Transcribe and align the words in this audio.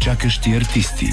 Чакащи 0.00 0.50
артисти. 0.50 1.06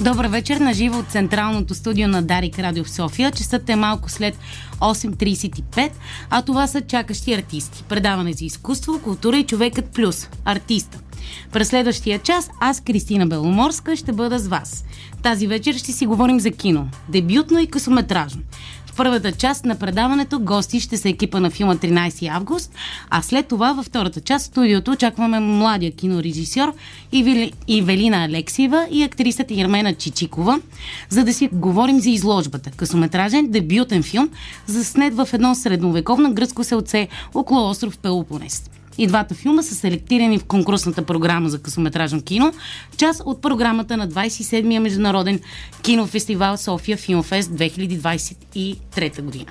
Добър 0.00 0.26
вечер 0.26 0.56
на 0.56 0.74
живо 0.74 0.98
от 0.98 1.10
централното 1.10 1.74
студио 1.74 2.08
на 2.08 2.22
Дарик 2.22 2.58
Радио 2.58 2.84
в 2.84 2.90
София. 2.90 3.32
Часът 3.32 3.68
е 3.68 3.76
малко 3.76 4.10
след 4.10 4.38
8.35, 4.80 5.90
а 6.30 6.42
това 6.42 6.66
са 6.66 6.80
чакащи 6.80 7.34
артисти. 7.34 7.84
Предаване 7.88 8.32
за 8.32 8.44
изкуство, 8.44 9.00
култура 9.02 9.36
и 9.36 9.46
човекът 9.46 9.84
плюс. 9.92 10.28
Артиста. 10.44 10.98
През 11.52 11.68
следващия 11.68 12.18
час 12.18 12.50
аз, 12.60 12.80
Кристина 12.80 13.26
Беломорска, 13.26 13.96
ще 13.96 14.12
бъда 14.12 14.38
с 14.38 14.48
вас. 14.48 14.84
Тази 15.22 15.46
вечер 15.46 15.74
ще 15.74 15.92
си 15.92 16.06
говорим 16.06 16.40
за 16.40 16.50
кино. 16.50 16.88
Дебютно 17.08 17.58
и 17.58 17.66
късометражно. 17.66 18.42
В 18.86 18.96
първата 18.96 19.32
част 19.32 19.64
на 19.64 19.78
предаването 19.78 20.40
гости 20.40 20.80
ще 20.80 20.96
са 20.96 21.08
екипа 21.08 21.40
на 21.40 21.50
филма 21.50 21.74
13 21.74 22.28
август, 22.28 22.72
а 23.10 23.22
след 23.22 23.46
това 23.46 23.72
във 23.72 23.86
втората 23.86 24.20
част 24.20 24.46
студиото 24.46 24.90
очакваме 24.90 25.40
младия 25.40 25.92
кинорежисьор 25.92 26.72
Ивелина 27.68 28.24
Алексиева 28.24 28.86
и 28.90 29.02
актрисата 29.02 29.54
Ермена 29.60 29.94
Чичикова, 29.94 30.60
за 31.08 31.24
да 31.24 31.34
си 31.34 31.48
говорим 31.52 32.00
за 32.00 32.10
изложбата. 32.10 32.70
Късометражен 32.70 33.50
дебютен 33.50 34.02
филм, 34.02 34.28
заснет 34.66 35.14
в 35.14 35.28
едно 35.32 35.54
средновековно 35.54 36.34
гръцко 36.34 36.64
селце 36.64 37.08
около 37.34 37.70
остров 37.70 37.98
Пелопонес. 37.98 38.70
И 39.00 39.06
двата 39.06 39.34
филма 39.34 39.62
са 39.62 39.74
селектирани 39.74 40.38
в 40.38 40.44
конкурсната 40.44 41.02
програма 41.02 41.48
за 41.48 41.62
късометражно 41.62 42.22
кино, 42.22 42.52
част 42.96 43.22
от 43.24 43.42
програмата 43.42 43.96
на 43.96 44.08
27-я 44.08 44.80
Международен 44.80 45.40
кинофестивал 45.82 46.56
София 46.56 46.96
Филмфест 46.96 47.50
2023 47.50 49.22
година. 49.22 49.46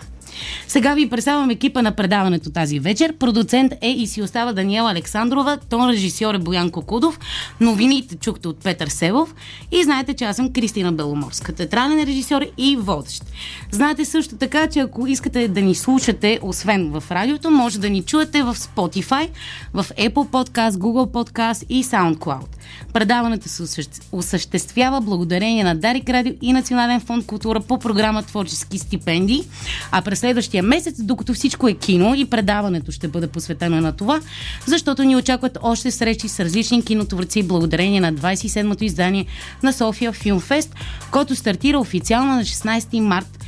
Сега 0.68 0.94
ви 0.94 1.10
представям 1.10 1.50
екипа 1.50 1.82
на 1.82 1.92
предаването 1.92 2.50
тази 2.50 2.80
вечер. 2.80 3.14
Продуцент 3.14 3.74
е 3.82 3.90
и 3.90 4.08
си 4.08 4.22
остава 4.22 4.54
Даниела 4.54 4.92
Александрова, 4.92 5.58
тон 5.70 5.90
режисьор 5.90 6.34
е 6.34 6.38
Боян 6.38 6.72
Кокудов, 6.72 7.20
новините 7.62 8.16
чухте 8.16 8.48
от 8.48 8.64
Петър 8.64 8.88
Севов 8.88 9.36
и 9.72 9.84
знаете, 9.84 10.14
че 10.14 10.26
аз 10.26 10.36
съм 10.36 10.54
Кристина 10.54 10.92
Беломорска, 10.92 11.56
театрален 11.56 12.04
режисьор 12.04 12.46
и 12.58 12.78
водещ. 12.78 13.24
Знаете 13.72 14.06
също 14.06 14.36
така, 14.36 14.68
че 14.68 14.80
ако 14.80 15.08
искате 15.08 15.48
да 15.48 15.62
ни 15.62 15.76
слушате, 15.76 16.40
освен 16.42 16.92
в 16.92 17.04
радиото, 17.12 17.52
може 17.52 17.80
да 17.80 17.90
ни 17.90 18.04
чуете 18.04 18.44
в 18.44 18.56
Spotify, 18.56 19.30
в 19.74 19.86
Apple 19.98 20.30
Podcast, 20.30 20.72
Google 20.72 21.12
Podcast 21.12 21.66
и 21.70 21.84
SoundCloud. 21.84 22.48
Предаването 22.94 23.50
се 23.50 23.84
осъществява 24.12 25.02
благодарение 25.02 25.64
на 25.64 25.76
Дарик 25.76 26.10
Радио 26.10 26.34
и 26.42 26.54
Национален 26.54 27.00
фонд 27.00 27.26
култура 27.26 27.60
по 27.60 27.80
програма 27.80 28.24
Творчески 28.24 28.78
стипендии. 28.78 29.44
А 29.92 30.02
през 30.02 30.19
следващия 30.20 30.64
месец, 30.64 31.04
докато 31.04 31.34
всичко 31.34 31.68
е 31.68 31.74
кино 31.74 32.16
и 32.16 32.26
предаването 32.26 32.92
ще 32.92 33.08
бъде 33.08 33.28
посветено 33.28 33.82
на 33.82 33.92
това, 33.92 34.22
защото 34.66 35.04
ни 35.04 35.16
очакват 35.16 35.58
още 35.62 35.92
срещи 35.92 36.28
с 36.28 36.40
различни 36.40 36.86
кинотворци 36.86 37.44
благодарение 37.44 38.02
на 38.02 38.14
27-то 38.14 38.84
издание 38.84 39.26
на 39.64 39.74
София 39.74 40.14
Филмфест, 40.14 40.76
който 41.12 41.36
стартира 41.36 41.80
официално 41.80 42.36
на 42.36 42.42
16 42.42 43.00
март. 43.00 43.46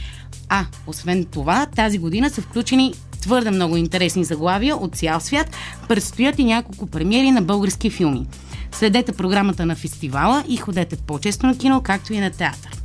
А, 0.49 0.65
освен 0.87 1.25
това, 1.25 1.65
тази 1.65 1.97
година 1.97 2.29
са 2.29 2.41
включени 2.41 2.93
твърде 3.21 3.51
много 3.51 3.77
интересни 3.77 4.23
заглавия 4.23 4.75
от 4.77 4.95
цял 4.95 5.19
свят. 5.19 5.55
Предстоят 5.87 6.39
и 6.39 6.43
няколко 6.43 6.87
премиери 6.87 7.31
на 7.31 7.41
български 7.41 7.89
филми. 7.89 8.27
Следете 8.71 9.11
програмата 9.11 9.65
на 9.65 9.75
фестивала 9.75 10.43
и 10.47 10.57
ходете 10.57 10.95
по-често 10.95 11.45
на 11.45 11.57
кино, 11.57 11.81
както 11.81 12.13
и 12.13 12.19
на 12.19 12.29
театър. 12.29 12.81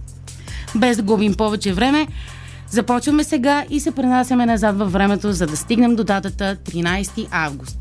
Без 0.75 0.97
да 0.97 1.03
губим 1.03 1.35
повече 1.35 1.73
време, 1.73 2.07
започваме 2.71 3.25
сега 3.25 3.65
и 3.71 3.81
се 3.81 3.91
пренасяме 3.91 4.47
назад 4.47 4.79
във 4.79 4.93
времето, 4.93 5.33
за 5.33 5.47
да 5.47 5.57
стигнем 5.57 5.97
до 5.97 6.05
датата 6.05 6.57
13 6.65 7.29
август. 7.31 7.79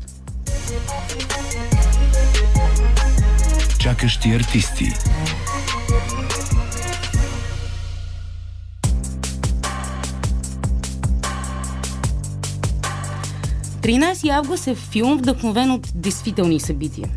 Чакащи 3.78 4.28
артисти. 4.30 4.92
Тринайсти 13.82 14.28
август 14.28 14.66
е 14.66 14.74
филм, 14.74 15.18
вдъхновен 15.18 15.70
от 15.70 15.92
действителни 15.94 16.60
събития. 16.60 17.08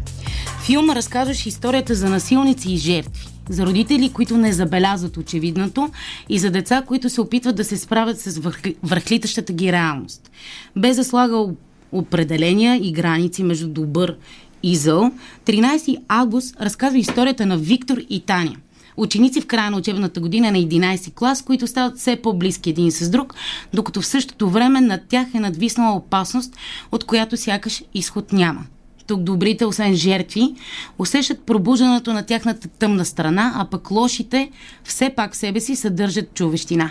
Филма 0.66 0.96
разказваше 0.96 1.50
историята 1.50 1.96
за 1.96 2.10
насилници 2.10 2.72
и 2.72 2.78
жертви, 2.78 3.28
за 3.50 3.66
родители, 3.66 4.14
които 4.14 4.38
не 4.38 4.54
забелязват 4.54 5.18
очевидното 5.18 5.90
и 6.30 6.40
за 6.40 6.52
деца, 6.52 6.84
които 6.88 7.10
се 7.10 7.22
опитват 7.22 7.56
да 7.56 7.64
се 7.64 7.78
справят 7.78 8.20
с 8.20 8.42
върхлитащата 8.84 9.54
ги 9.54 9.72
реалност. 9.72 10.32
Без 10.76 10.96
да 10.96 11.04
слага 11.04 11.46
определения 11.92 12.80
и 12.88 12.92
граници 12.92 13.44
между 13.44 13.68
добър 13.68 14.18
и 14.64 14.76
зъл, 14.76 15.12
13 15.46 15.98
август 16.08 16.62
разказва 16.62 16.98
историята 16.98 17.46
на 17.46 17.58
Виктор 17.58 17.98
и 18.10 18.20
Таня– 18.20 18.56
ученици 19.00 19.42
в 19.42 19.48
края 19.48 19.72
на 19.72 19.78
учебната 19.78 20.20
година 20.20 20.52
на 20.52 20.58
11 20.58 21.14
клас, 21.14 21.42
които 21.42 21.68
стават 21.68 21.98
все 21.98 22.16
по-близки 22.16 22.70
един 22.70 22.92
с 22.92 23.10
друг, 23.10 23.36
докато 23.74 24.02
в 24.02 24.06
същото 24.06 24.50
време 24.50 24.82
над 24.82 25.02
тях 25.08 25.28
е 25.34 25.40
надвиснала 25.40 25.96
опасност, 25.96 26.56
от 26.92 27.04
която 27.04 27.38
сякаш 27.38 27.84
изход 27.94 28.34
няма 28.34 28.66
тук 29.10 29.22
добрите, 29.22 29.66
освен 29.66 29.96
жертви, 29.96 30.56
усещат 31.00 31.46
пробуждането 31.46 32.14
на 32.14 32.26
тяхната 32.26 32.68
тъмна 32.68 33.06
страна, 33.06 33.54
а 33.56 33.66
пък 33.66 33.92
лошите 33.92 34.52
все 34.84 35.10
пак 35.10 35.34
в 35.34 35.38
себе 35.38 35.60
си 35.60 35.76
съдържат 35.76 36.34
човещина. 36.34 36.90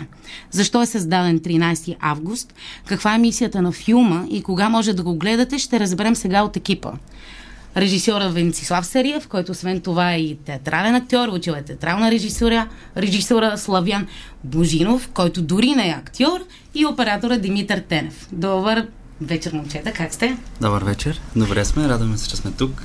Защо 0.51 0.81
е 0.81 0.85
създаден 0.85 1.39
13 1.39 1.95
август? 1.99 2.53
Каква 2.85 3.15
е 3.15 3.17
мисията 3.17 3.61
на 3.61 3.71
филма 3.71 4.25
и 4.29 4.43
кога 4.43 4.69
може 4.69 4.93
да 4.93 5.03
го 5.03 5.15
гледате, 5.15 5.59
ще 5.59 5.79
разберем 5.79 6.15
сега 6.15 6.43
от 6.43 6.57
екипа 6.57 6.91
режисьора 7.77 8.29
Венцислав 8.29 8.85
Сериев, 8.85 9.27
който 9.27 9.51
освен 9.51 9.81
това 9.81 10.13
е 10.13 10.19
и 10.19 10.37
театрален 10.45 10.95
актьор, 10.95 11.27
учил 11.27 11.51
е 11.51 11.61
театрална 11.61 12.11
режисура, 12.11 12.67
режисура 12.97 13.57
Славян 13.57 14.07
Божинов, 14.43 15.09
който 15.13 15.41
дори 15.41 15.71
не 15.71 15.89
е 15.89 15.91
актьор, 15.91 16.39
и 16.75 16.85
оператора 16.85 17.37
Димитър 17.37 17.79
Тенев. 17.79 18.27
Добър 18.31 18.87
вечер, 19.21 19.53
момчета, 19.53 19.93
как 19.93 20.13
сте? 20.13 20.37
Добър 20.61 20.83
вечер, 20.83 21.21
добре 21.35 21.65
сме, 21.65 21.89
радваме 21.89 22.17
се, 22.17 22.29
че 22.29 22.35
сме 22.35 22.51
тук. 22.51 22.83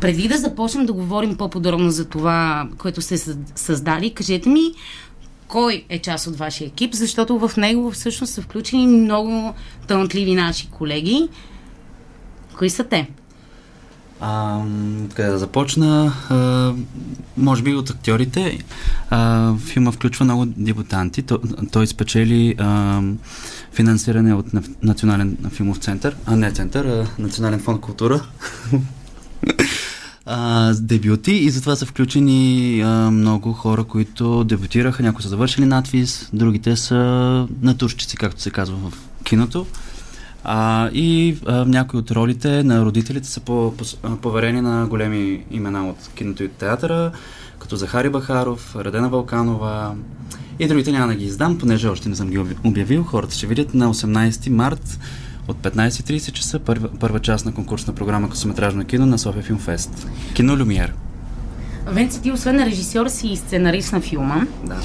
Преди 0.00 0.28
да 0.28 0.38
започнем 0.38 0.86
да 0.86 0.92
говорим 0.92 1.36
по-подробно 1.36 1.90
за 1.90 2.04
това, 2.04 2.68
което 2.78 3.02
сте 3.02 3.18
създали, 3.54 4.14
кажете 4.14 4.48
ми 4.48 4.72
кой 5.48 5.84
е 5.88 5.98
част 5.98 6.26
от 6.26 6.36
вашия 6.36 6.66
екип, 6.66 6.94
защото 6.94 7.38
в 7.38 7.56
него 7.56 7.90
всъщност 7.90 8.32
са 8.32 8.42
включени 8.42 8.86
много 8.86 9.54
талантливи 9.88 10.34
наши 10.34 10.70
колеги. 10.70 11.28
Кои 12.58 12.70
са 12.70 12.84
те? 12.84 13.08
А, 14.20 14.60
къде 15.14 15.28
да 15.28 15.38
започна? 15.38 16.12
А, 16.28 16.72
може 17.36 17.62
би 17.62 17.74
от 17.74 17.90
актьорите. 17.90 18.58
А, 19.10 19.54
филма 19.56 19.92
включва 19.92 20.24
много 20.24 20.46
дебутанти. 20.46 21.22
Той, 21.22 21.38
той 21.72 21.86
спечели 21.86 22.54
а, 22.58 23.00
финансиране 23.72 24.34
от 24.34 24.46
Национален 24.82 25.36
филмов 25.50 25.78
център, 25.78 26.16
а 26.26 26.36
не 26.36 26.52
център, 26.52 26.84
а 26.84 27.06
Национален 27.18 27.60
фонд 27.60 27.80
култура. 27.80 28.22
а, 30.26 30.72
дебюти 30.74 31.32
и 31.32 31.50
затова 31.50 31.76
са 31.76 31.86
включени 31.86 32.80
а, 32.80 33.10
много 33.10 33.52
хора, 33.52 33.84
които 33.84 34.44
дебютираха. 34.44 35.02
Някои 35.02 35.22
са 35.22 35.28
завършили 35.28 35.66
надвис, 35.66 36.28
другите 36.32 36.76
са 36.76 37.48
натурщици, 37.62 38.16
както 38.16 38.40
се 38.42 38.50
казва 38.50 38.76
в 38.76 38.92
киното. 39.24 39.66
А, 40.44 40.90
и 40.92 41.36
а, 41.46 41.64
някои 41.64 42.00
от 42.00 42.10
ролите 42.10 42.62
на 42.62 42.84
родителите 42.84 43.28
са 43.28 43.40
по, 43.40 43.74
по, 43.76 44.16
поверени 44.16 44.60
на 44.60 44.86
големи 44.86 45.44
имена 45.50 45.88
от 45.88 46.10
киното 46.14 46.42
и 46.42 46.48
театъра, 46.48 47.12
като 47.58 47.76
Захари 47.76 48.10
Бахаров, 48.10 48.76
Радена 48.76 49.08
Валканова 49.08 49.94
и 50.58 50.68
другите 50.68 50.92
няма 50.92 51.06
да 51.06 51.14
ги 51.14 51.24
издам, 51.24 51.58
понеже 51.58 51.88
още 51.88 52.08
не 52.08 52.16
съм 52.16 52.30
ги 52.30 52.38
обявил. 52.64 53.02
Хората 53.02 53.34
ще 53.34 53.46
видят 53.46 53.74
на 53.74 53.94
18 53.94 54.48
март 54.48 54.98
от 55.48 55.56
15.30 55.56 56.32
часа 56.32 56.58
първа, 56.58 56.88
първа 57.00 57.20
част 57.20 57.46
на 57.46 57.54
конкурсна 57.54 57.94
програма 57.94 58.30
късометражно 58.30 58.84
кино 58.84 59.06
на 59.06 59.18
София 59.18 59.42
Филмфест. 59.42 60.08
Кино 60.34 60.56
Люмиер. 60.56 60.94
Венци, 61.86 62.22
ти 62.22 62.32
освен 62.32 62.64
режисьор 62.64 63.06
си 63.08 63.28
и 63.28 63.36
сценарист 63.36 63.92
на 63.92 64.00
филма. 64.00 64.46
Да. 64.64 64.76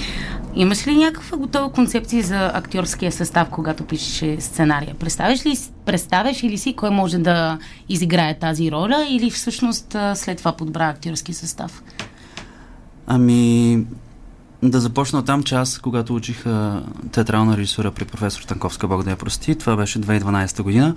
Имаш 0.55 0.87
ли 0.87 0.95
някаква 0.95 1.37
готова 1.37 1.71
концепция 1.71 2.23
за 2.23 2.51
актьорския 2.53 3.11
състав, 3.11 3.47
когато 3.51 3.83
пишеш 3.83 4.39
сценария? 4.39 4.95
Представяш 4.99 5.45
ли, 5.45 5.57
представяш 5.85 6.43
ли 6.43 6.57
си 6.57 6.73
кой 6.73 6.89
може 6.89 7.17
да 7.17 7.57
изиграе 7.89 8.39
тази 8.39 8.71
роля 8.71 9.07
или 9.09 9.29
всъщност 9.29 9.95
след 10.15 10.37
това 10.37 10.51
подбра 10.51 10.89
актьорски 10.89 11.33
състав? 11.33 11.83
Ами, 13.07 13.85
да 14.63 14.79
започна 14.79 15.25
там, 15.25 15.43
че 15.43 15.55
аз, 15.55 15.79
когато 15.79 16.15
учих 16.15 16.45
а, 16.45 16.83
театрална 17.11 17.57
режисура 17.57 17.91
при 17.91 18.05
професор 18.05 18.41
Танковска, 18.41 18.87
Бог 18.87 19.03
да 19.03 19.09
я 19.09 19.17
прости, 19.17 19.55
това 19.55 19.75
беше 19.75 19.99
2012 19.99 20.61
година, 20.61 20.95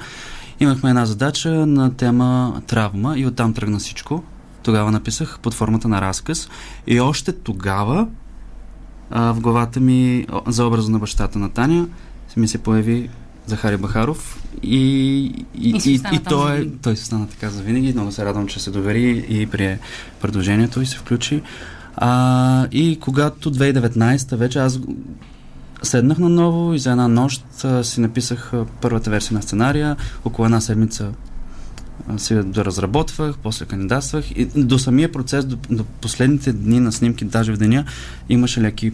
имахме 0.60 0.90
една 0.90 1.06
задача 1.06 1.50
на 1.50 1.96
тема 1.96 2.62
травма 2.66 3.14
и 3.18 3.26
оттам 3.26 3.54
тръгна 3.54 3.78
всичко. 3.78 4.22
Тогава 4.62 4.90
написах 4.90 5.38
под 5.42 5.54
формата 5.54 5.88
на 5.88 6.00
разказ 6.00 6.48
и 6.86 7.00
още 7.00 7.32
тогава 7.32 8.08
а, 9.10 9.32
в 9.32 9.40
главата 9.40 9.80
ми 9.80 10.26
за 10.46 10.66
образа 10.66 10.90
на 10.90 10.98
бащата 10.98 11.38
на 11.38 11.50
Таня 11.50 11.86
ми 12.36 12.48
се 12.48 12.58
появи 12.58 13.10
Захари 13.46 13.76
Бахаров 13.76 14.42
и, 14.62 14.76
И 15.54 15.70
и, 15.84 16.00
и, 16.12 16.18
той, 16.18 16.72
той 16.82 16.96
се 16.96 17.04
стана 17.04 17.28
така 17.28 17.50
за 17.50 17.62
винаги. 17.62 17.92
Много 17.92 18.12
се 18.12 18.24
радвам, 18.24 18.46
че 18.46 18.60
се 18.60 18.70
довери 18.70 19.26
и 19.28 19.46
прие 19.46 19.78
предложението 20.20 20.80
и 20.80 20.86
се 20.86 20.96
включи. 20.96 21.42
А, 21.96 22.66
и 22.72 22.98
когато 23.00 23.52
2019 23.52 24.36
вече 24.36 24.58
аз 24.58 24.80
седнах 25.82 26.18
наново 26.18 26.74
и 26.74 26.78
за 26.78 26.90
една 26.90 27.08
нощ 27.08 27.44
а, 27.64 27.84
си 27.84 28.00
написах 28.00 28.52
първата 28.80 29.10
версия 29.10 29.34
на 29.34 29.42
сценария. 29.42 29.96
Около 30.24 30.46
една 30.46 30.60
седмица 30.60 31.12
да 32.30 32.64
разработвах, 32.64 33.38
после 33.42 33.64
кандидатствах 33.64 34.30
и 34.30 34.44
до 34.44 34.78
самия 34.78 35.12
процес, 35.12 35.44
до, 35.44 35.56
до 35.70 35.84
последните 35.84 36.52
дни 36.52 36.80
на 36.80 36.92
снимки, 36.92 37.24
даже 37.24 37.52
в 37.52 37.56
деня, 37.56 37.84
имаше 38.28 38.60
леки 38.60 38.92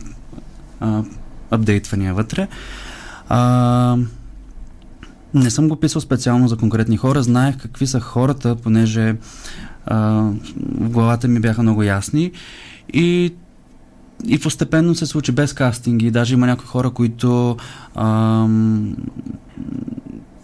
а, 0.80 1.02
апдейтвания 1.50 2.14
вътре. 2.14 2.48
А, 3.28 3.96
не 5.34 5.50
съм 5.50 5.68
го 5.68 5.76
писал 5.76 6.00
специално 6.00 6.48
за 6.48 6.56
конкретни 6.56 6.96
хора, 6.96 7.22
знаех 7.22 7.58
какви 7.58 7.86
са 7.86 8.00
хората, 8.00 8.56
понеже 8.56 9.16
в 9.90 10.88
главата 10.90 11.28
ми 11.28 11.40
бяха 11.40 11.62
много 11.62 11.82
ясни 11.82 12.32
и 12.92 13.34
и 14.26 14.38
постепенно 14.38 14.94
се 14.94 15.06
случи 15.06 15.32
без 15.32 15.52
кастинги. 15.52 16.10
Даже 16.10 16.34
има 16.34 16.46
някои 16.46 16.66
хора, 16.66 16.90
които 16.90 17.56
ам, 17.94 18.96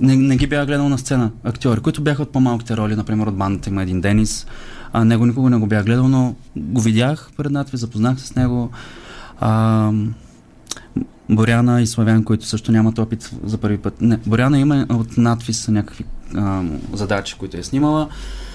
не, 0.00 0.16
не 0.16 0.36
ги 0.36 0.46
бях 0.46 0.66
гледал 0.66 0.88
на 0.88 0.98
сцена. 0.98 1.30
Актьори, 1.44 1.80
които 1.80 2.02
бяха 2.02 2.22
от 2.22 2.32
по-малките 2.32 2.76
роли. 2.76 2.96
Например, 2.96 3.26
от 3.26 3.36
бандата 3.36 3.70
има 3.70 3.82
един 3.82 4.00
Денис. 4.00 4.46
А, 4.92 5.04
него 5.04 5.26
никога 5.26 5.50
не 5.50 5.56
го 5.56 5.66
бях 5.66 5.84
гледал, 5.84 6.08
но 6.08 6.34
го 6.56 6.80
видях 6.80 7.30
пред 7.36 7.52
надпис, 7.52 7.80
запознах 7.80 8.20
се 8.20 8.26
с 8.26 8.34
него. 8.34 8.70
Ам, 9.40 10.14
Боряна 11.30 11.82
и 11.82 11.86
Славян, 11.86 12.24
които 12.24 12.46
също 12.46 12.72
нямат 12.72 12.98
опит 12.98 13.30
за 13.44 13.58
първи 13.58 13.78
път. 13.78 14.00
Не, 14.00 14.16
Боряна 14.26 14.58
има 14.58 14.86
от 14.90 15.16
надпис 15.16 15.68
някакви 15.68 16.04
ам, 16.36 16.78
задачи, 16.92 17.34
които 17.38 17.56
е 17.56 17.62
снимала. 17.62 18.08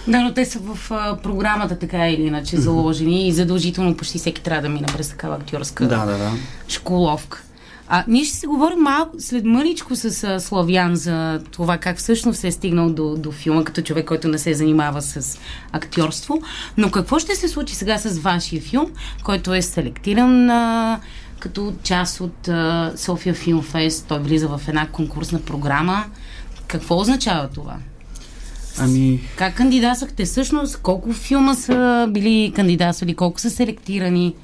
Да, 0.08 0.22
но 0.22 0.34
те 0.34 0.46
са 0.46 0.60
в 0.60 0.92
а, 0.92 1.18
програмата 1.18 1.80
така 1.80 2.10
или 2.10 2.22
иначе 2.22 2.58
заложени 2.58 3.28
и 3.28 3.32
задължително 3.32 3.98
почти 3.98 4.18
всеки 4.18 4.44
трябва 4.44 4.62
да 4.62 4.70
мине 4.70 4.88
през 4.98 5.10
такава 5.10 5.36
актьорска 5.36 5.88
Да, 5.88 6.06
да, 6.06 6.18
да. 6.18 6.32
школовка. 6.68 7.44
А 7.92 8.04
ние 8.08 8.24
ще 8.24 8.38
си 8.38 8.48
говорим 8.48 8.80
малко 8.80 9.16
след 9.20 9.46
мъничко 9.46 9.96
с 9.96 10.24
а, 10.24 10.40
Славян 10.40 10.96
за 10.96 11.42
това 11.52 11.78
как 11.78 11.98
всъщност 11.98 12.40
се 12.40 12.48
е 12.48 12.52
стигнал 12.52 12.90
до, 12.90 13.16
до 13.16 13.32
филма 13.32 13.64
като 13.64 13.82
човек, 13.82 14.06
който 14.06 14.28
не 14.28 14.38
се 14.38 14.54
занимава 14.54 15.02
с 15.02 15.40
актьорство. 15.72 16.42
Но 16.78 16.92
какво 16.92 17.20
ще 17.20 17.36
се 17.36 17.48
случи 17.48 17.76
сега 17.76 17.98
с 17.98 18.20
вашия 18.20 18.62
филм, 18.62 18.92
който 19.24 19.54
е 19.54 19.62
селектиран 19.62 20.50
а, 20.50 21.00
като 21.40 21.74
част 21.84 22.22
от 22.22 22.48
а, 22.48 22.94
София 22.96 23.34
Филм 23.36 23.62
Фест? 23.62 24.06
Той 24.08 24.20
влиза 24.20 24.48
в 24.48 24.62
една 24.68 24.88
конкурсна 24.88 25.42
програма. 25.42 26.06
Какво 26.68 26.98
означава 26.98 27.48
това? 27.48 27.76
Ами, 28.78 29.22
Как 29.36 29.56
кандидатствахте 29.56 30.26
всъщност? 30.26 30.78
Колко 30.78 31.14
филма 31.14 31.54
са 31.54 32.08
били 32.10 32.54
кандидатствали? 32.56 33.14
Колко 33.14 33.40
са 33.40 33.50
селектирани? 33.50 34.36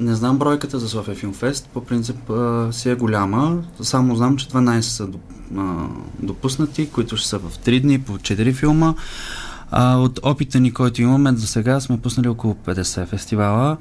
Не 0.00 0.14
знам 0.14 0.38
бройката 0.38 0.78
за 0.78 0.88
София 0.88 1.14
Филмфест, 1.14 1.68
по 1.74 1.84
принцип 1.84 2.30
а, 2.30 2.68
си 2.72 2.90
е 2.90 2.94
голяма. 2.94 3.62
Само 3.82 4.16
знам, 4.16 4.36
че 4.36 4.48
12 4.48 4.80
са 4.80 5.06
доп, 5.06 5.20
а, 5.56 5.86
допуснати, 6.22 6.90
които 6.90 7.16
ще 7.16 7.28
са 7.28 7.38
в 7.38 7.58
3 7.58 7.80
дни 7.80 8.00
по 8.00 8.18
4 8.18 8.54
филма. 8.54 8.94
А, 9.70 9.96
от 9.96 10.20
опита 10.22 10.60
ни, 10.60 10.72
който 10.72 11.02
имаме 11.02 11.32
до 11.32 11.40
сега, 11.40 11.80
сме 11.80 12.00
пуснали 12.00 12.28
около 12.28 12.54
50 12.54 13.06
фестивала. 13.06 13.76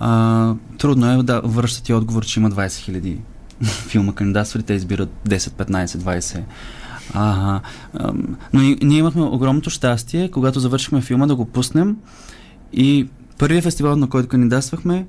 А, 0.00 0.54
трудно 0.78 1.10
е 1.10 1.22
да 1.22 1.40
връщат 1.44 1.90
отговор, 1.90 2.24
че 2.24 2.40
има 2.40 2.50
20 2.50 2.66
000 2.66 3.16
филма 3.62 4.12
кандидатствали, 4.12 4.62
те 4.62 4.72
избират 4.74 5.10
10, 5.28 5.36
15, 5.36 5.86
20. 5.86 6.42
Ага. 7.14 7.60
Ам, 7.94 8.36
Но 8.52 8.60
ние 8.60 8.98
имахме 8.98 9.22
огромното 9.22 9.70
щастие, 9.70 10.30
когато 10.30 10.60
завършихме 10.60 11.00
филма 11.00 11.26
да 11.26 11.36
го 11.36 11.44
пуснем 11.44 11.96
и 12.72 13.08
първият 13.38 13.64
фестивал, 13.64 13.96
на 13.96 14.08
който 14.08 14.28
кандидатствахме, 14.28 15.06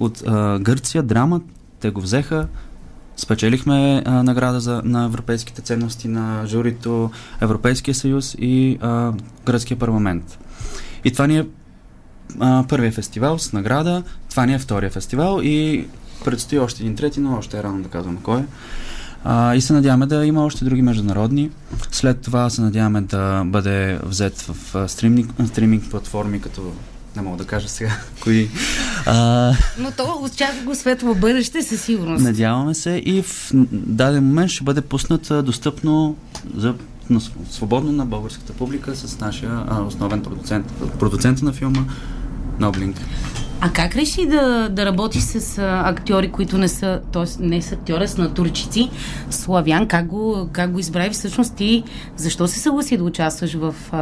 от 0.00 0.22
а, 0.26 0.58
Гърция, 0.58 1.02
драма, 1.02 1.40
те 1.80 1.90
го 1.90 2.00
взеха, 2.00 2.48
спечелихме 3.16 4.02
а, 4.06 4.22
награда 4.22 4.60
за, 4.60 4.82
на 4.84 5.04
европейските 5.04 5.62
ценности 5.62 6.08
на 6.08 6.46
журито, 6.46 7.10
Европейския 7.40 7.94
съюз 7.94 8.36
и 8.38 8.78
а, 8.80 9.12
гръцкия 9.46 9.78
парламент. 9.78 10.38
И 11.04 11.12
това 11.12 11.26
ни 11.26 11.38
е 11.38 11.46
а, 12.40 12.64
първият 12.68 12.94
фестивал 12.94 13.38
с 13.38 13.52
награда, 13.52 14.02
това 14.30 14.46
ни 14.46 14.54
е 14.54 14.58
втория 14.58 14.90
фестивал 14.90 15.40
и 15.42 15.86
предстои 16.24 16.58
още 16.58 16.82
един 16.82 16.96
трети, 16.96 17.20
но 17.20 17.36
още 17.38 17.58
е 17.58 17.62
рано 17.62 17.82
да 17.82 17.88
казваме 17.88 18.18
кой 18.22 18.40
е. 18.40 18.44
А, 19.24 19.54
и 19.54 19.60
се 19.60 19.72
надяваме 19.72 20.06
да 20.06 20.26
има 20.26 20.44
още 20.44 20.64
други 20.64 20.82
международни. 20.82 21.50
След 21.90 22.20
това 22.20 22.50
се 22.50 22.62
надяваме 22.62 23.00
да 23.00 23.42
бъде 23.46 23.98
взет 24.02 24.40
в 24.40 24.88
стриминг, 24.88 25.30
стриминг 25.46 25.90
платформи, 25.90 26.40
като 26.40 26.72
не 27.16 27.22
мога 27.22 27.36
да 27.36 27.44
кажа 27.44 27.68
сега 27.68 27.96
кои. 28.22 28.48
А, 29.06 29.52
Но 29.78 29.90
то 29.90 30.20
очаква 30.22 30.62
го 30.64 30.74
светло 30.74 31.14
бъдеще 31.14 31.62
със 31.62 31.82
сигурност. 31.82 32.24
надяваме 32.24 32.74
се 32.74 32.90
и 32.90 33.22
в 33.22 33.50
даден 33.72 34.24
момент 34.24 34.50
ще 34.50 34.64
бъде 34.64 34.80
пуснат 34.80 35.32
достъпно 35.44 36.16
за 36.56 36.74
на, 37.10 37.20
св- 37.20 37.50
свободно 37.50 37.92
на 37.92 38.06
българската 38.06 38.52
публика 38.52 38.96
с 38.96 39.20
нашия 39.20 39.64
а, 39.68 39.82
основен 39.82 40.22
продуцент, 40.22 40.66
продуцента 40.98 41.44
на 41.44 41.52
филма 41.52 41.80
Ноблинг. 42.60 42.96
А 43.60 43.70
как 43.70 43.96
реши 43.96 44.26
да, 44.26 44.68
да 44.68 44.86
работи 44.86 45.20
с 45.20 45.58
а, 45.58 45.82
актьори, 45.86 46.30
които 46.30 46.58
не 46.58 46.68
са, 46.68 47.00
т.е. 47.12 47.24
не 47.40 47.62
са 47.62 47.74
актьори, 47.74 48.08
са 48.08 48.20
натурчици? 48.20 48.90
Славян, 49.30 49.88
как 49.88 50.06
го, 50.06 50.48
как 50.52 50.72
го 50.72 50.78
избрави 50.78 51.10
всъщност 51.10 51.54
ти? 51.54 51.82
Защо 52.16 52.48
се 52.48 52.58
съгласи 52.58 52.96
да 52.96 53.04
участваш 53.04 53.54
в, 53.54 53.74
а, 53.92 53.98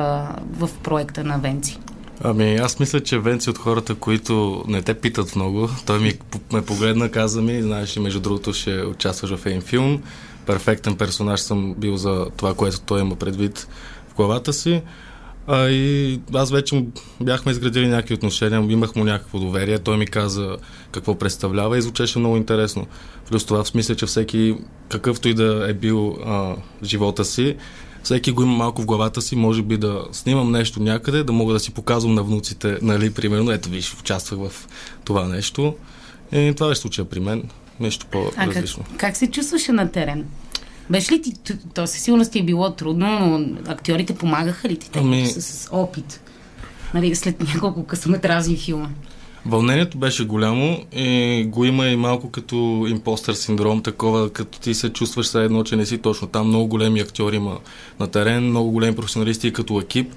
в 0.50 0.70
проекта 0.82 1.24
на 1.24 1.38
Венци? 1.38 1.78
Ами, 2.24 2.56
аз 2.56 2.80
мисля, 2.80 3.00
че 3.00 3.18
Венци 3.18 3.50
от 3.50 3.58
хората, 3.58 3.94
които 3.94 4.64
не 4.68 4.82
те 4.82 4.94
питат 4.94 5.36
много. 5.36 5.68
Той 5.86 5.98
ми 5.98 6.12
ме 6.52 6.64
погледна, 6.64 7.10
каза 7.10 7.42
ми, 7.42 7.62
знаеш 7.62 7.96
между 7.96 8.20
другото 8.20 8.52
ще 8.52 8.82
участваш 8.82 9.34
в 9.34 9.46
един 9.46 9.60
филм. 9.60 10.02
Перфектен 10.46 10.96
персонаж 10.96 11.40
съм 11.40 11.74
бил 11.74 11.96
за 11.96 12.26
това, 12.36 12.54
което 12.54 12.80
той 12.80 13.00
има 13.00 13.16
предвид 13.16 13.68
в 14.08 14.14
главата 14.14 14.52
си. 14.52 14.82
А 15.46 15.68
и 15.68 16.20
аз 16.34 16.50
вече 16.50 16.86
бяхме 17.20 17.52
изградили 17.52 17.88
някакви 17.88 18.14
отношения, 18.14 18.66
имах 18.68 18.96
му 18.96 19.04
някакво 19.04 19.38
доверие, 19.38 19.78
той 19.78 19.96
ми 19.96 20.06
каза 20.06 20.56
какво 20.92 21.18
представлява 21.18 21.78
и 21.78 21.82
звучеше 21.82 22.18
много 22.18 22.36
интересно. 22.36 22.86
Плюс 23.28 23.44
това 23.44 23.64
в 23.64 23.68
смисъл, 23.68 23.96
че 23.96 24.06
всеки, 24.06 24.56
какъвто 24.88 25.28
и 25.28 25.34
да 25.34 25.66
е 25.70 25.74
бил 25.74 26.18
а, 26.26 26.56
живота 26.82 27.24
си, 27.24 27.56
всеки 28.02 28.32
го 28.32 28.42
има 28.42 28.52
малко 28.56 28.82
в 28.82 28.86
главата 28.86 29.22
си, 29.22 29.36
може 29.36 29.62
би 29.62 29.76
да 29.76 30.04
снимам 30.12 30.52
нещо 30.52 30.82
някъде, 30.82 31.24
да 31.24 31.32
мога 31.32 31.52
да 31.52 31.60
си 31.60 31.70
показвам 31.70 32.14
на 32.14 32.22
внуците, 32.22 32.78
нали, 32.82 33.10
примерно, 33.10 33.50
ето 33.50 33.68
виж, 33.68 33.94
участвах 34.00 34.40
в 34.40 34.68
това 35.04 35.28
нещо. 35.28 35.74
И 36.32 36.52
това 36.56 36.68
беше 36.68 36.80
случая 36.80 37.04
при 37.04 37.20
мен, 37.20 37.42
нещо 37.80 38.06
А 38.08 38.18
как, 38.20 38.34
по-различно. 38.34 38.84
как 38.96 39.16
се 39.16 39.26
чувстваше 39.30 39.72
на 39.72 39.90
терен? 39.90 40.26
Беше 40.90 41.12
ли 41.12 41.22
ти, 41.22 41.32
то 41.74 41.86
със 41.86 42.00
сигурност 42.00 42.32
ти 42.32 42.38
е 42.38 42.44
било 42.44 42.70
трудно, 42.72 43.38
но 43.38 43.46
актьорите 43.66 44.14
помагаха 44.14 44.68
ли 44.68 44.76
ти, 44.76 44.90
Ами- 44.94 45.26
са 45.26 45.42
с 45.42 45.68
опит? 45.72 46.20
Нали, 46.94 47.14
след 47.14 47.40
няколко 47.40 47.84
късометражни 47.84 48.56
филма. 48.56 48.88
Вълнението 49.48 49.98
беше 49.98 50.24
голямо 50.24 50.84
и 50.92 51.44
го 51.48 51.64
има 51.64 51.86
и 51.88 51.96
малко 51.96 52.30
като 52.30 52.86
импостър 52.88 53.34
синдром, 53.34 53.82
такова, 53.82 54.30
като 54.30 54.60
ти 54.60 54.74
се 54.74 54.92
чувстваш 54.92 55.26
все 55.26 55.44
едно, 55.44 55.64
че 55.64 55.76
не 55.76 55.86
си 55.86 55.98
точно 55.98 56.28
там. 56.28 56.48
Много 56.48 56.66
големи 56.66 57.00
актьори 57.00 57.36
има 57.36 57.58
на 58.00 58.06
терен, 58.10 58.44
много 58.44 58.70
големи 58.70 58.96
професионалисти 58.96 59.52
като 59.52 59.80
екип. 59.80 60.14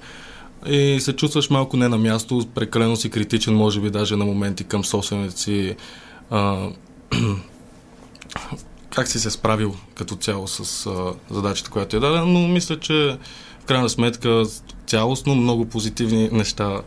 И 0.66 1.00
се 1.00 1.12
чувстваш 1.12 1.50
малко 1.50 1.76
не 1.76 1.88
на 1.88 1.98
място, 1.98 2.46
прекалено 2.54 2.96
си 2.96 3.10
критичен, 3.10 3.54
може 3.54 3.80
би 3.80 3.90
даже 3.90 4.16
на 4.16 4.24
моменти 4.24 4.64
към 4.64 4.84
собствените 4.84 5.38
си 5.38 5.74
а, 6.30 6.68
как 8.94 9.08
си 9.08 9.18
се 9.18 9.30
справил 9.30 9.74
като 9.94 10.16
цяло 10.16 10.48
с 10.48 10.86
а, 10.86 11.14
задачата, 11.34 11.70
която 11.70 11.96
е 11.96 12.00
дадена, 12.00 12.26
но 12.26 12.48
мисля, 12.48 12.80
че 12.80 13.18
в 13.60 13.64
крайна 13.64 13.88
сметка 13.88 14.42
цялостно 14.86 15.34
много 15.34 15.64
позитивни 15.64 16.28
неща 16.32 16.80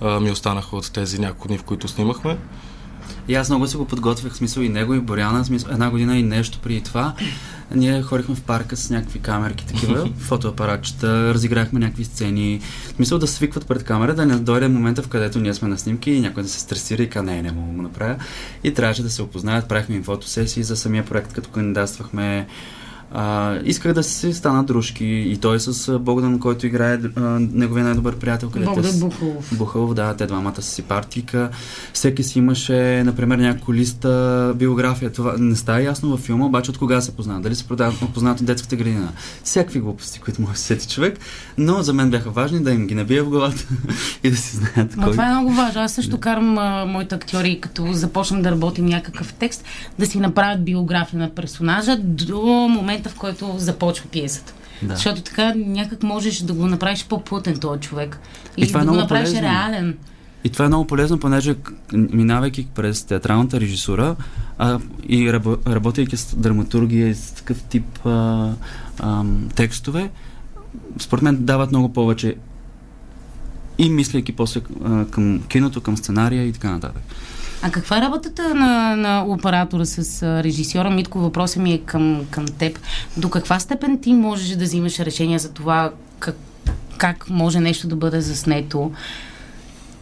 а, 0.00 0.20
ми 0.20 0.30
останаха 0.30 0.76
от 0.76 0.92
тези 0.92 1.18
няколко 1.18 1.48
дни, 1.48 1.58
в 1.58 1.62
които 1.62 1.88
снимахме. 1.88 2.38
И 3.28 3.34
аз 3.34 3.48
много 3.48 3.66
си 3.66 3.76
го 3.76 3.84
подготвях, 3.84 4.32
в 4.32 4.36
смисъл 4.36 4.62
и 4.62 4.68
него, 4.68 4.94
и 4.94 5.00
Боряна, 5.00 5.44
смисъл 5.44 5.70
една 5.70 5.90
година 5.90 6.18
и 6.18 6.22
нещо 6.22 6.58
преди 6.62 6.80
това. 6.80 7.14
Ние 7.74 8.02
ходихме 8.02 8.34
в 8.34 8.42
парка 8.42 8.76
с 8.76 8.90
някакви 8.90 9.18
камерки, 9.18 9.66
такива, 9.66 10.08
фотоапаратчета, 10.18 11.34
разиграхме 11.34 11.80
някакви 11.80 12.04
сцени. 12.04 12.60
В 12.84 12.96
смисъл 12.96 13.18
да 13.18 13.26
свикват 13.26 13.66
пред 13.66 13.84
камера, 13.84 14.14
да 14.14 14.26
не 14.26 14.36
дойде 14.36 14.68
момента, 14.68 15.02
в 15.02 15.08
където 15.08 15.38
ние 15.38 15.54
сме 15.54 15.68
на 15.68 15.78
снимки 15.78 16.10
и 16.10 16.20
някой 16.20 16.42
да 16.42 16.48
се 16.48 16.60
стресира 16.60 17.02
и 17.02 17.08
казва, 17.08 17.30
не, 17.30 17.42
не 17.42 17.52
мога 17.52 17.68
да 17.68 17.76
го 17.76 17.82
направя. 17.82 18.16
И 18.64 18.74
трябваше 18.74 19.02
да 19.02 19.10
се 19.10 19.22
опознаят, 19.22 19.68
правихме 19.68 19.94
им 19.94 20.02
фотосесии 20.02 20.62
за 20.62 20.76
самия 20.76 21.04
проект, 21.04 21.32
като 21.32 21.50
кандидатствахме. 21.50 22.46
А, 23.12 23.56
исках 23.64 23.92
да 23.92 24.02
си 24.02 24.32
стана 24.32 24.64
дружки 24.64 25.04
и 25.04 25.36
той 25.36 25.60
с 25.60 25.88
а, 25.88 25.98
Богдан, 25.98 26.38
който 26.38 26.66
играе 26.66 26.98
а, 27.16 27.20
неговия 27.42 27.84
най-добър 27.84 28.16
приятел. 28.16 28.50
където 28.50 28.70
Богдан 28.70 28.92
с- 28.92 29.00
Бухалов. 29.00 29.48
Бухалов, 29.52 29.94
да, 29.94 30.14
те 30.14 30.26
двамата 30.26 30.62
си 30.62 30.82
партийка. 30.82 31.50
Всеки 31.92 32.22
си 32.22 32.38
имаше, 32.38 32.74
например, 33.04 33.38
някаква 33.38 33.74
листа, 33.74 34.06
биография. 34.56 35.12
Това 35.12 35.34
не 35.38 35.56
става 35.56 35.82
ясно 35.82 36.08
във 36.08 36.20
филма, 36.20 36.46
обаче 36.46 36.70
от 36.70 36.78
кога 36.78 37.00
се 37.00 37.12
познават. 37.12 37.42
Дали 37.42 37.54
се 37.54 37.64
познават 38.06 38.40
от 38.40 38.46
детската 38.46 38.76
градина. 38.76 39.08
Всякакви 39.44 39.80
глупости, 39.80 40.20
които 40.20 40.40
може 40.40 40.52
да 40.52 40.58
се 40.58 40.64
сети 40.64 40.88
човек, 40.88 41.18
но 41.58 41.82
за 41.82 41.92
мен 41.92 42.10
бяха 42.10 42.30
важни 42.30 42.62
да 42.62 42.72
им 42.72 42.86
ги 42.86 42.94
набия 42.94 43.24
в 43.24 43.28
главата 43.28 43.64
и 44.22 44.30
да 44.30 44.36
си 44.36 44.56
знаят 44.56 44.96
Ма 44.96 45.02
кой. 45.02 45.12
това 45.12 45.26
е 45.26 45.32
много 45.32 45.50
важно. 45.50 45.80
Аз 45.80 45.92
също 45.92 46.18
карам 46.18 46.58
а, 46.58 46.84
моите 46.84 47.14
актьори, 47.14 47.58
като 47.60 47.92
започнем 47.92 48.42
да 48.42 48.50
работим 48.50 48.86
някакъв 48.86 49.32
текст, 49.32 49.64
да 49.98 50.06
си 50.06 50.18
направят 50.18 50.64
биография 50.64 51.18
на 51.20 51.30
персонажа 51.30 51.96
до 51.98 52.40
момента, 52.68 52.95
в 53.04 53.14
който 53.14 53.54
започва 53.58 54.06
пиесата. 54.08 54.52
Да. 54.82 54.94
Защото 54.94 55.22
така 55.22 55.54
някак 55.56 56.02
можеш 56.02 56.38
да 56.38 56.52
го 56.52 56.66
направиш 56.66 57.06
по-плътен 57.06 57.58
този 57.58 57.80
човек. 57.80 58.18
И, 58.56 58.62
И 58.62 58.68
това 58.68 58.80
е 58.80 58.84
да 58.84 58.86
го 58.86 58.92
много 58.92 59.02
направиш 59.02 59.28
полезно. 59.28 59.48
реален. 59.48 59.96
И 60.44 60.50
това 60.50 60.64
е 60.64 60.68
много 60.68 60.86
полезно, 60.86 61.18
понеже 61.18 61.54
минавайки 61.92 62.66
през 62.74 63.04
театралната 63.04 63.60
режисура 63.60 64.16
а, 64.58 64.78
и 65.08 65.32
рабо, 65.32 65.56
работейки 65.66 66.16
с 66.16 66.36
драматургия 66.36 67.08
и 67.08 67.14
с 67.14 67.32
такъв 67.32 67.62
тип 67.62 68.06
а, 68.06 68.52
а, 68.98 69.24
текстове, 69.54 70.10
според 70.98 71.22
мен 71.22 71.36
дават 71.44 71.70
много 71.70 71.92
повече 71.92 72.34
и 73.78 73.90
мислейки 73.90 74.32
после 74.32 74.60
а, 74.84 75.04
към 75.06 75.42
киното, 75.48 75.80
към 75.80 75.96
сценария 75.96 76.44
и 76.46 76.52
така 76.52 76.70
нататък. 76.70 77.02
А 77.62 77.70
каква 77.70 77.98
е 77.98 78.00
работата 78.00 78.54
на, 78.54 78.96
на 78.96 79.24
оператора 79.26 79.84
с 79.84 80.22
режисьора? 80.44 80.90
Митко, 80.90 81.18
въпросът 81.18 81.62
ми 81.62 81.72
е 81.72 81.78
към, 81.78 82.26
към 82.30 82.46
теб. 82.46 82.78
До 83.16 83.30
каква 83.30 83.60
степен 83.60 84.00
ти 84.00 84.12
можеш 84.12 84.56
да 84.56 84.64
взимаш 84.64 84.98
решение 85.00 85.38
за 85.38 85.52
това 85.52 85.92
как, 86.18 86.36
как 86.98 87.30
може 87.30 87.60
нещо 87.60 87.88
да 87.88 87.96
бъде 87.96 88.20
заснето? 88.20 88.92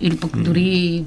Или 0.00 0.16
пък 0.16 0.42
дори 0.42 1.04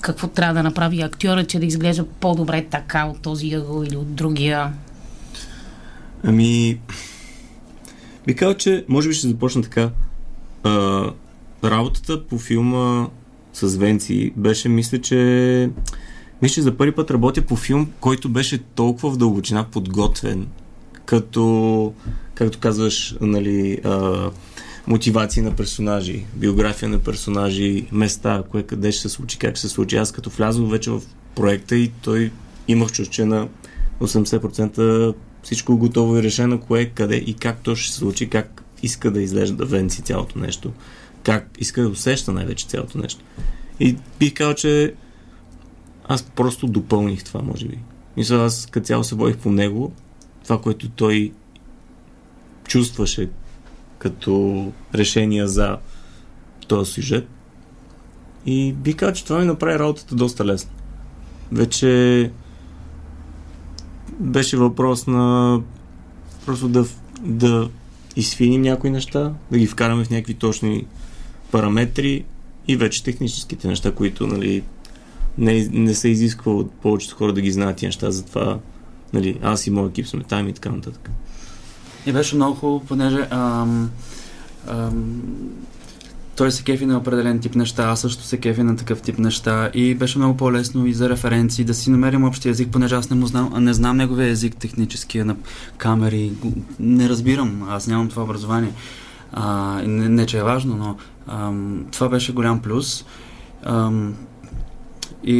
какво 0.00 0.28
трябва 0.28 0.54
да 0.54 0.62
направи 0.62 1.00
актьора, 1.00 1.44
че 1.44 1.58
да 1.58 1.66
изглежда 1.66 2.04
по-добре 2.04 2.66
така 2.70 3.04
от 3.04 3.22
този 3.22 3.54
ъгъл 3.54 3.84
или 3.84 3.96
от 3.96 4.14
другия? 4.14 4.72
Ами, 6.24 6.80
би 8.26 8.36
казал, 8.36 8.54
че 8.54 8.84
може 8.88 9.08
би 9.08 9.14
ще 9.14 9.28
започна 9.28 9.62
така. 9.62 9.90
А, 10.64 11.04
работата 11.64 12.26
по 12.26 12.38
филма 12.38 13.06
с 13.58 13.76
Венци 13.76 14.32
беше, 14.36 14.68
мисля, 14.68 14.98
че 14.98 15.70
мисля, 16.42 16.62
за 16.62 16.76
първи 16.76 16.92
път 16.92 17.10
работя 17.10 17.42
по 17.42 17.56
филм, 17.56 17.88
който 18.00 18.28
беше 18.28 18.58
толкова 18.58 19.10
в 19.10 19.16
дълбочина 19.16 19.64
подготвен, 19.64 20.46
като, 21.04 21.92
както 22.34 22.58
казваш, 22.58 23.16
нали, 23.20 23.80
а, 23.84 24.30
мотивации 24.86 25.42
на 25.42 25.56
персонажи, 25.56 26.24
биография 26.36 26.88
на 26.88 26.98
персонажи, 26.98 27.86
места, 27.92 28.42
кое 28.50 28.62
къде 28.62 28.92
ще 28.92 29.02
се 29.02 29.08
случи, 29.08 29.38
как 29.38 29.56
ще 29.56 29.68
се 29.68 29.74
случи. 29.74 29.96
Аз 29.96 30.12
като 30.12 30.30
влязох 30.30 30.70
вече 30.70 30.90
в 30.90 31.00
проекта 31.34 31.76
и 31.76 31.88
той 32.02 32.30
имах 32.68 32.92
чувство, 32.92 33.14
че 33.14 33.24
на 33.24 33.48
80% 34.00 35.14
всичко 35.42 35.72
е 35.72 35.76
готово 35.76 36.18
и 36.18 36.22
решено, 36.22 36.60
кое, 36.60 36.84
къде 36.84 37.16
и 37.16 37.34
как 37.34 37.60
то 37.62 37.76
ще 37.76 37.92
се 37.92 37.98
случи, 37.98 38.28
как 38.28 38.62
иска 38.82 39.10
да 39.10 39.22
изглежда 39.22 39.64
Венци 39.64 40.02
цялото 40.02 40.38
нещо, 40.38 40.72
как 41.28 41.48
иска 41.58 41.82
да 41.82 41.88
усеща 41.88 42.32
най-вече 42.32 42.66
цялото 42.66 42.98
нещо. 42.98 43.24
И 43.80 43.96
бих 44.18 44.34
казал, 44.34 44.54
че 44.54 44.94
аз 46.04 46.22
просто 46.22 46.66
допълних 46.66 47.24
това, 47.24 47.42
може 47.42 47.66
би. 47.66 47.78
Мисля, 48.16 48.36
аз 48.36 48.66
като 48.66 48.86
цяло 48.86 49.04
се 49.04 49.14
водих 49.14 49.38
по 49.38 49.50
него, 49.50 49.92
това, 50.44 50.60
което 50.60 50.88
той 50.88 51.32
чувстваше 52.68 53.30
като 53.98 54.72
решения 54.94 55.48
за 55.48 55.76
този 56.68 56.92
сюжет. 56.92 57.28
И 58.46 58.72
би 58.72 58.94
казал, 58.94 59.14
че 59.14 59.24
това 59.24 59.38
ми 59.38 59.44
направи 59.44 59.78
работата 59.78 60.14
доста 60.14 60.44
лесна. 60.44 60.70
Вече 61.52 62.30
беше 64.20 64.56
въпрос 64.56 65.06
на 65.06 65.60
просто 66.46 66.68
да, 66.68 66.84
да 67.20 67.70
изфиним 68.16 68.62
някои 68.62 68.90
неща, 68.90 69.32
да 69.50 69.58
ги 69.58 69.66
вкараме 69.66 70.04
в 70.04 70.10
някакви 70.10 70.34
точни 70.34 70.86
параметри 71.50 72.24
и 72.68 72.76
вече 72.76 73.04
техническите 73.04 73.68
неща, 73.68 73.92
които 73.92 74.26
нали, 74.26 74.62
не, 75.38 75.68
не 75.72 75.94
се 75.94 76.08
изисква 76.08 76.52
от 76.52 76.72
повечето 76.72 77.16
хора 77.16 77.32
да 77.32 77.40
ги 77.40 77.50
знаят 77.50 77.76
тия 77.76 77.88
неща, 77.88 78.10
затова 78.10 78.58
нали, 79.12 79.38
аз 79.42 79.66
и 79.66 79.70
моят 79.70 79.90
екип 79.90 80.06
сме 80.06 80.22
там 80.22 80.48
и 80.48 80.52
така 80.52 80.70
нататък. 80.70 81.10
И 82.06 82.12
беше 82.12 82.36
много 82.36 82.54
хубаво, 82.54 82.80
понеже 82.80 83.26
ам, 83.30 83.90
ам, 84.68 85.22
той 86.36 86.52
се 86.52 86.62
кефи 86.62 86.86
на 86.86 86.98
определен 86.98 87.38
тип 87.38 87.54
неща, 87.54 87.84
аз 87.84 88.00
също 88.00 88.22
се 88.22 88.36
кефи 88.36 88.62
на 88.62 88.76
такъв 88.76 89.02
тип 89.02 89.18
неща 89.18 89.70
и 89.74 89.94
беше 89.94 90.18
много 90.18 90.36
по-лесно 90.36 90.86
и 90.86 90.94
за 90.94 91.08
референции 91.08 91.64
да 91.64 91.74
си 91.74 91.90
намерим 91.90 92.24
общия 92.24 92.50
език, 92.50 92.68
понеже 92.72 92.94
аз 92.94 93.10
не, 93.10 93.16
му 93.16 93.26
знам, 93.26 93.64
не 93.64 93.74
знам 93.74 93.96
неговия 93.96 94.28
език 94.28 94.56
техническия 94.56 95.24
на 95.24 95.36
камери, 95.76 96.32
не 96.80 97.08
разбирам, 97.08 97.62
аз 97.68 97.86
нямам 97.86 98.08
това 98.08 98.22
образование. 98.22 98.72
А, 99.32 99.74
не, 99.86 100.08
не, 100.08 100.26
че 100.26 100.38
е 100.38 100.42
важно, 100.42 100.76
но 100.76 100.96
ам, 101.28 101.86
това 101.92 102.08
беше 102.08 102.32
голям 102.32 102.60
плюс. 102.60 103.04
Ам, 103.62 104.14
и, 105.24 105.34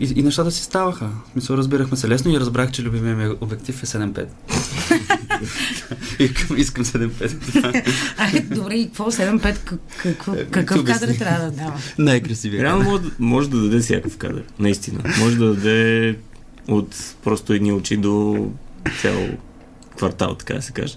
и, 0.00 0.12
и 0.16 0.22
нещата 0.22 0.50
си 0.50 0.62
ставаха. 0.62 1.08
Смисъл, 1.32 1.56
разбирахме 1.56 1.96
се 1.96 2.08
лесно 2.08 2.30
и 2.32 2.40
разбрах, 2.40 2.70
че 2.70 2.82
любимия 2.82 3.16
ми 3.16 3.36
обектив 3.40 3.82
е 3.82 3.86
7.5. 3.86 4.26
искам, 6.20 6.56
искам 6.56 6.84
7.5. 6.84 7.92
А, 8.16 8.54
добре, 8.54 8.74
и 8.74 8.86
какво? 8.86 9.04
7-5? 9.04 9.42
Как- 9.42 9.78
Какво, 9.98 10.34
Е, 10.34 10.44
какъв 10.44 10.78
ти 10.78 10.84
кадър 10.84 10.96
обясни. 10.98 11.18
трябва 11.18 11.44
да 11.44 11.50
дава? 11.52 11.72
Най-красивия. 11.98 12.62
Реално 12.62 12.90
може, 12.90 13.02
може 13.18 13.50
да 13.50 13.60
даде 13.60 13.78
всякакъв 13.78 14.16
кадър, 14.16 14.44
наистина. 14.58 15.00
Може 15.18 15.36
да 15.36 15.46
даде 15.46 16.18
от 16.68 16.88
просто 17.24 17.52
едни 17.52 17.72
очи 17.72 17.96
до 17.96 18.46
цял 19.00 19.28
квартал, 19.96 20.34
така 20.34 20.54
да 20.54 20.62
се 20.62 20.72
каже. 20.72 20.94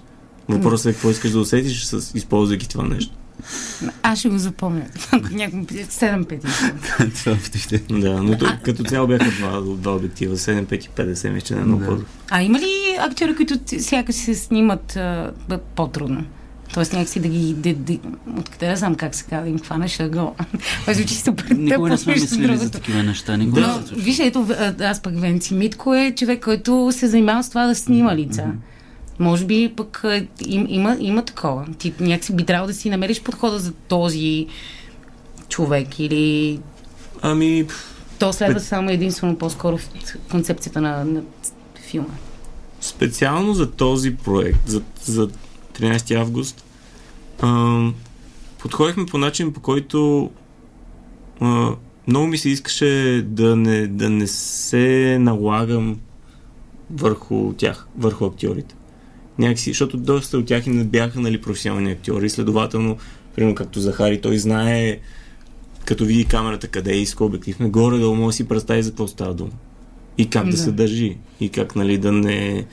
Въпросът 0.50 0.86
е 0.86 0.94
какво 0.94 1.10
искаш 1.10 1.32
да 1.32 1.40
усетиш, 1.40 1.84
с, 1.84 2.12
използвайки 2.16 2.70
това 2.70 2.84
нещо. 2.84 3.14
Аз 4.04 4.20
ще 4.20 4.30
го 4.30 4.38
запомня. 4.38 4.86
Ако 5.12 5.28
някой 5.32 5.60
ме 5.60 5.66
пита, 5.66 5.84
7 5.84 6.26
пъти. 6.26 6.48
Това 7.24 7.38
ще- 7.58 7.78
Да, 7.78 8.24
но 8.24 8.38
то, 8.38 8.46
като 8.64 8.84
цяло 8.84 9.08
бяха 9.08 9.32
два, 9.32 9.62
два 9.62 9.96
обектива, 9.96 10.38
7, 10.38 10.66
5 10.66 10.86
и 10.86 10.90
50, 10.90 11.30
мисля, 11.30 11.48
че 11.48 11.56
не 11.56 11.62
е 11.62 11.66
много 11.66 11.96
Да. 11.96 12.04
А 12.30 12.42
има 12.42 12.60
ли 12.60 12.66
актьори, 13.00 13.36
които 13.36 13.56
сякаш 13.80 14.16
се 14.16 14.36
снимат 14.36 14.96
а, 14.96 15.32
по-трудно? 15.76 16.26
Тоест 16.74 16.94
някакси 16.94 17.20
да 17.20 17.28
ги... 17.28 17.54
Да, 17.54 17.74
да, 17.74 17.98
откъде 18.40 18.72
да 18.72 18.76
знам 18.76 18.96
как 18.96 19.16
се 19.16 19.24
казва, 19.24 19.44
да 19.44 19.50
им 19.50 19.60
хванеш 19.60 20.00
ъгъл. 20.00 20.36
Това 20.82 20.94
звучи 20.94 21.16
супер 21.16 21.46
Никога 21.56 21.90
не 21.90 21.98
сме 21.98 22.14
мислили 22.14 22.58
за 22.58 22.72
такива 22.72 23.04
неща. 23.04 23.38
Никога 23.38 23.74
случва. 23.74 23.96
виж, 23.96 24.20
ето, 24.20 24.48
а, 24.50 24.84
аз 24.84 25.02
пък 25.02 25.20
Венци 25.20 25.54
Митко 25.54 25.96
е 25.96 26.14
човек, 26.18 26.44
който 26.44 26.90
се 26.92 27.08
занимава 27.08 27.44
с 27.44 27.50
това 27.50 27.68
да 27.68 27.76
снима 27.76 28.16
лица. 28.16 28.46
Може 29.20 29.46
би 29.46 29.74
пък 29.76 30.06
им, 30.46 30.66
има, 30.70 30.98
има 31.00 31.26
такова. 31.26 31.66
Ти 31.78 31.94
някакси 32.00 32.36
би 32.36 32.46
трябвало 32.46 32.68
да 32.68 32.74
си 32.74 32.90
намериш 32.90 33.22
подхода 33.22 33.60
за 33.60 33.72
този 33.72 34.48
човек 35.50 36.00
или 36.00 36.60
Ами, 37.22 37.68
то 38.20 38.34
следва 38.34 38.60
само 38.60 38.90
единствено 38.90 39.38
по-скоро 39.38 39.78
в 39.78 39.90
концепцията 40.32 40.82
на, 40.82 41.06
на 41.06 41.22
филма. 41.82 42.14
специално 42.82 43.54
за 43.54 43.72
този 43.72 44.16
проект, 44.16 44.68
за, 44.68 44.82
за 45.04 45.30
13 45.74 46.16
август, 46.20 46.64
ам, 47.42 47.96
подходихме 48.60 49.06
по 49.06 49.18
начин, 49.18 49.54
по 49.54 49.60
който 49.60 50.30
а, 51.42 51.72
много 52.08 52.28
ми 52.28 52.38
се 52.38 52.50
искаше 52.50 53.24
да 53.28 53.56
не, 53.56 53.88
да 53.88 54.10
не 54.10 54.28
се 54.28 55.18
налагам 55.20 56.00
върху 56.92 57.54
тях, 57.54 57.88
върху 57.98 58.26
актьорите. 58.26 58.76
Някакси, 59.40 59.70
защото 59.70 59.98
доста 59.98 60.38
от 60.38 60.46
тях 60.46 60.68
и 60.68 60.70
не 60.70 60.84
бяха 60.84 61.20
нали, 61.20 61.42
професионални 61.42 61.92
актьори, 61.92 62.30
следователно, 62.30 62.98
примерно 63.36 63.56
както 63.56 63.80
Захари, 63.80 64.22
той 64.22 64.38
знае 64.38 64.98
като 65.86 66.06
види 66.06 66.26
камерата 66.26 66.68
къде 66.68 66.92
е 66.94 66.98
и 66.98 67.06
с 67.06 67.22
обектив 67.22 67.60
на 67.60 67.70
горе, 67.70 67.98
да 67.98 68.08
може 68.08 68.26
да 68.28 68.34
си 68.34 68.48
представи 68.48 68.84
за 68.84 68.90
какво 68.90 69.08
става 69.08 69.34
дума. 69.34 69.52
И 70.18 70.30
как 70.30 70.46
да, 70.46 70.52
Да. 70.52 70.58
се 70.58 70.72
държи. 70.72 71.18
И 71.40 71.50
как 71.50 71.76
нали, 71.76 71.98
да 71.98 72.12
не 72.12 72.66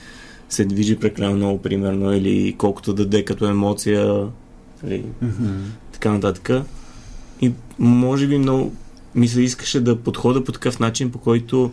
се 0.49 0.65
движи 0.65 0.95
прекалено 0.95 1.35
много, 1.35 1.61
примерно, 1.61 2.13
или 2.13 2.55
колкото 2.57 2.93
да 2.93 3.03
даде 3.05 3.25
като 3.25 3.45
емоция, 3.45 4.27
нали, 4.83 5.03
Мгм. 5.21 5.53
така 5.91 6.11
нататък. 6.11 6.65
И 7.41 7.51
може 7.79 8.27
би 8.27 8.37
много 8.37 8.73
ми 9.15 9.27
се 9.27 9.41
искаше 9.41 9.81
да 9.81 9.95
подхода 9.95 10.43
по 10.43 10.51
такъв 10.51 10.79
начин, 10.79 11.11
по 11.11 11.17
който 11.19 11.71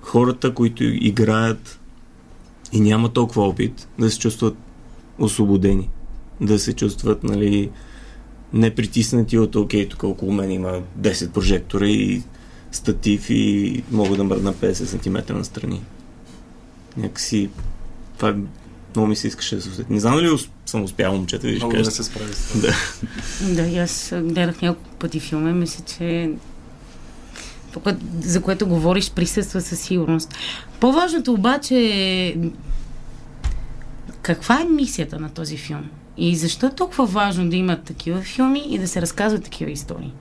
хората, 0.00 0.54
които 0.54 0.84
играят 0.84 1.75
и 2.72 2.80
нямат 2.80 3.12
толкова 3.12 3.48
опит, 3.48 3.88
да 3.98 4.10
се 4.10 4.18
чувстват 4.18 4.56
освободени. 5.18 5.90
Да 6.40 6.58
се 6.58 6.72
чувстват, 6.72 7.24
нали, 7.24 7.70
не 8.52 8.74
притиснати 8.74 9.38
от, 9.38 9.56
окей, 9.56 9.88
тук 9.88 10.02
около 10.02 10.32
мен 10.32 10.50
има 10.50 10.80
10 11.00 11.30
прожектора 11.30 11.86
и 11.86 12.22
статив 12.72 13.30
и 13.30 13.82
мога 13.90 14.16
да 14.16 14.24
мръдна 14.24 14.54
50 14.54 14.72
см 14.72 15.34
настрани. 15.34 15.82
Някакси 16.96 17.50
това 18.16 18.28
е 18.28 18.34
Много 18.96 19.08
ми 19.08 19.16
се 19.16 19.28
искаше 19.28 19.56
да 19.56 19.62
се 19.62 19.68
усетя. 19.68 19.92
Не 19.92 20.00
знам 20.00 20.14
дали 20.14 20.38
съм 20.66 20.82
успял, 20.82 21.12
момчета, 21.12 21.46
ви 21.46 21.56
ще 21.56 21.66
Много 21.66 21.82
да 21.82 21.90
се 21.90 22.02
справи 22.04 22.34
с 22.34 22.48
това. 22.48 22.60
Да. 22.60 22.74
Да, 23.54 23.68
и 23.68 23.78
аз 23.78 24.14
гледах 24.22 24.62
няколко 24.62 24.90
пъти 24.98 25.20
филма 25.20 25.50
и 25.50 25.52
мисля, 25.52 25.84
че 25.84 26.30
това, 27.80 27.96
за 28.20 28.42
което 28.42 28.66
говориш, 28.66 29.10
присъства 29.10 29.60
със 29.60 29.80
сигурност. 29.80 30.34
По-важното 30.80 31.32
обаче 31.32 31.74
е 31.76 32.36
каква 34.22 34.60
е 34.60 34.64
мисията 34.64 35.18
на 35.18 35.28
този 35.30 35.56
филм? 35.56 35.84
И 36.16 36.36
защо 36.36 36.66
е 36.66 36.74
толкова 36.74 37.06
важно 37.06 37.50
да 37.50 37.56
има 37.56 37.76
такива 37.76 38.20
филми 38.20 38.62
и 38.68 38.78
да 38.78 38.88
се 38.88 39.02
разказват 39.02 39.44
такива 39.44 39.70
истории? 39.70 40.12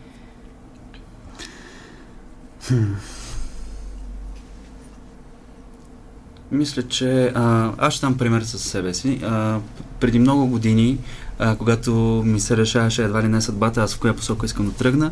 Мисля, 6.51 6.83
че 6.83 7.31
а, 7.35 7.73
аз 7.77 7.93
ще 7.93 8.05
дам 8.05 8.17
пример 8.17 8.41
с 8.41 8.59
себе 8.59 8.93
си. 8.93 9.19
А, 9.23 9.59
преди 9.99 10.19
много 10.19 10.47
години, 10.47 10.97
а, 11.39 11.55
когато 11.55 11.91
ми 12.25 12.39
се 12.39 12.57
решаваше 12.57 13.03
едва 13.03 13.23
ли 13.23 13.27
не 13.27 13.41
съдбата, 13.41 13.81
аз 13.81 13.95
в 13.95 13.99
коя 13.99 14.13
посока 14.13 14.45
искам 14.45 14.65
да 14.65 14.71
тръгна, 14.71 15.11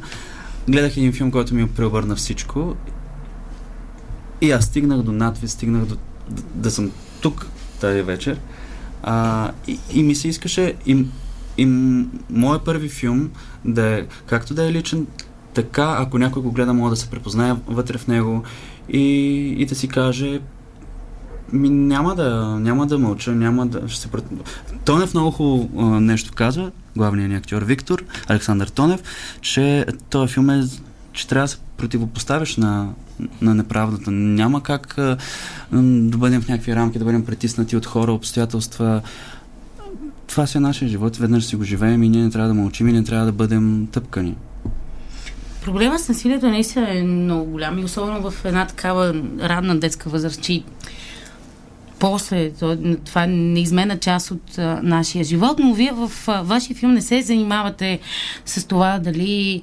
гледах 0.69 0.97
един 0.97 1.13
филм, 1.13 1.31
който 1.31 1.55
ми 1.55 1.69
преобърна 1.69 2.15
всичко. 2.15 2.75
И 4.41 4.51
аз 4.51 4.65
стигнах 4.65 5.01
до 5.01 5.11
надвис, 5.11 5.51
стигнах 5.51 5.85
до 5.85 5.97
да, 6.29 6.41
да 6.55 6.71
съм 6.71 6.91
тук 7.21 7.47
тази 7.81 8.01
вечер. 8.01 8.39
А, 9.03 9.51
и, 9.67 9.79
и 9.93 10.03
ми 10.03 10.15
се 10.15 10.27
искаше 10.27 10.73
и, 10.85 11.05
и 11.57 11.65
моят 12.29 12.65
първи 12.65 12.89
филм 12.89 13.31
да 13.65 13.99
е, 13.99 14.05
както 14.25 14.53
да 14.53 14.65
е 14.65 14.73
личен, 14.73 15.07
така, 15.53 15.95
ако 15.99 16.17
някой 16.17 16.41
го 16.41 16.51
гледа, 16.51 16.73
мога 16.73 16.89
да 16.89 16.95
се 16.95 17.09
препознае 17.09 17.53
вътре 17.67 17.97
в 17.97 18.07
него 18.07 18.43
и, 18.89 19.01
и 19.57 19.65
да 19.65 19.75
си 19.75 19.87
каже, 19.87 20.41
ми, 21.53 21.69
няма 21.69 22.15
да, 22.15 22.59
няма 22.59 22.87
да 22.87 22.99
мълча, 22.99 23.31
няма 23.31 23.67
да... 23.67 23.89
Ще 23.89 24.01
се... 24.01 24.09
Тонев 24.85 25.13
много 25.13 25.31
хубаво 25.31 25.99
нещо 25.99 26.31
казва, 26.35 26.71
главният 26.95 27.31
ни 27.31 27.37
актьор 27.37 27.61
Виктор, 27.61 28.03
Александър 28.27 28.67
Тонев, 28.67 29.03
че 29.41 29.85
този 30.09 30.33
филм 30.33 30.49
е 30.49 30.63
че 31.13 31.27
трябва 31.27 31.43
да 31.43 31.47
се 31.47 31.57
противопоставиш 31.77 32.57
на, 32.57 32.89
на 33.41 33.55
неправдата. 33.55 34.11
Няма 34.11 34.63
как 34.63 34.97
а, 34.97 35.17
да 35.71 36.17
бъдем 36.17 36.41
в 36.41 36.47
някакви 36.47 36.75
рамки, 36.75 36.99
да 36.99 37.05
бъдем 37.05 37.25
притиснати 37.25 37.77
от 37.77 37.85
хора, 37.85 38.11
обстоятелства. 38.11 39.01
Това 40.27 40.47
си 40.47 40.57
е 40.57 40.61
нашия 40.61 40.89
живот, 40.89 41.17
веднъж 41.17 41.45
си 41.45 41.55
го 41.55 41.63
живеем 41.63 42.03
и 42.03 42.09
ние 42.09 42.23
не 42.23 42.29
трябва 42.29 42.47
да 42.47 42.53
мълчим 42.53 42.87
и 42.87 42.93
не 42.93 43.03
трябва 43.03 43.25
да 43.25 43.31
бъдем 43.31 43.87
тъпкани. 43.91 44.35
Проблема 45.63 45.99
с 45.99 46.09
насилието 46.09 46.47
наистина 46.49 46.97
е 46.97 47.03
много 47.03 47.51
голям 47.51 47.79
и 47.79 47.83
особено 47.83 48.31
в 48.31 48.45
една 48.45 48.67
такава 48.67 49.23
ранна 49.41 49.79
детска 49.79 50.09
възраст, 50.09 50.41
че 50.41 50.63
после 52.03 52.51
то, 52.51 52.77
това 53.05 53.23
е 53.23 53.27
неизменна 53.27 53.99
част 53.99 54.31
от 54.31 54.57
а, 54.57 54.79
нашия 54.83 55.23
живот, 55.23 55.59
но 55.59 55.73
вие 55.73 55.91
в 55.93 56.11
а, 56.27 56.41
вашия 56.41 56.75
филм 56.75 56.93
не 56.93 57.01
се 57.01 57.21
занимавате 57.21 57.99
с 58.45 58.67
това 58.67 58.99
дали 58.99 59.61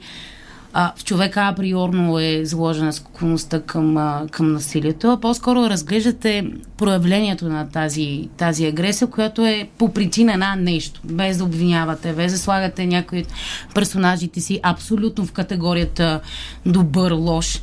а, 0.72 0.92
в 0.96 1.04
човека 1.04 1.40
априорно 1.40 2.18
е 2.18 2.40
заложена 2.44 2.92
склонността 2.92 3.62
към, 3.62 3.96
а, 3.96 4.26
към 4.30 4.52
насилието, 4.52 5.10
а 5.10 5.20
по-скоро 5.20 5.70
разглеждате 5.70 6.50
проявлението 6.76 7.48
на 7.48 7.68
тази, 7.68 8.28
тази 8.36 8.66
агресия, 8.66 9.08
която 9.08 9.46
е 9.46 9.68
по 9.78 9.92
причина 9.92 10.36
на 10.36 10.56
нещо, 10.56 11.00
без 11.04 11.38
да 11.38 11.44
обвинявате, 11.44 12.12
без 12.12 12.32
да 12.32 12.38
слагате 12.38 12.86
някои 12.86 13.24
персонажите 13.74 14.40
си 14.40 14.60
абсолютно 14.62 15.26
в 15.26 15.32
категорията 15.32 16.20
добър, 16.66 17.12
лош. 17.12 17.60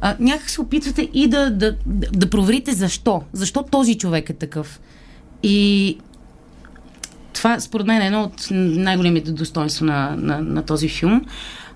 А, 0.00 0.16
някак 0.20 0.50
се 0.50 0.60
опитвате 0.60 1.08
и 1.14 1.28
да, 1.28 1.50
да, 1.50 1.76
да, 1.86 2.30
проверите 2.30 2.72
защо. 2.72 3.22
Защо 3.32 3.62
този 3.62 3.98
човек 3.98 4.30
е 4.30 4.32
такъв. 4.32 4.80
И 5.42 5.98
това, 7.32 7.60
според 7.60 7.86
мен, 7.86 8.02
е 8.02 8.06
едно 8.06 8.22
от 8.22 8.48
най-големите 8.50 9.32
достоинства 9.32 9.86
на, 9.86 10.16
на, 10.16 10.40
на 10.40 10.62
този 10.62 10.88
филм. 10.88 11.24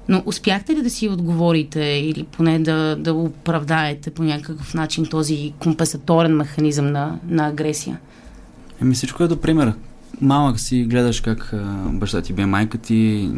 Но 0.09 0.23
успяхте 0.27 0.77
ли 0.77 0.83
да 0.83 0.91
си 0.91 1.09
отговорите 1.09 1.81
или 1.81 2.25
поне 2.25 2.59
да, 2.59 2.97
да 2.97 3.15
оправдаете 3.15 4.11
по 4.11 4.23
някакъв 4.23 4.75
начин 4.75 5.07
този 5.07 5.53
компенсаторен 5.59 6.37
механизъм 6.37 6.93
на, 6.93 7.19
на 7.29 7.47
агресия? 7.47 7.99
Еми 8.83 8.95
всичко 8.95 9.23
е 9.23 9.29
до 9.29 9.41
пример. 9.41 9.73
Малък 10.21 10.61
си, 10.61 10.85
гледаш 10.85 11.21
как 11.21 11.53
а, 11.53 11.57
баща 11.92 12.23
ти 12.23 12.33
бе 12.33 12.47
майка 12.47 12.79
ти, 12.79 13.31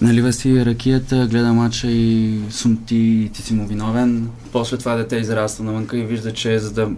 налива 0.00 0.32
си 0.32 0.64
ракията, 0.64 1.26
гледа 1.30 1.52
мача 1.52 1.90
и 1.90 2.40
сумти 2.50 2.96
и 2.96 3.30
ти 3.32 3.42
си 3.42 3.54
му 3.54 3.66
виновен. 3.66 4.30
После 4.52 4.76
това 4.76 4.94
дете 4.94 5.16
израства 5.16 5.64
навънка 5.64 5.98
и 5.98 6.04
вижда, 6.04 6.32
че 6.32 6.58
за 6.58 6.72
да, 6.72 6.90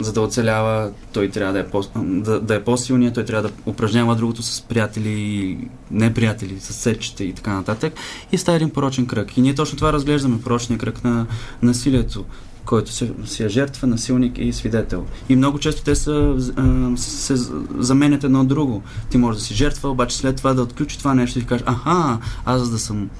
за 0.00 0.12
да 0.12 0.20
оцелява, 0.20 0.90
той 1.12 1.28
трябва 1.28 1.52
да 1.52 1.58
е, 1.58 1.66
по, 1.66 1.84
да, 1.96 2.40
да 2.40 2.54
е 2.54 2.64
по-силният, 2.64 3.14
той 3.14 3.24
трябва 3.24 3.48
да 3.48 3.54
упражнява 3.66 4.16
другото 4.16 4.42
с 4.42 4.60
приятели, 4.60 5.58
не 5.90 6.14
приятели, 6.14 6.60
с 6.60 6.72
сечите 6.72 7.24
и 7.24 7.32
така 7.32 7.52
нататък. 7.52 7.92
И 8.32 8.38
става 8.38 8.56
един 8.56 8.70
порочен 8.70 9.06
кръг. 9.06 9.36
И 9.36 9.40
ние 9.40 9.54
точно 9.54 9.76
това 9.76 9.92
разглеждаме, 9.92 10.40
порочния 10.40 10.78
кръг 10.78 11.04
на 11.04 11.26
насилието 11.62 12.24
който 12.68 12.92
се, 12.92 13.12
си 13.24 13.44
е 13.44 13.48
жертва, 13.48 13.86
насилник 13.86 14.38
и 14.38 14.52
свидетел. 14.52 15.06
И 15.28 15.36
много 15.36 15.58
често 15.58 15.82
те 15.82 15.94
са, 15.94 16.36
а, 16.56 16.96
се 16.96 17.34
заменят 17.78 18.24
едно 18.24 18.44
друго. 18.44 18.82
Ти 19.10 19.18
можеш 19.18 19.40
да 19.40 19.46
си 19.46 19.54
жертва, 19.54 19.88
обаче 19.88 20.16
след 20.16 20.36
това 20.36 20.54
да 20.54 20.62
отключи 20.62 20.98
това 20.98 21.14
нещо 21.14 21.38
и 21.38 21.46
кажеш, 21.46 21.64
аха, 21.66 22.18
аз 22.44 22.62
за 22.62 22.70
да 22.70 22.78
съм 22.78 23.10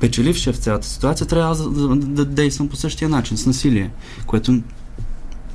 печелившия 0.00 0.52
в 0.52 0.56
цялата 0.56 0.86
ситуация, 0.86 1.26
трябва 1.26 1.56
да, 1.56 1.70
да, 1.70 1.96
да 1.96 2.24
действам 2.24 2.68
по 2.68 2.76
същия 2.76 3.08
начин, 3.08 3.36
с 3.36 3.46
насилие, 3.46 3.90
което 4.26 4.62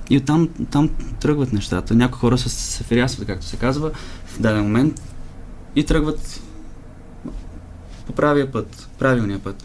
и 0.09 0.17
оттам 0.17 0.49
там 0.71 0.89
тръгват 1.19 1.53
нещата. 1.53 1.95
Някои 1.95 2.19
хора 2.19 2.37
се, 2.37 2.49
се 2.49 2.83
ферясват, 2.83 3.27
както 3.27 3.45
се 3.45 3.57
казва, 3.57 3.91
в 4.25 4.39
даден 4.39 4.63
момент 4.63 5.01
и 5.75 5.83
тръгват 5.83 6.41
по 8.05 8.13
правия 8.13 8.51
път, 8.51 8.89
правилния 8.99 9.39
път. 9.39 9.63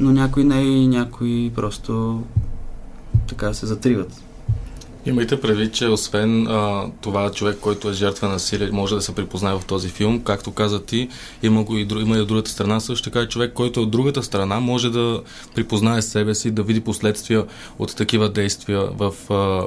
Но 0.00 0.12
някои 0.12 0.44
не 0.44 0.62
и 0.62 0.86
някои 0.88 1.52
просто 1.54 2.22
така 3.28 3.54
се 3.54 3.66
затриват. 3.66 4.22
Имайте 5.06 5.40
предвид, 5.40 5.74
че 5.74 5.86
освен 5.86 6.46
а, 6.46 6.86
това 7.00 7.30
човек, 7.30 7.58
който 7.60 7.90
е 7.90 7.92
жертва 7.92 8.26
на 8.26 8.32
насилие, 8.32 8.70
може 8.72 8.94
да 8.94 9.02
се 9.02 9.14
припознае 9.14 9.54
в 9.54 9.64
този 9.66 9.88
филм, 9.88 10.20
както 10.20 10.50
каза 10.50 10.82
ти, 10.82 11.08
има, 11.42 11.64
го 11.64 11.76
и, 11.76 11.84
дру, 11.84 12.00
има 12.00 12.16
и 12.16 12.20
от 12.20 12.28
другата 12.28 12.50
страна, 12.50 12.80
също 12.80 13.10
така 13.10 13.22
и 13.22 13.28
човек, 13.28 13.52
който 13.52 13.80
е 13.80 13.82
от 13.82 13.90
другата 13.90 14.22
страна, 14.22 14.60
може 14.60 14.90
да 14.90 15.22
припознае 15.54 16.02
себе 16.02 16.34
си, 16.34 16.50
да 16.50 16.62
види 16.62 16.80
последствия 16.80 17.44
от 17.78 17.96
такива 17.96 18.28
действия 18.28 18.80
в... 18.80 19.14
А, 19.30 19.62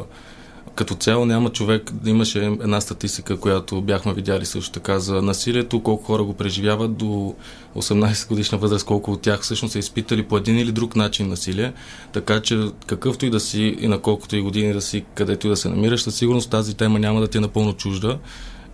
като 0.82 0.96
цяло 0.96 1.26
няма 1.26 1.50
човек, 1.50 1.91
имаше 2.06 2.46
една 2.46 2.82
статистика, 2.82 3.39
която 3.39 3.82
бяхме 3.82 4.13
видяли 4.13 4.46
също 4.46 4.72
така 4.72 5.00
за 5.00 5.22
насилието, 5.22 5.84
колко 5.84 6.04
хора 6.04 6.24
го 6.24 6.34
преживяват 6.34 6.98
до 6.98 7.36
18 7.76 8.28
годишна 8.28 8.58
възраст, 8.58 8.86
колко 8.86 9.12
от 9.12 9.22
тях 9.22 9.41
всъщност 9.41 9.72
са 9.72 9.80
изпитали 9.80 10.24
по 10.24 10.38
един 10.38 10.60
или 10.60 10.72
друг 10.72 10.96
начин 10.96 11.28
насилие. 11.28 11.74
Така 12.13 12.41
че 12.41 12.60
какъвто 12.86 13.26
и 13.26 13.30
да 13.30 13.39
си 13.39 13.78
и 13.80 13.88
на 13.88 14.00
колкото 14.00 14.36
и 14.36 14.41
години 14.41 14.74
да 14.74 14.82
си, 14.82 15.06
където 15.15 15.48
и 15.48 15.50
да 15.50 15.56
се 15.56 15.70
намираш, 15.70 16.02
със 16.02 16.15
сигурност 16.15 16.50
тази 16.50 16.78
тема 16.78 17.00
няма 17.00 17.22
да 17.22 17.28
ти 17.28 17.38
е 17.38 17.41
напълно 17.41 17.74
чужда. 17.74 18.20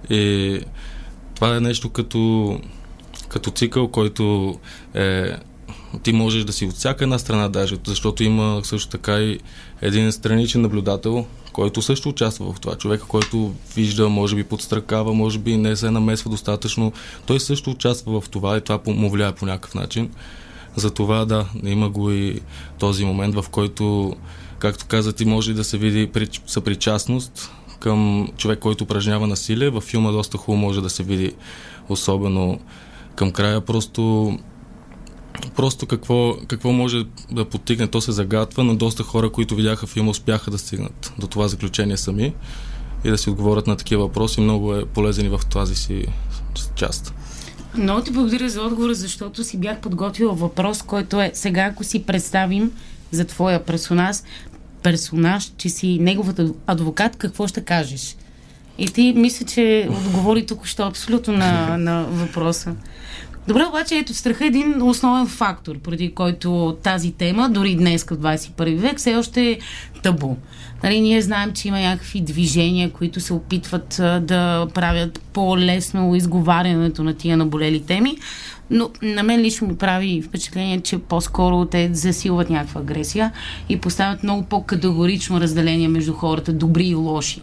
И 0.09 0.59
това 1.35 1.55
е 1.55 1.59
нещо 1.59 1.89
като, 1.89 2.59
като 3.29 3.51
цикъл, 3.51 3.87
който 3.87 4.55
е 4.93 5.35
ти 6.03 6.13
можеш 6.13 6.43
да 6.43 6.53
си 6.53 6.65
от 6.65 6.73
всяка 6.73 7.03
една 7.03 7.19
страна 7.19 7.49
даже, 7.49 7.75
защото 7.87 8.23
има 8.23 8.61
също 8.63 8.89
така 8.89 9.19
и 9.19 9.39
един 9.81 10.11
страничен 10.11 10.61
наблюдател, 10.61 11.25
който 11.53 11.81
също 11.81 12.09
участва 12.09 12.53
в 12.53 12.59
това. 12.59 12.75
Човека, 12.75 13.05
който 13.05 13.53
вижда, 13.75 14.09
може 14.09 14.35
би 14.35 14.43
подстракава, 14.43 15.13
може 15.13 15.39
би 15.39 15.57
не 15.57 15.75
се 15.75 15.91
намесва 15.91 16.29
достатъчно. 16.29 16.93
Той 17.25 17.39
също 17.39 17.71
участва 17.71 18.21
в 18.21 18.29
това 18.29 18.57
и 18.57 18.61
това 18.61 18.79
му 18.87 19.09
влияе 19.09 19.31
по 19.31 19.45
някакъв 19.45 19.75
начин. 19.75 20.09
Затова 20.75 21.25
да, 21.25 21.45
има 21.63 21.89
го 21.89 22.11
и 22.11 22.39
този 22.79 23.05
момент, 23.05 23.35
в 23.35 23.45
който, 23.51 24.15
както 24.59 24.85
каза 24.85 25.13
ти, 25.13 25.25
може 25.25 25.53
да 25.53 25.63
се 25.63 25.77
види 25.77 26.09
съпричастност 26.47 27.51
към 27.79 28.29
човек, 28.37 28.59
който 28.59 28.83
упражнява 28.83 29.27
насилие. 29.27 29.69
Във 29.69 29.83
филма 29.83 30.11
доста 30.11 30.37
хубаво 30.37 30.61
може 30.61 30.81
да 30.81 30.89
се 30.89 31.03
види, 31.03 31.33
особено 31.89 32.59
към 33.15 33.31
края, 33.31 33.61
просто 33.61 34.31
просто 35.55 35.85
какво, 35.85 36.35
какво 36.47 36.71
може 36.71 37.05
да 37.31 37.45
потигне, 37.45 37.87
то 37.87 38.01
се 38.01 38.11
загатва, 38.11 38.63
но 38.63 38.75
доста 38.75 39.03
хора, 39.03 39.29
които 39.29 39.55
видяха 39.55 39.87
филма, 39.87 40.11
успяха 40.11 40.51
да 40.51 40.57
стигнат 40.57 41.13
до 41.19 41.27
това 41.27 41.47
заключение 41.47 41.97
сами 41.97 42.33
и 43.03 43.09
да 43.09 43.17
си 43.17 43.29
отговорят 43.29 43.67
на 43.67 43.77
такива 43.77 44.03
въпроси. 44.03 44.41
Много 44.41 44.75
е 44.75 44.85
полезен 44.85 45.25
и 45.25 45.29
в 45.29 45.39
тази 45.51 45.75
си 45.75 46.05
част. 46.75 47.13
Много 47.75 48.01
ти 48.01 48.11
благодаря 48.11 48.49
за 48.49 48.61
отговора, 48.61 48.93
защото 48.93 49.43
си 49.43 49.57
бях 49.57 49.79
подготвила 49.79 50.33
въпрос, 50.33 50.81
който 50.81 51.21
е 51.21 51.31
сега, 51.33 51.61
ако 51.61 51.83
си 51.83 52.03
представим 52.03 52.71
за 53.11 53.25
твоя 53.25 53.65
персонаж, 53.65 54.17
персонаж, 54.83 55.51
че 55.57 55.69
си 55.69 55.97
неговът 56.01 56.41
адвокат, 56.67 57.15
какво 57.15 57.47
ще 57.47 57.61
кажеш? 57.61 58.15
И 58.77 58.87
ти 58.87 59.13
мисля, 59.15 59.45
че 59.45 59.89
отговори 59.91 60.45
тук 60.45 60.65
що 60.65 60.83
абсолютно 60.83 61.33
на, 61.33 61.77
на 61.77 62.03
въпроса. 62.03 62.75
Добре, 63.47 63.65
обаче 63.69 63.97
ето 63.97 64.13
страха 64.13 64.43
е 64.43 64.47
един 64.47 64.81
основен 64.81 65.27
фактор, 65.27 65.79
преди 65.79 66.11
който 66.13 66.77
тази 66.83 67.11
тема, 67.11 67.49
дори 67.49 67.75
днес 67.75 68.03
в 68.03 68.07
21 68.07 68.75
век, 68.75 68.97
все 68.97 69.15
още 69.15 69.51
е 69.51 69.59
табу. 70.03 70.35
Нали, 70.83 71.01
ние 71.01 71.21
знаем, 71.21 71.53
че 71.53 71.67
има 71.67 71.79
някакви 71.79 72.21
движения, 72.21 72.91
които 72.91 73.19
се 73.19 73.33
опитват 73.33 73.95
да 74.21 74.67
правят 74.73 75.21
по-лесно 75.33 76.15
изговарянето 76.15 77.03
на 77.03 77.13
тия 77.13 77.37
наболели 77.37 77.85
теми, 77.85 78.17
но 78.69 78.89
на 79.01 79.23
мен 79.23 79.41
лично 79.41 79.67
ми 79.67 79.77
прави 79.77 80.21
впечатление, 80.21 80.81
че 80.81 80.97
по-скоро 80.97 81.65
те 81.65 81.89
засилват 81.93 82.49
някаква 82.49 82.81
агресия 82.81 83.31
и 83.69 83.79
поставят 83.79 84.23
много 84.23 84.43
по-категорично 84.43 85.41
разделение 85.41 85.87
между 85.87 86.13
хората, 86.13 86.53
добри 86.53 86.85
и 86.87 86.95
лоши. 86.95 87.41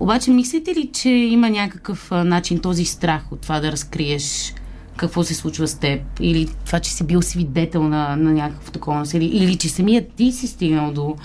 Обаче, 0.00 0.30
мислите 0.30 0.74
ли, 0.74 0.90
че 0.92 1.08
има 1.08 1.50
някакъв 1.50 2.10
начин 2.10 2.58
този 2.58 2.84
страх 2.84 3.32
от 3.32 3.40
това 3.40 3.60
да 3.60 3.72
разкриеш 3.72 4.54
какво 4.96 5.24
се 5.24 5.34
случва 5.34 5.68
с 5.68 5.74
теб, 5.74 6.00
или 6.20 6.48
това, 6.64 6.80
че 6.80 6.92
си 6.92 7.04
бил 7.04 7.22
свидетел 7.22 7.82
на, 7.82 8.16
на 8.16 8.32
някакво 8.32 8.72
такова 8.72 8.98
насилие, 8.98 9.28
или 9.28 9.56
че 9.56 9.68
самият 9.68 10.12
ти 10.16 10.32
си 10.32 10.46
стигнал 10.46 10.92
до, 10.92 11.16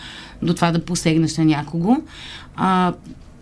до 0.42 0.54
това 0.54 0.72
да 0.72 0.86
посегнеш 0.86 1.38
на 1.38 1.46
някого. 1.46 1.98
А, 2.56 2.94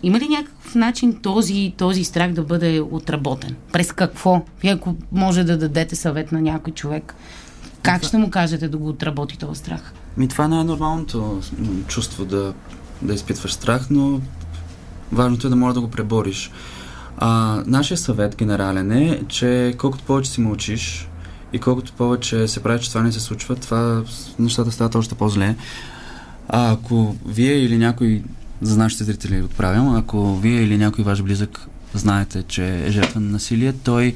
има 0.03 0.19
ли 0.19 0.27
някакъв 0.27 0.75
начин 0.75 1.19
този, 1.21 1.73
този 1.77 2.03
страх 2.03 2.31
да 2.31 2.43
бъде 2.43 2.81
отработен? 2.91 3.55
През 3.71 3.91
какво? 3.91 4.41
Вие 4.61 4.71
ако 4.71 4.95
може 5.11 5.43
да 5.43 5.57
дадете 5.57 5.95
съвет 5.95 6.31
на 6.31 6.41
някой 6.41 6.73
човек, 6.73 7.15
как 7.83 8.03
ще 8.03 8.17
му 8.17 8.29
кажете 8.29 8.67
да 8.67 8.77
го 8.77 8.89
отработи 8.89 9.37
този 9.37 9.59
страх? 9.59 9.93
Ми 10.17 10.27
това 10.27 10.47
не 10.47 10.59
е 10.59 10.63
нормалното 10.63 11.41
чувство 11.87 12.25
да, 12.25 12.53
да 13.01 13.13
изпитваш 13.13 13.53
страх, 13.53 13.87
но 13.89 14.21
важното 15.11 15.47
е 15.47 15.49
да 15.49 15.55
можеш 15.55 15.73
да 15.73 15.81
го 15.81 15.89
пребориш. 15.89 16.51
А, 17.21 17.63
нашия 17.65 17.97
съвет 17.97 18.35
генерален 18.37 18.91
е, 18.91 19.21
че 19.27 19.75
колкото 19.77 20.03
повече 20.03 20.31
си 20.31 20.41
мълчиш 20.41 21.07
и 21.53 21.59
колкото 21.59 21.93
повече 21.93 22.47
се 22.47 22.63
прави, 22.63 22.81
че 22.81 22.89
това 22.89 23.01
не 23.01 23.11
се 23.11 23.19
случва, 23.19 23.55
това 23.55 24.03
нещата 24.39 24.71
стават 24.71 24.95
още 24.95 25.15
по-зле. 25.15 25.55
А 26.49 26.71
ако 26.71 27.15
вие 27.25 27.53
или 27.53 27.77
някой, 27.77 28.23
за 28.61 28.77
нашите 28.77 29.03
зрители 29.03 29.41
отправям, 29.41 29.95
ако 29.95 30.35
вие 30.35 30.61
или 30.61 30.77
някой 30.77 31.03
ваш 31.03 31.23
близък 31.23 31.67
знаете, 31.93 32.43
че 32.43 32.85
е 32.85 32.91
жертва 32.91 33.19
на 33.19 33.29
насилие, 33.29 33.73
той 33.73 34.13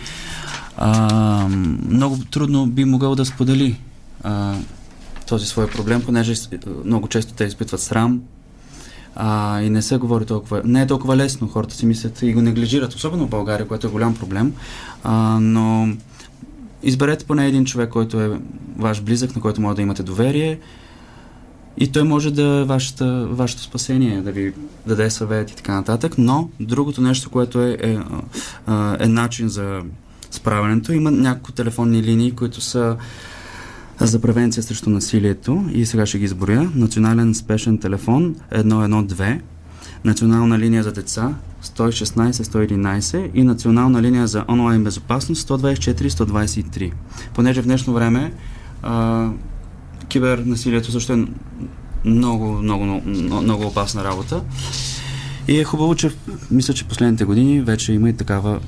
а, 0.78 1.48
много 1.90 2.18
трудно 2.32 2.68
би 2.68 2.86
могъл 2.86 3.16
да 3.16 3.26
сподели 3.26 3.80
а, 4.24 4.56
този 5.28 5.46
свой 5.46 5.70
проблем, 5.70 6.02
понеже 6.02 6.34
много 6.86 7.08
често 7.08 7.34
те 7.34 7.44
изпитват 7.44 7.82
срам, 7.82 8.22
а, 9.16 9.62
и 9.62 9.70
не 9.70 9.82
се 9.82 9.98
говори 9.98 10.26
толкова, 10.26 10.62
не 10.66 10.82
е 10.82 10.88
толкова 10.88 11.18
лесно, 11.18 11.48
хората 11.48 11.76
си 11.76 11.86
мислят 11.86 12.22
и 12.22 12.34
го 12.34 12.42
неглижират, 12.42 12.94
особено 12.94 13.26
в 13.26 13.30
България, 13.30 13.68
което 13.68 13.88
е 13.88 13.90
голям 13.90 14.16
проблем, 14.16 14.54
а, 15.04 15.40
но 15.42 15.88
изберете 16.84 17.26
поне 17.26 17.48
един 17.48 17.66
човек, 17.66 17.90
който 17.90 18.22
е 18.22 18.40
ваш 18.78 19.02
близък, 19.02 19.36
на 19.36 19.42
който 19.42 19.62
може 19.62 19.76
да 19.76 19.82
имате 19.82 20.04
доверие 20.04 20.60
и 21.78 21.92
той 21.92 22.04
може 22.04 22.32
да 22.32 22.44
е 22.44 22.64
вашата, 22.64 23.28
вашето 23.30 23.62
спасение, 23.62 24.22
да 24.22 24.32
ви 24.32 24.54
даде 24.88 25.10
съвет 25.10 25.52
и 25.52 25.56
така 25.56 25.74
нататък, 25.74 26.16
но 26.18 26.50
другото 26.60 27.02
нещо, 27.02 27.30
което 27.30 27.62
е, 27.62 27.78
е, 27.82 27.90
е, 27.90 27.98
е 29.00 29.08
начин 29.08 29.50
за 29.50 29.82
справянето, 30.32 30.94
има 30.94 31.12
няколко 31.12 31.52
телефонни 31.52 32.04
линии, 32.04 32.32
които 32.32 32.62
са 32.62 32.98
за 34.00 34.20
превенция 34.20 34.64
срещу 34.64 34.90
насилието 34.90 35.66
и 35.74 35.86
сега 35.86 36.06
ще 36.06 36.18
ги 36.20 36.26
изборя. 36.26 36.72
Национален 36.76 37.36
спешен 37.36 37.78
телефон 37.78 38.36
112, 38.52 39.40
Национална 40.06 40.60
линия 40.60 40.84
за 40.84 40.92
деца 40.92 41.36
116-111 41.64 43.32
и 43.34 43.44
Национална 43.44 44.02
линия 44.02 44.28
за 44.28 44.46
онлайн 44.50 44.84
безопасност 44.84 45.50
124-123. 45.50 46.92
Понеже 47.34 47.62
в 47.62 47.66
днешно 47.66 47.94
време 47.94 48.34
а, 48.82 49.30
кибернасилието 50.08 50.92
също 50.92 51.14
е 51.14 51.26
много, 52.06 52.52
много, 52.52 52.84
много, 52.86 53.42
много 53.42 53.64
опасна 53.66 54.04
работа. 54.04 54.42
И 55.48 55.60
е 55.60 55.64
хубаво, 55.64 55.96
че 55.96 56.12
мисля, 56.52 56.74
че 56.74 56.88
последните 56.88 57.26
години 57.26 57.62
вече 57.62 57.94
има 57.94 58.10
и 58.10 58.18
такава 58.18 58.60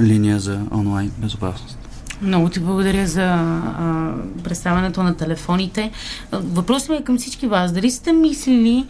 линия 0.00 0.40
за 0.40 0.60
онлайн 0.72 1.12
безопасност. 1.18 1.77
Много 2.22 2.48
ти 2.48 2.60
благодаря 2.60 3.06
за 3.06 3.24
а, 3.24 4.14
представянето 4.44 5.02
на 5.02 5.16
телефоните. 5.16 5.90
Въпросът 6.32 6.88
ми 6.88 6.96
е 6.96 7.04
към 7.04 7.18
всички 7.18 7.46
вас. 7.46 7.72
Дали 7.72 7.90
сте 7.90 8.12
мислили 8.12 8.86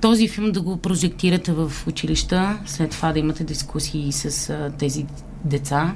този 0.00 0.28
филм 0.28 0.52
да 0.52 0.60
го 0.60 0.76
прожектирате 0.76 1.52
в 1.52 1.72
училища, 1.86 2.58
след 2.66 2.90
това 2.90 3.12
да 3.12 3.18
имате 3.18 3.44
дискусии 3.44 4.12
с 4.12 4.50
а, 4.50 4.70
тези 4.78 5.06
деца, 5.44 5.94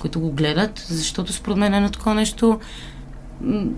които 0.00 0.20
го 0.20 0.30
гледат, 0.30 0.84
защото 0.88 1.32
според 1.32 1.58
мен 1.58 1.74
е 1.74 1.80
на 1.80 1.90
такова 1.90 2.14
нещо 2.14 2.60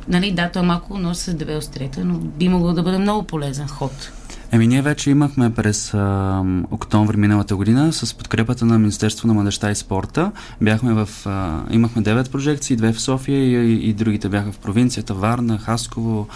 нали, 0.09 0.33
да, 0.33 0.51
е 0.57 0.62
малко 0.62 0.99
нож 0.99 1.16
с 1.16 1.35
две 1.35 1.57
острета, 1.57 2.05
но 2.05 2.18
би 2.18 2.49
могло 2.49 2.72
да 2.72 2.83
бъде 2.83 2.99
много 2.99 3.22
полезен 3.22 3.68
ход. 3.68 4.12
Еми, 4.52 4.66
ние 4.66 4.82
вече 4.82 5.11
имахме 5.11 5.54
през 5.54 5.94
а, 5.94 6.44
октомври 6.70 7.16
миналата 7.16 7.56
година 7.56 7.92
с 7.92 8.14
подкрепата 8.14 8.64
на 8.64 8.78
Министерство 8.78 9.28
на 9.28 9.35
младеща 9.35 9.70
и 9.70 9.74
спорта. 9.74 10.32
Бяхме 10.61 10.92
в, 10.92 11.09
а, 11.26 11.62
имахме 11.70 12.02
9 12.02 12.30
прожекции, 12.30 12.76
две 12.76 12.92
в 12.92 13.00
София 13.00 13.38
и, 13.38 13.72
и, 13.72 13.88
и 13.88 13.92
другите 13.92 14.28
бяха 14.28 14.52
в 14.52 14.59
провинцията, 14.59 15.14
Варна, 15.14 15.59
Хасково, 15.59 16.28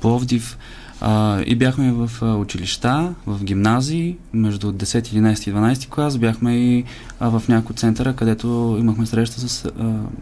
Пловдив. 0.00 0.58
А, 1.00 1.42
и 1.46 1.56
бяхме 1.56 1.92
в 1.92 2.36
училища, 2.38 3.14
в 3.26 3.44
гимназии, 3.44 4.16
между 4.32 4.72
10, 4.72 5.00
11 5.00 5.48
и 5.48 5.54
12 5.54 5.88
клас. 5.88 6.18
Бяхме 6.18 6.56
и 6.56 6.84
а, 7.20 7.28
в 7.38 7.48
някои 7.48 7.76
центъра, 7.76 8.16
където 8.16 8.76
имахме 8.80 9.06
среща 9.06 9.40
с 9.40 9.64
а, 9.64 9.70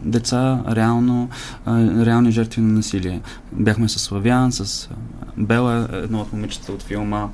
деца, 0.01 0.63
реално, 0.71 1.29
а, 1.65 2.05
реални 2.05 2.31
жертви 2.31 2.61
на 2.61 2.73
насилие. 2.73 3.21
Бяхме 3.51 3.89
с 3.89 3.99
Славян, 3.99 4.51
с 4.51 4.89
Бела, 5.37 5.87
едно 5.91 6.19
от 6.19 6.33
момичета 6.33 6.71
от 6.71 6.83
филма, 6.83 7.27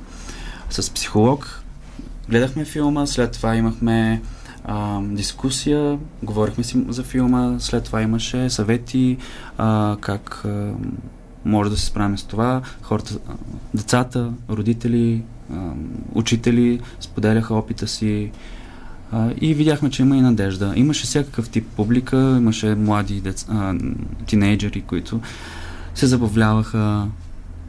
с 0.70 0.90
психолог. 0.90 1.62
Гледахме 2.28 2.64
филма, 2.64 3.06
след 3.06 3.32
това 3.32 3.56
имахме 3.56 4.22
а, 4.64 5.00
дискусия, 5.02 5.98
говорихме 6.22 6.64
си 6.64 6.84
за 6.88 7.02
филма, 7.02 7.56
след 7.58 7.84
това 7.84 8.02
имаше 8.02 8.50
съвети 8.50 9.16
а, 9.58 9.96
как 10.00 10.44
а, 10.44 10.72
може 11.44 11.70
да 11.70 11.76
се 11.76 11.86
справим 11.86 12.18
с 12.18 12.24
това. 12.24 12.62
Хората, 12.82 13.18
децата, 13.74 14.32
родители, 14.50 15.22
учители 16.14 16.80
споделяха 17.00 17.54
опита 17.54 17.88
си 17.88 18.30
и 19.40 19.54
видяхме, 19.54 19.90
че 19.90 20.02
има 20.02 20.16
и 20.16 20.20
надежда. 20.20 20.72
Имаше 20.76 21.06
всякакъв 21.06 21.48
тип 21.48 21.66
публика, 21.76 22.16
имаше 22.38 22.74
млади 22.74 23.20
деца, 23.20 23.74
тинейджери, 24.26 24.80
които 24.80 25.20
се 25.94 26.06
забавляваха 26.06 27.06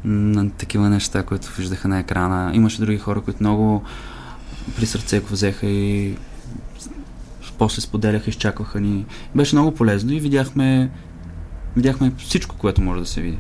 на 0.03 0.49
такива 0.49 0.89
неща, 0.89 1.23
които 1.23 1.53
виждаха 1.57 1.87
на 1.87 1.99
екрана. 1.99 2.55
Имаше 2.55 2.81
други 2.81 2.97
хора, 2.97 3.21
които 3.21 3.43
много 3.43 3.83
при 4.75 4.85
сърце 4.85 5.19
го 5.19 5.27
взеха 5.27 5.67
и 5.67 6.15
после 7.57 7.81
споделяха, 7.81 8.29
изчакваха 8.29 8.81
ни. 8.81 9.05
Беше 9.35 9.55
много 9.55 9.71
полезно 9.71 10.11
и 10.11 10.19
видяхме, 10.19 10.89
видяхме 11.75 12.11
всичко, 12.17 12.55
което 12.55 12.81
може 12.81 12.99
да 12.99 13.05
се 13.05 13.21
види. 13.21 13.37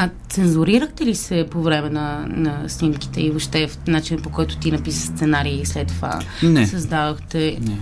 А 0.00 0.10
цензурирахте 0.28 1.06
ли 1.06 1.14
се 1.14 1.46
по 1.50 1.62
време 1.62 1.90
на, 1.90 2.26
на 2.28 2.68
снимките 2.68 3.20
и 3.20 3.30
въобще 3.30 3.68
в 3.68 3.78
начина 3.86 4.22
по 4.22 4.30
който 4.30 4.56
ти 4.56 4.72
написа 4.72 5.06
сценарий 5.06 5.60
и 5.60 5.66
след 5.66 5.88
това 5.88 6.20
не. 6.42 6.66
създавахте? 6.66 7.58
Не. 7.62 7.78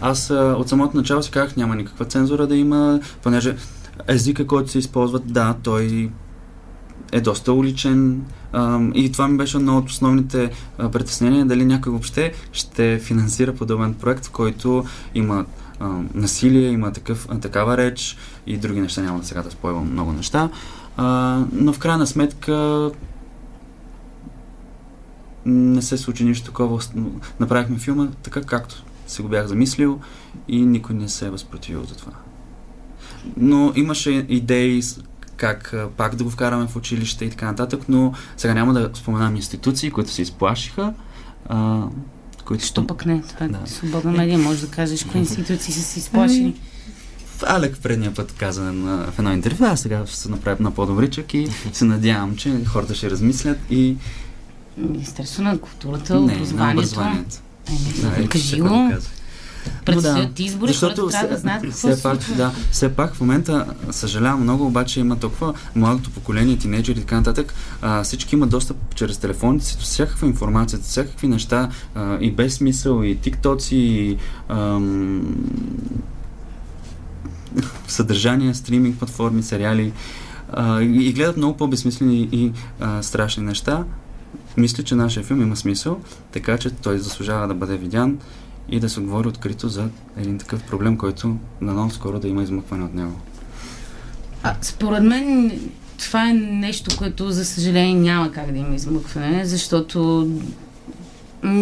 Аз 0.00 0.30
а, 0.30 0.34
от 0.58 0.68
самото 0.68 0.96
начало 0.96 1.22
си 1.22 1.30
казах, 1.30 1.56
няма 1.56 1.76
никаква 1.76 2.04
цензура 2.04 2.46
да 2.46 2.56
има, 2.56 3.00
понеже 3.22 3.56
езика, 4.08 4.46
който 4.46 4.70
се 4.70 4.78
използва, 4.78 5.18
да, 5.18 5.54
той 5.62 6.10
е 7.12 7.20
доста 7.20 7.52
уличен 7.52 8.22
а, 8.52 8.80
и 8.94 9.12
това 9.12 9.28
ми 9.28 9.36
беше 9.36 9.56
едно 9.56 9.78
от 9.78 9.90
основните 9.90 10.50
а, 10.78 10.90
притеснения, 10.90 11.44
дали 11.44 11.64
някой 11.64 11.90
въобще 11.90 12.32
ще 12.52 12.98
финансира 12.98 13.54
подобен 13.54 13.94
проект, 13.94 14.26
в 14.26 14.30
който 14.30 14.84
има 15.14 15.44
а, 15.80 15.88
насилие, 16.14 16.68
има 16.68 16.92
такъв, 16.92 17.28
такава 17.40 17.76
реч 17.76 18.16
и 18.46 18.56
други 18.56 18.80
неща, 18.80 19.02
няма 19.02 19.20
да 19.20 19.26
сега 19.26 19.42
да 19.42 19.50
спойвам 19.50 19.92
много 19.92 20.12
неща. 20.12 20.50
А, 20.96 21.40
но 21.52 21.72
в 21.72 21.78
крайна 21.78 22.06
сметка 22.06 22.90
не 25.46 25.82
се 25.82 25.98
случи 25.98 26.24
нищо 26.24 26.46
такова. 26.46 26.80
Направихме 27.40 27.78
филма 27.78 28.08
така, 28.22 28.42
както 28.42 28.84
се 29.06 29.22
го 29.22 29.28
бях 29.28 29.46
замислил 29.46 30.00
и 30.48 30.66
никой 30.66 30.94
не 30.94 31.08
се 31.08 31.26
е 31.26 31.30
възпротивил 31.30 31.84
за 31.84 31.96
това. 31.96 32.12
Но 33.36 33.72
имаше 33.76 34.10
идеи 34.28 34.82
как 35.36 35.74
пак 35.96 36.14
да 36.14 36.24
го 36.24 36.30
вкараме 36.30 36.66
в 36.66 36.76
училище 36.76 37.24
и 37.24 37.30
така 37.30 37.46
нататък, 37.46 37.80
но 37.88 38.12
сега 38.36 38.54
няма 38.54 38.72
да 38.72 38.90
споменам 38.94 39.36
институции, 39.36 39.90
които 39.90 40.10
се 40.10 40.22
изплашиха. 40.22 40.94
А, 41.48 41.82
които... 42.44 42.64
Що 42.64 42.86
пък 42.86 43.06
не? 43.06 43.22
Това 43.22 43.46
е 43.46 43.48
да. 43.48 43.60
свободна 43.64 44.12
медия, 44.12 44.38
може 44.38 44.66
да 44.66 44.70
кажеш 44.70 45.04
кои 45.04 45.20
институции 45.20 45.74
са 45.74 45.82
се 45.82 45.98
изплашили. 45.98 46.42
Ами, 46.42 46.60
Алек 47.46 47.78
предния 47.82 48.14
път 48.14 48.32
каза 48.32 48.62
на, 48.62 49.12
в 49.12 49.18
едно 49.18 49.32
интервю, 49.32 49.64
аз 49.64 49.80
сега 49.80 50.06
ще 50.06 50.16
се 50.16 50.28
направя 50.28 50.56
на 50.60 50.70
по-добричък 50.70 51.34
и 51.34 51.48
се 51.72 51.84
надявам, 51.84 52.36
че 52.36 52.64
хората 52.64 52.94
ще 52.94 53.10
размислят 53.10 53.58
и... 53.70 53.96
Министерство 54.76 55.42
на 55.42 55.58
културата, 55.58 56.20
не, 56.20 56.34
образованието. 56.34 56.56
На 56.56 56.72
образованието. 56.72 57.36
Е, 58.16 58.22
да, 58.22 58.28
кажи 58.28 58.60
го. 58.60 58.90
Предстоят 59.84 60.40
избори, 60.40 60.74
хората 60.74 61.08
трябва 61.08 61.28
да 61.28 61.36
знаят 61.36 61.62
какво 61.62 61.78
се 61.78 61.92
все 61.92 62.02
пак, 62.02 62.18
да, 62.36 62.52
все 62.70 62.88
пак 62.94 63.14
в 63.14 63.20
момента 63.20 63.66
съжалявам 63.90 64.42
много, 64.42 64.66
обаче 64.66 65.00
има 65.00 65.18
толкова 65.18 65.54
младото 65.74 66.10
поколение, 66.10 66.58
тинейджери 66.58 66.98
и 66.98 67.00
така 67.00 67.16
нататък. 67.16 67.54
А, 67.82 68.02
всички 68.02 68.34
имат 68.34 68.50
достъп 68.50 68.76
чрез 68.94 69.18
телефоните 69.18 69.64
си 69.64 69.76
до 69.76 69.82
всякаква 69.82 70.26
информация, 70.26 70.78
до 70.78 70.84
всякакви 70.84 71.28
неща 71.28 71.68
а, 71.94 72.18
и 72.20 72.30
без 72.30 72.54
смисъл, 72.54 73.02
и 73.02 73.16
тиктоци, 73.16 73.76
и 73.76 74.16
ам, 74.48 75.36
съдържание, 77.88 78.54
стриминг 78.54 78.98
платформи, 78.98 79.42
сериали 79.42 79.92
а, 80.52 80.82
и, 80.82 81.12
гледат 81.12 81.36
много 81.36 81.56
по-безсмислени 81.56 82.28
и 82.32 82.52
а, 82.80 83.02
страшни 83.02 83.44
неща. 83.44 83.84
Мисля, 84.56 84.84
че 84.84 84.94
нашия 84.94 85.24
филм 85.24 85.42
има 85.42 85.56
смисъл, 85.56 86.00
така 86.32 86.58
че 86.58 86.70
той 86.70 86.98
заслужава 86.98 87.48
да 87.48 87.54
бъде 87.54 87.76
видян 87.76 88.18
и 88.68 88.80
да 88.80 88.88
се 88.88 89.00
говори 89.00 89.28
открито 89.28 89.68
за 89.68 89.88
един 90.16 90.38
такъв 90.38 90.62
проблем, 90.62 90.96
който 90.96 91.36
дано 91.62 91.90
скоро 91.90 92.18
да 92.18 92.28
има 92.28 92.42
измъкване 92.42 92.84
от 92.84 92.94
него. 92.94 93.20
А, 94.42 94.54
според 94.62 95.02
мен 95.02 95.60
това 95.98 96.30
е 96.30 96.32
нещо, 96.34 96.96
което 96.98 97.30
за 97.30 97.44
съжаление 97.44 97.94
няма 97.94 98.32
как 98.32 98.52
да 98.52 98.58
има 98.58 98.74
измъкване, 98.74 99.44
защото 99.44 100.28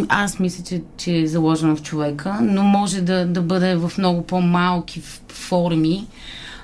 аз 0.09 0.39
мисля, 0.39 0.65
че, 0.65 0.83
че 0.97 1.17
е 1.19 1.27
заложено 1.27 1.77
в 1.77 1.83
човека, 1.83 2.39
но 2.43 2.63
може 2.63 3.01
да, 3.01 3.27
да 3.27 3.43
бъде 3.43 3.77
в 3.77 3.93
много 3.99 4.23
по-малки 4.23 5.01
форми. 5.29 6.07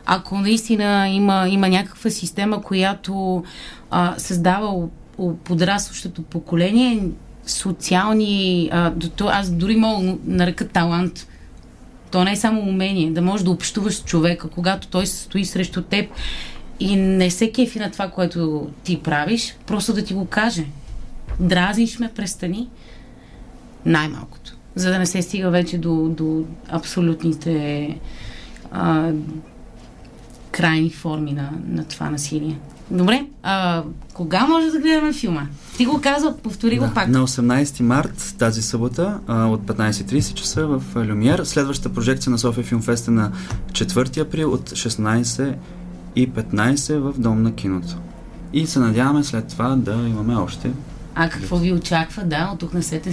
Ако 0.06 0.38
наистина 0.38 1.08
има, 1.08 1.48
има 1.48 1.68
някаква 1.68 2.10
система, 2.10 2.62
която 2.62 3.44
а, 3.90 4.14
създава 4.18 4.88
подрастващото 5.44 6.22
поколение 6.22 7.02
социални... 7.46 8.68
А, 8.72 8.92
аз 9.26 9.50
дори 9.50 9.76
мога 9.76 10.16
нарека 10.24 10.68
талант. 10.68 11.26
То 12.10 12.24
не 12.24 12.32
е 12.32 12.36
само 12.36 12.60
умение, 12.60 13.10
да 13.10 13.22
можеш 13.22 13.44
да 13.44 13.50
общуваш 13.50 13.94
с 13.94 14.04
човека, 14.04 14.48
когато 14.48 14.88
той 14.88 15.06
стои 15.06 15.44
срещу 15.44 15.82
теб 15.82 16.10
и 16.80 16.96
не 16.96 17.30
се 17.30 17.52
кефи 17.52 17.78
на 17.78 17.90
това, 17.90 18.08
което 18.08 18.68
ти 18.84 19.02
правиш, 19.02 19.56
просто 19.66 19.92
да 19.92 20.04
ти 20.04 20.14
го 20.14 20.24
каже. 20.24 20.64
Дразниш 21.40 21.98
ме, 21.98 22.08
престани. 22.08 22.68
Най-малкото. 23.86 24.52
За 24.74 24.90
да 24.90 24.98
не 24.98 25.06
се 25.06 25.22
стига 25.22 25.50
вече 25.50 25.78
до, 25.78 26.08
до 26.08 26.44
абсолютните 26.68 27.98
а, 28.70 29.12
крайни 30.50 30.90
форми 30.90 31.32
на, 31.32 31.50
на 31.68 31.84
това 31.84 32.10
насилие. 32.10 32.58
Добре, 32.90 33.26
а, 33.42 33.82
кога 34.14 34.46
може 34.46 34.70
да 34.70 34.80
гледаме 34.80 35.12
филма? 35.12 35.46
Ти 35.76 35.86
го 35.86 36.00
каза, 36.00 36.36
повтори 36.42 36.78
го 36.78 36.90
пак. 36.94 37.08
На 37.08 37.26
18 37.26 37.80
март 37.80 38.34
тази 38.38 38.62
събота 38.62 39.18
а, 39.26 39.46
от 39.46 39.62
15.30 39.62 40.34
часа 40.34 40.66
в 40.66 40.82
Люмиер. 40.96 41.44
Следващата 41.44 41.94
прожекция 41.94 42.30
на 42.30 42.38
София 42.38 42.64
Филмфест 42.64 43.08
е 43.08 43.10
на 43.10 43.32
4 43.72 44.20
април 44.20 44.52
от 44.52 44.70
16 44.70 45.54
и 46.16 46.30
15 46.30 46.98
в 46.98 47.18
Дом 47.18 47.42
на 47.42 47.54
киното. 47.54 47.96
И 48.52 48.66
се 48.66 48.78
надяваме 48.78 49.24
след 49.24 49.48
това 49.48 49.76
да 49.76 49.92
имаме 49.92 50.36
още. 50.36 50.70
А 51.14 51.28
какво 51.28 51.56
ви 51.56 51.72
очаква, 51.72 52.24
да, 52.24 52.50
от 52.52 52.58
тук 52.58 52.74
насете, 52.74 53.12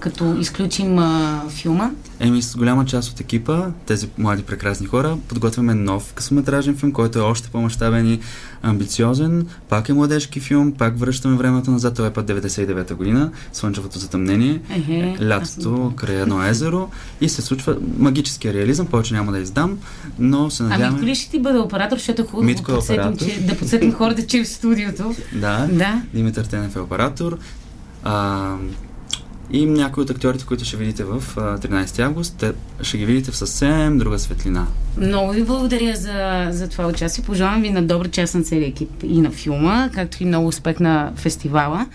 като 0.00 0.36
изключим 0.40 0.98
а, 0.98 1.42
филма? 1.48 1.90
Еми, 2.20 2.42
с 2.42 2.56
голяма 2.56 2.84
част 2.84 3.10
от 3.10 3.20
екипа, 3.20 3.66
тези 3.86 4.08
млади 4.18 4.42
прекрасни 4.42 4.86
хора, 4.86 5.16
подготвяме 5.28 5.74
нов 5.74 6.12
късометражен 6.12 6.76
филм, 6.76 6.92
който 6.92 7.18
е 7.18 7.22
още 7.22 7.48
по-мащабен 7.48 8.12
и 8.12 8.20
амбициозен. 8.62 9.46
Пак 9.68 9.88
е 9.88 9.92
младежки 9.92 10.40
филм, 10.40 10.72
пак 10.72 10.98
връщаме 10.98 11.36
времето 11.36 11.70
назад, 11.70 11.94
това 11.94 12.08
е 12.08 12.12
път 12.12 12.28
99-та 12.28 12.94
година, 12.94 13.30
Слънчевото 13.52 13.98
затъмнение, 13.98 14.60
Ехе, 14.70 15.16
лятото 15.28 15.92
край 15.96 16.16
едно 16.16 16.44
езеро 16.44 16.90
и 17.20 17.28
се 17.28 17.42
случва 17.42 17.76
магическия 17.98 18.54
реализъм, 18.54 18.86
повече 18.86 19.14
няма 19.14 19.32
да 19.32 19.38
издам, 19.38 19.78
но 20.18 20.50
се 20.50 20.62
Ами, 20.62 20.70
надяваме... 20.72 20.98
коли 20.98 21.14
ще 21.14 21.30
ти 21.30 21.40
бъде 21.40 21.58
оператор, 21.58 21.96
защото 21.96 22.22
е 22.22 22.24
хубаво 22.24 22.42
да, 22.42 22.46
Митко 22.46 22.72
е 22.72 22.74
подсетим, 22.74 23.16
че, 23.16 23.40
да 23.40 23.56
подсетим 23.56 23.92
хората, 23.92 24.26
че 24.26 24.38
е 24.38 24.44
в 24.44 24.48
студиото. 24.48 25.14
Да, 25.34 25.68
Да. 25.72 26.02
Димитър 26.14 26.44
Тенев 26.44 26.76
е 26.76 26.80
оператор. 26.80 27.38
А, 28.04 28.54
и 29.50 29.66
някои 29.66 30.02
от 30.02 30.10
актьорите, 30.10 30.44
които 30.46 30.64
ще 30.64 30.76
видите 30.76 31.04
в 31.04 31.22
а, 31.36 31.58
13 31.58 31.98
август, 31.98 32.44
ще 32.82 32.98
ги 32.98 33.06
видите 33.06 33.30
в 33.30 33.36
съвсем 33.36 33.98
друга 33.98 34.18
светлина. 34.18 34.66
Много 34.96 35.32
ви 35.32 35.44
благодаря 35.44 35.96
за, 35.96 36.48
за 36.50 36.68
това 36.68 36.86
участие. 36.86 37.24
Пожелавам 37.24 37.62
ви 37.62 37.70
на 37.70 37.82
добра 37.82 38.08
част 38.08 38.34
на 38.34 38.42
целия 38.42 38.68
екип 38.68 38.90
и 39.02 39.20
на 39.20 39.30
филма, 39.30 39.88
както 39.94 40.22
и 40.22 40.26
много 40.26 40.46
успех 40.46 40.80
на 40.80 41.12
фестивала. 41.16 41.86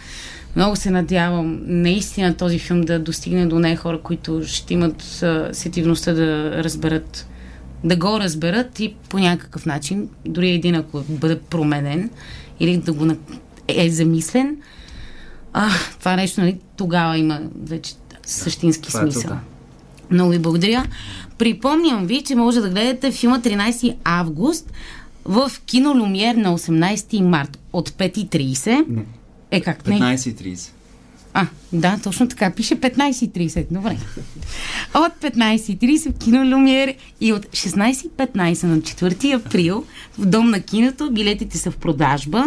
Много 0.56 0.76
се 0.76 0.92
надявам 0.92 1.60
наистина 1.66 2.34
този 2.34 2.60
филм 2.60 2.82
да 2.82 3.00
достигне 3.00 3.46
до 3.46 3.60
нея 3.60 3.78
хора, 3.78 4.00
които 4.00 4.42
ще 4.46 4.74
имат 4.74 5.24
сетивността 5.52 6.14
да 6.14 6.52
разберат 6.64 7.28
да 7.84 7.96
го 7.96 8.20
разберат 8.20 8.80
и 8.80 8.96
по 9.10 9.20
някакъв 9.20 9.66
начин, 9.66 10.10
дори 10.26 10.50
един 10.50 10.76
ако 10.76 11.04
бъде 11.10 11.40
променен 11.40 12.10
или 12.60 12.78
да 12.78 12.94
го 12.94 13.16
е 13.68 13.90
замислен, 13.90 14.58
а, 15.54 15.70
това 16.00 16.16
нещо, 16.16 16.42
нали, 16.42 16.58
тогава 16.76 17.18
има 17.18 17.40
вече 17.64 17.94
същински 18.26 18.88
това 18.88 19.00
е 19.00 19.04
смисъл. 19.04 19.22
целта. 19.22 19.40
Много 20.12 20.32
ви 20.32 20.40
благодаря. 20.40 20.86
Припомням 21.38 22.06
ви, 22.06 22.24
че 22.24 22.36
може 22.36 22.62
да 22.62 22.70
гледате 22.70 23.12
филма 23.12 23.40
13 23.40 23.96
август 24.04 24.72
в 25.26 25.52
кино 25.66 25.96
Люмиер 25.96 26.36
на 26.36 26.58
18 26.58 27.22
март 27.22 27.60
от 27.74 27.90
5.30. 27.90 28.86
Не. 28.88 29.06
Е, 29.52 29.62
как 29.62 29.88
не? 29.88 30.00
15.30. 30.00 30.70
А, 31.34 31.48
да, 31.74 32.00
точно 32.04 32.28
така. 32.28 32.52
Пише 32.52 32.76
15.30. 32.76 33.66
Добре. 33.72 33.98
От 34.96 35.14
15.30 35.22 36.16
в 36.16 36.18
кино 36.18 36.46
Люмиер 36.46 36.96
и 37.22 37.34
от 37.34 37.46
16.15 37.46 38.64
на 38.64 38.78
4 38.78 39.36
април 39.36 39.86
в 40.18 40.26
Дом 40.26 40.50
на 40.50 40.60
киното. 40.60 41.12
Билетите 41.12 41.58
са 41.58 41.72
в 41.72 41.78
продажба. 41.78 42.44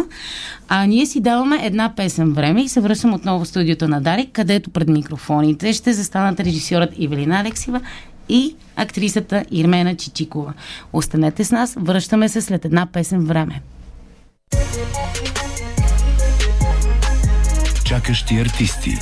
А 0.67 0.85
ние 0.85 1.05
си 1.05 1.19
даваме 1.19 1.59
една 1.63 1.93
песен 1.95 2.33
време 2.33 2.63
и 2.63 2.69
се 2.69 2.81
връщам 2.81 3.13
отново 3.13 3.45
в 3.45 3.47
студиото 3.47 3.87
на 3.87 4.01
Дарик, 4.01 4.29
където 4.31 4.69
пред 4.69 4.87
микрофоните 4.87 5.73
ще 5.73 5.93
застанат 5.93 6.39
режисьорът 6.39 6.89
Ивелина 6.97 7.39
Алексива 7.39 7.81
и 8.29 8.55
актрисата 8.75 9.45
Ирмена 9.51 9.95
Чичикова. 9.95 10.53
Останете 10.93 11.43
с 11.43 11.51
нас, 11.51 11.75
връщаме 11.79 12.29
се 12.29 12.41
след 12.41 12.65
една 12.65 12.85
песен 12.85 13.25
време. 13.25 13.61
Чакащи 17.87 18.37
артисти. 18.41 18.99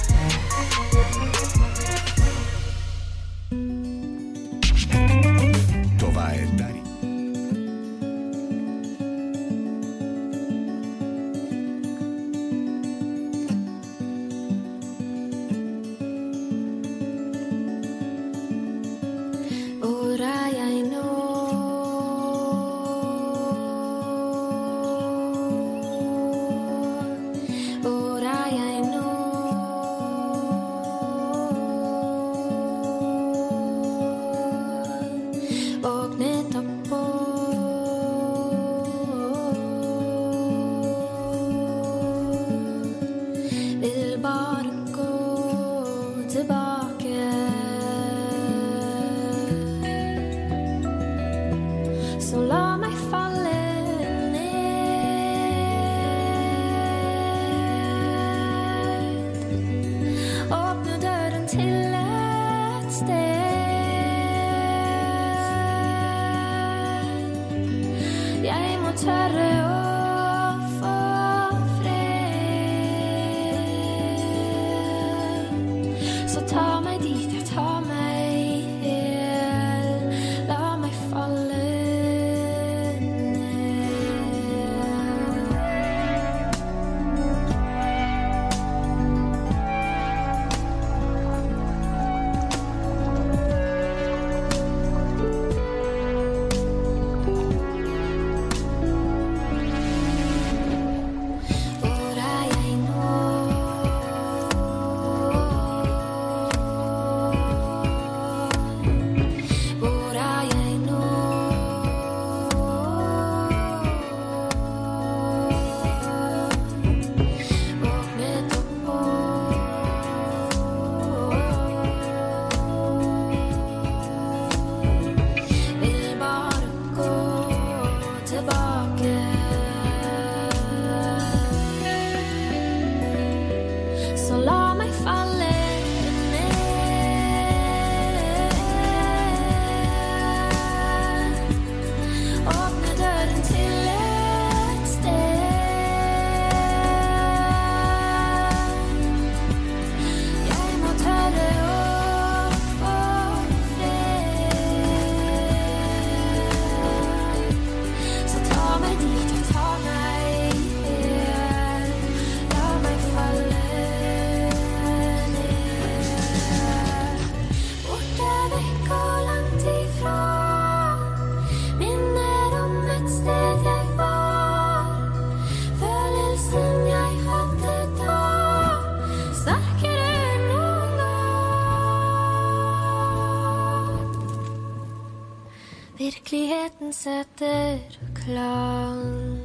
Virkeligheten 186.86 186.92
setter 186.94 187.80
klang 188.14 189.45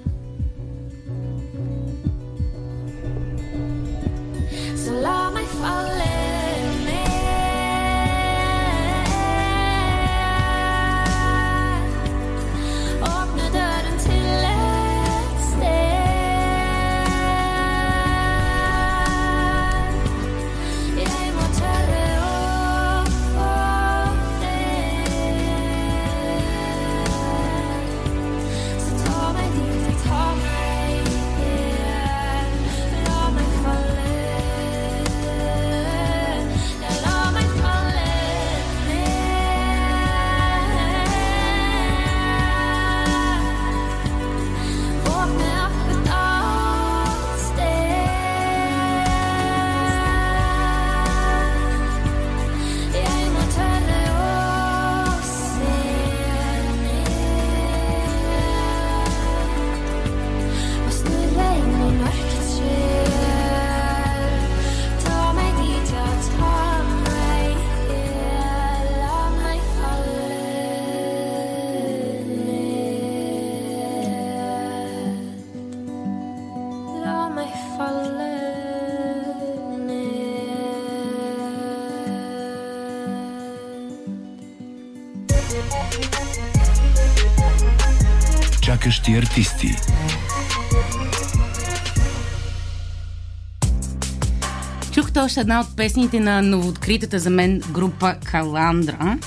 още 95.31 95.41
една 95.41 95.61
от 95.61 95.77
песните 95.77 96.21
на 96.21 96.43
новооткритата 96.43 97.19
за 97.19 97.31
мен 97.31 97.61
група 97.71 98.15
Каландра. 98.25 99.19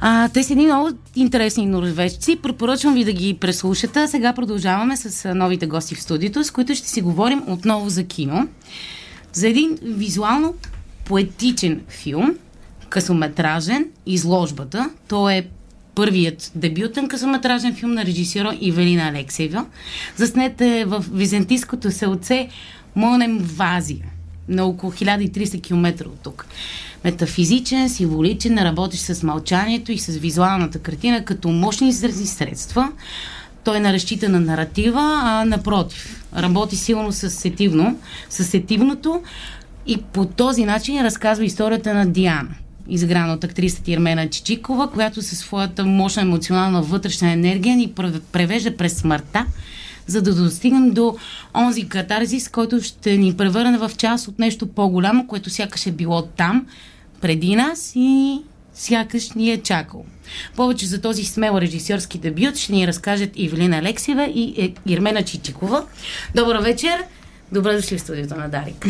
А, 0.00 0.28
те 0.28 0.42
са 0.42 0.52
едни 0.52 0.64
много 0.64 0.90
интересни 1.16 1.66
норвежци. 1.66 2.36
Препоръчвам 2.36 2.94
ви 2.94 3.04
да 3.04 3.12
ги 3.12 3.34
преслушате. 3.34 4.08
Сега 4.08 4.32
продължаваме 4.32 4.96
с 4.96 5.34
новите 5.34 5.66
гости 5.66 5.94
в 5.94 6.02
студиото, 6.02 6.44
с 6.44 6.50
които 6.50 6.74
ще 6.74 6.88
си 6.88 7.00
говорим 7.00 7.42
отново 7.46 7.88
за 7.88 8.04
кино. 8.04 8.48
За 9.32 9.48
един 9.48 9.78
визуално 9.82 10.54
поетичен 11.04 11.80
филм, 11.88 12.34
късометражен, 12.88 13.86
изложбата. 14.06 14.90
То 15.08 15.28
е 15.28 15.46
първият 15.94 16.52
дебютен 16.54 17.08
късометражен 17.08 17.74
филм 17.74 17.92
на 17.92 18.04
режисьора 18.04 18.56
Ивелина 18.60 19.08
Алексеева. 19.08 19.66
Заснет 20.16 20.60
е 20.60 20.84
в 20.84 21.04
византийското 21.12 21.90
селце 21.90 22.48
Монем 22.96 23.38
Вазия 23.38 24.13
на 24.48 24.64
около 24.64 24.92
1300 24.92 25.62
км 25.62 26.06
от 26.06 26.20
тук. 26.22 26.46
Метафизичен, 27.04 27.88
символичен, 27.88 28.58
работещ 28.58 29.02
с 29.02 29.22
мълчанието 29.22 29.92
и 29.92 29.98
с 29.98 30.16
визуалната 30.16 30.78
картина 30.78 31.24
като 31.24 31.48
мощни 31.48 31.88
изразни 31.88 32.26
средства. 32.26 32.92
Той 33.64 33.80
не 33.80 33.92
разчита 33.92 34.28
на 34.28 34.40
наратива, 34.40 35.20
а 35.22 35.44
напротив. 35.44 36.24
Работи 36.36 36.76
силно 36.76 37.12
с 37.12 37.30
сетивно, 37.30 37.98
с 38.30 38.44
сетивното 38.44 39.22
и 39.86 39.96
по 40.12 40.26
този 40.26 40.64
начин 40.64 41.04
разказва 41.04 41.44
историята 41.44 41.94
на 41.94 42.06
Диана 42.06 42.54
изграна 42.88 43.32
от 43.32 43.44
актрисата 43.44 43.90
Ирмена 43.90 44.30
Чичикова, 44.30 44.90
която 44.90 45.22
със 45.22 45.38
своята 45.38 45.84
мощна 45.84 46.22
емоционална 46.22 46.82
вътрешна 46.82 47.32
енергия 47.32 47.76
ни 47.76 47.88
пре- 47.88 48.20
превежда 48.32 48.76
през 48.76 48.96
смъртта, 48.96 49.46
за 50.06 50.22
да 50.22 50.34
достигнем 50.34 50.90
до 50.90 51.16
онзи 51.54 51.88
катарзис, 51.88 52.48
който 52.48 52.82
ще 52.82 53.16
ни 53.16 53.36
превърне 53.36 53.78
в 53.78 53.90
част 53.96 54.28
от 54.28 54.38
нещо 54.38 54.66
по-голямо, 54.66 55.26
което 55.26 55.50
сякаш 55.50 55.86
е 55.86 55.92
било 55.92 56.22
там, 56.22 56.66
преди 57.20 57.56
нас 57.56 57.92
и 57.94 58.40
сякаш 58.74 59.30
ни 59.30 59.50
е 59.50 59.62
чакал. 59.62 60.04
Повече 60.56 60.86
за 60.86 61.00
този 61.00 61.24
смел 61.24 61.58
режисьорски 61.60 62.18
дебют 62.18 62.56
ще 62.56 62.72
ни 62.72 62.86
разкажат 62.86 63.30
Ивелина 63.34 63.78
Алексиева 63.78 64.24
и 64.24 64.54
е, 64.64 64.74
Ирмена 64.92 65.22
Чичикова. 65.22 65.84
Добър 66.34 66.56
вечер! 66.56 67.04
Добре 67.52 67.76
дошли 67.76 67.98
в 67.98 68.00
студиото 68.00 68.36
на 68.36 68.48
Дарик. 68.48 68.86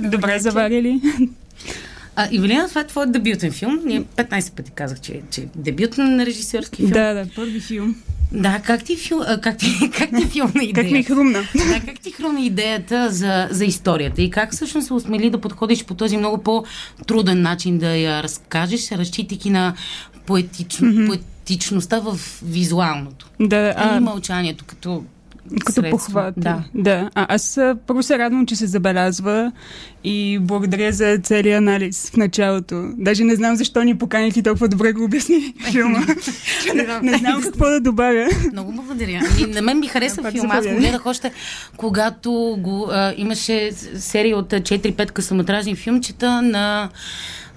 Добре 0.00 0.38
заварили. 0.38 1.00
А, 2.16 2.28
Ивелина, 2.30 2.68
това 2.68 2.80
е 2.80 2.86
твой 2.86 3.06
дебютен 3.06 3.52
филм. 3.52 3.80
Ние 3.84 4.02
15 4.02 4.52
пъти 4.52 4.70
казах, 4.70 5.00
че, 5.00 5.20
че 5.30 5.40
е 5.40 5.46
дебютен 5.56 6.20
режисьорски 6.20 6.76
филм. 6.76 6.90
Да, 6.90 7.14
да, 7.14 7.26
първи 7.36 7.60
филм. 7.60 7.96
Да, 8.32 8.60
как 8.64 8.84
ти, 8.84 8.96
фил, 8.96 9.22
как 9.42 9.58
ти, 9.58 9.90
как 9.98 10.10
ти 10.18 10.26
филмна 10.26 10.64
идеята? 10.64 10.82
Как 10.82 10.90
ми 10.90 11.02
хрумна. 11.02 11.42
Да, 11.54 11.80
как 11.86 12.00
ти 12.00 12.10
хрумна 12.10 12.40
идеята 12.40 13.10
за, 13.10 13.48
за 13.50 13.64
историята 13.64 14.22
и 14.22 14.30
как 14.30 14.52
всъщност 14.52 14.86
се 14.86 14.94
осмели 14.94 15.30
да 15.30 15.40
подходиш 15.40 15.84
по 15.84 15.94
този 15.94 16.16
много 16.16 16.42
по-труден 16.42 17.42
начин 17.42 17.78
да 17.78 17.96
я 17.96 18.22
разкажеш, 18.22 18.92
разчитайки 18.92 19.50
на 19.50 19.74
поетично, 20.26 20.88
mm-hmm. 20.88 21.06
поетичността 21.06 21.98
в 21.98 22.18
визуалното. 22.44 23.30
Да, 23.40 23.74
а... 23.76 23.96
И 23.96 24.00
мълчанието 24.00 24.64
като 24.64 25.04
като 25.60 25.72
средство. 25.72 25.90
похват. 25.90 26.34
Да. 26.36 26.64
да. 26.74 27.10
А, 27.14 27.26
аз 27.34 27.60
първо 27.86 28.02
се 28.02 28.18
радвам, 28.18 28.46
че 28.46 28.56
се 28.56 28.66
забелязва 28.66 29.52
и 30.04 30.38
благодаря 30.40 30.92
за 30.92 31.18
целият 31.22 31.58
анализ 31.58 32.10
в 32.10 32.16
началото. 32.16 32.88
Даже 32.96 33.24
не 33.24 33.34
знам 33.34 33.56
защо 33.56 33.82
ни 33.82 33.98
поканихте 33.98 34.42
толкова 34.42 34.68
добре 34.68 34.92
го 34.92 35.04
обясни 35.04 35.54
филма. 35.70 35.98
не, 36.74 37.10
не 37.10 37.18
знам 37.18 37.42
какво 37.42 37.68
да 37.68 37.80
добавя. 37.80 38.28
Много 38.52 38.72
благодаря. 38.72 39.20
Ами, 39.30 39.52
на 39.52 39.62
мен 39.62 39.78
ми 39.80 39.86
хареса 39.86 40.22
Да, 40.22 40.30
филма. 40.30 40.54
Аз 40.54 40.66
го 40.66 40.76
гледах 40.76 41.06
още, 41.06 41.32
когато 41.76 42.56
го, 42.58 42.88
а, 42.90 43.14
имаше 43.16 43.72
серия 43.98 44.38
от 44.38 44.52
а, 44.52 44.60
4-5 44.60 45.10
късометражни 45.10 45.76
филмчета 45.76 46.42
на 46.42 46.88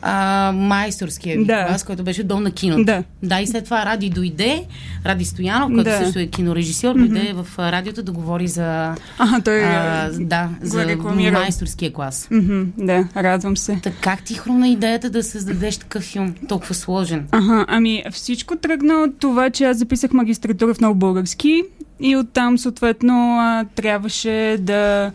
а, 0.02 0.52
майсторския 0.52 1.38
ви 1.38 1.45
Да. 1.45 1.66
клас, 1.68 1.84
който 1.84 2.04
беше 2.04 2.24
дом 2.24 2.43
на 2.43 2.52
киното. 2.52 2.84
Да. 2.84 3.04
да, 3.24 3.39
и 3.39 3.47
след 3.47 3.64
това 3.66 3.86
Ради 3.86 4.10
дойде, 4.10 4.64
Ради 5.06 5.26
Стоянов, 5.26 5.68
който 5.68 5.84
Да. 5.84 5.97
също 5.97 6.20
е 6.20 6.28
кинорежисьор, 6.28 6.93
дойде 6.95 7.34
в 7.34 7.47
а, 7.58 7.72
радиото 7.72 8.04
да 8.04 8.12
говори 8.12 8.47
за, 8.47 8.95
Ага, 9.18 9.41
той 9.41 9.64
а, 9.64 10.10
да, 10.14 10.50
го 10.60 10.66
за 10.68 10.86
рекламира. 10.86 11.32
майсторския 11.32 11.93
клас. 11.93 12.28
Мгм, 12.32 12.62
да, 12.78 13.08
радвам 13.16 13.58
се. 13.58 13.80
Така 13.84 13.97
как 14.02 14.24
ти 14.24 14.34
хрумна 14.34 14.68
идеята 14.68 15.10
да 15.10 15.24
създадеш 15.24 15.78
такъв 15.78 16.04
филм, 16.04 16.36
толкова 16.47 16.76
сложен? 16.76 17.28
Ага, 17.32 17.66
ами 17.68 18.04
всичко 18.12 18.56
тръгна 18.56 18.93
от 18.93 19.20
това, 19.20 19.50
че 19.50 19.64
аз 19.66 19.78
записах 19.78 20.14
магистратура 20.14 20.74
в 20.74 20.80
нов 20.80 20.97
български 20.97 21.64
и 22.00 22.18
оттам 22.18 22.58
съответно 22.58 23.38
а, 23.39 23.66
трябваше 23.76 24.30
да 24.60 25.12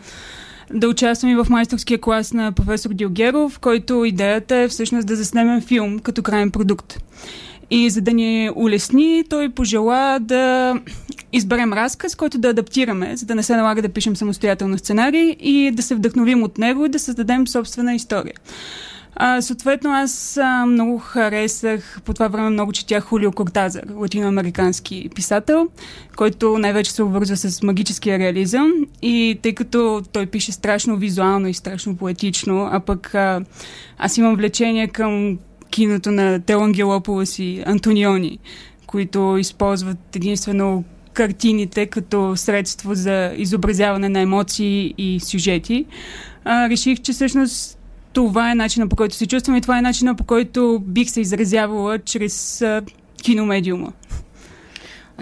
да 0.73 0.87
участвам 0.89 1.31
и 1.31 1.35
в 1.35 1.47
майсторския 1.49 2.01
клас 2.01 2.33
на 2.33 2.51
професор 2.51 2.89
Дилгеров, 2.93 3.59
който 3.59 4.05
идеята 4.05 4.55
е 4.55 4.67
всъщност 4.67 5.07
да 5.07 5.15
заснемем 5.15 5.61
филм 5.61 5.99
като 5.99 6.23
крайен 6.23 6.51
продукт. 6.51 6.99
И 7.71 7.89
за 7.89 8.01
да 8.01 8.13
ни 8.13 8.49
улесни, 8.55 9.23
той 9.29 9.49
пожела 9.49 10.19
да 10.21 10.75
изберем 11.33 11.73
разказ, 11.73 12.15
който 12.15 12.37
да 12.37 12.49
адаптираме, 12.49 13.17
за 13.17 13.25
да 13.25 13.35
не 13.35 13.43
се 13.43 13.55
налага 13.55 13.81
да 13.81 13.89
пишем 13.89 14.15
самостоятелно 14.15 14.77
сценарий 14.77 15.35
и 15.39 15.71
да 15.71 15.83
се 15.83 15.95
вдъхновим 15.95 16.43
от 16.43 16.57
него 16.57 16.85
и 16.85 16.89
да 16.89 16.99
създадем 16.99 17.47
собствена 17.47 17.95
история. 17.95 18.33
А, 19.17 19.41
съответно, 19.41 19.91
аз 19.91 20.37
а, 20.37 20.65
много 20.65 20.97
харесах, 20.97 22.01
по 22.05 22.13
това 22.13 22.27
време 22.27 22.49
много 22.49 22.71
четях 22.71 23.03
Хулио 23.03 23.31
Кортазар, 23.31 23.83
латиноамерикански 23.95 25.09
писател, 25.15 25.67
който 26.15 26.57
най-вече 26.57 26.91
се 26.91 27.03
обвързва 27.03 27.37
с 27.37 27.63
магическия 27.63 28.19
реализъм 28.19 28.71
и 29.01 29.39
тъй 29.41 29.53
като 29.53 30.03
той 30.11 30.25
пише 30.25 30.51
страшно 30.51 30.97
визуално 30.97 31.47
и 31.47 31.53
страшно 31.53 31.97
поетично, 31.97 32.69
а 32.71 32.79
пък 32.79 33.15
а, 33.15 33.41
аз 33.97 34.17
имам 34.17 34.35
влечение 34.35 34.87
към 34.87 35.37
киното 35.69 36.11
на 36.11 36.39
Телангелополос 36.39 37.39
и 37.39 37.63
Антониони, 37.65 38.39
които 38.87 39.37
използват 39.39 40.15
единствено 40.15 40.83
картините 41.13 41.85
като 41.85 42.35
средство 42.35 42.95
за 42.95 43.33
изобразяване 43.37 44.09
на 44.09 44.19
емоции 44.19 44.93
и 44.97 45.19
сюжети. 45.19 45.85
А, 46.43 46.69
реших, 46.69 47.01
че 47.01 47.13
всъщност 47.13 47.79
това 48.15 48.51
е 48.51 48.55
начинът 48.55 48.89
по 48.89 48.95
който 48.95 49.15
се 49.15 49.27
чувствам 49.27 49.55
и 49.55 49.61
това 49.61 49.77
е 49.77 49.81
начинът 49.81 50.17
по 50.17 50.23
който 50.23 50.81
бих 50.85 51.09
се 51.09 51.21
изразявала 51.21 51.99
чрез 51.99 52.61
а, 52.61 52.81
киномедиума. 53.23 53.91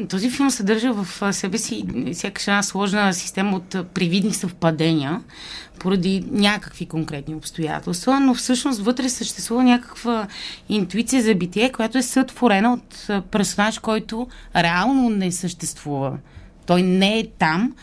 Този 0.10 0.30
филм 0.30 0.52
съдържа 0.52 0.94
в 0.94 1.34
себе 1.34 1.58
си 1.58 1.84
сякаш 2.14 2.48
една 2.48 2.64
сложна 2.64 3.14
система 3.14 3.58
от 3.58 3.94
привидни 3.94 4.34
съвпадения 4.34 5.22
поради 5.80 6.26
някакви 6.32 6.86
конкретни 6.86 7.36
обстоятелства, 7.36 8.20
но 8.20 8.34
всъщност 8.34 8.82
вътре 8.82 9.10
съществува 9.10 9.64
някаква 9.64 10.28
интуиция 10.70 11.24
за 11.24 11.36
битие, 11.36 11.72
която 11.72 11.98
е 11.98 12.02
сътворена 12.02 12.74
от 12.74 13.08
персонаж, 13.32 13.80
който 13.80 14.28
реално 14.56 15.10
не 15.10 15.32
съществува. 15.32 16.18
Той 16.66 16.82
не 16.82 17.20
е 17.20 17.28
там, 17.40 17.74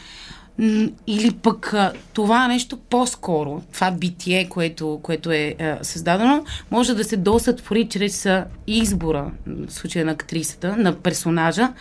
или 1.06 1.30
пък 1.42 1.74
това 2.12 2.48
нещо 2.48 2.76
по-скоро, 2.76 3.62
това 3.72 3.90
битие, 3.90 4.48
което, 4.48 5.00
което 5.02 5.32
е 5.32 5.54
създадено, 5.82 6.44
може 6.70 6.94
да 6.94 7.04
се 7.04 7.16
досътвори 7.16 7.88
чрез 7.88 8.28
избора, 8.66 9.30
в 9.46 9.72
случая 9.72 10.04
на 10.04 10.12
актрисата, 10.12 10.76
на 10.76 10.96
персонажа, 10.96 11.72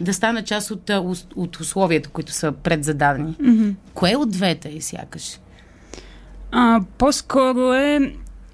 да 0.00 0.14
стане 0.14 0.44
част 0.44 0.70
от, 0.70 0.90
от 1.36 1.60
условията, 1.60 2.08
които 2.08 2.32
са 2.32 2.52
предзададени. 2.52 3.34
Mm-hmm. 3.34 3.74
Кое 3.94 4.16
от 4.16 4.30
двете 4.30 4.72
е 4.76 4.80
сякаш? 4.80 5.40
А, 6.52 6.80
по-скоро 6.98 7.72
е 7.72 8.12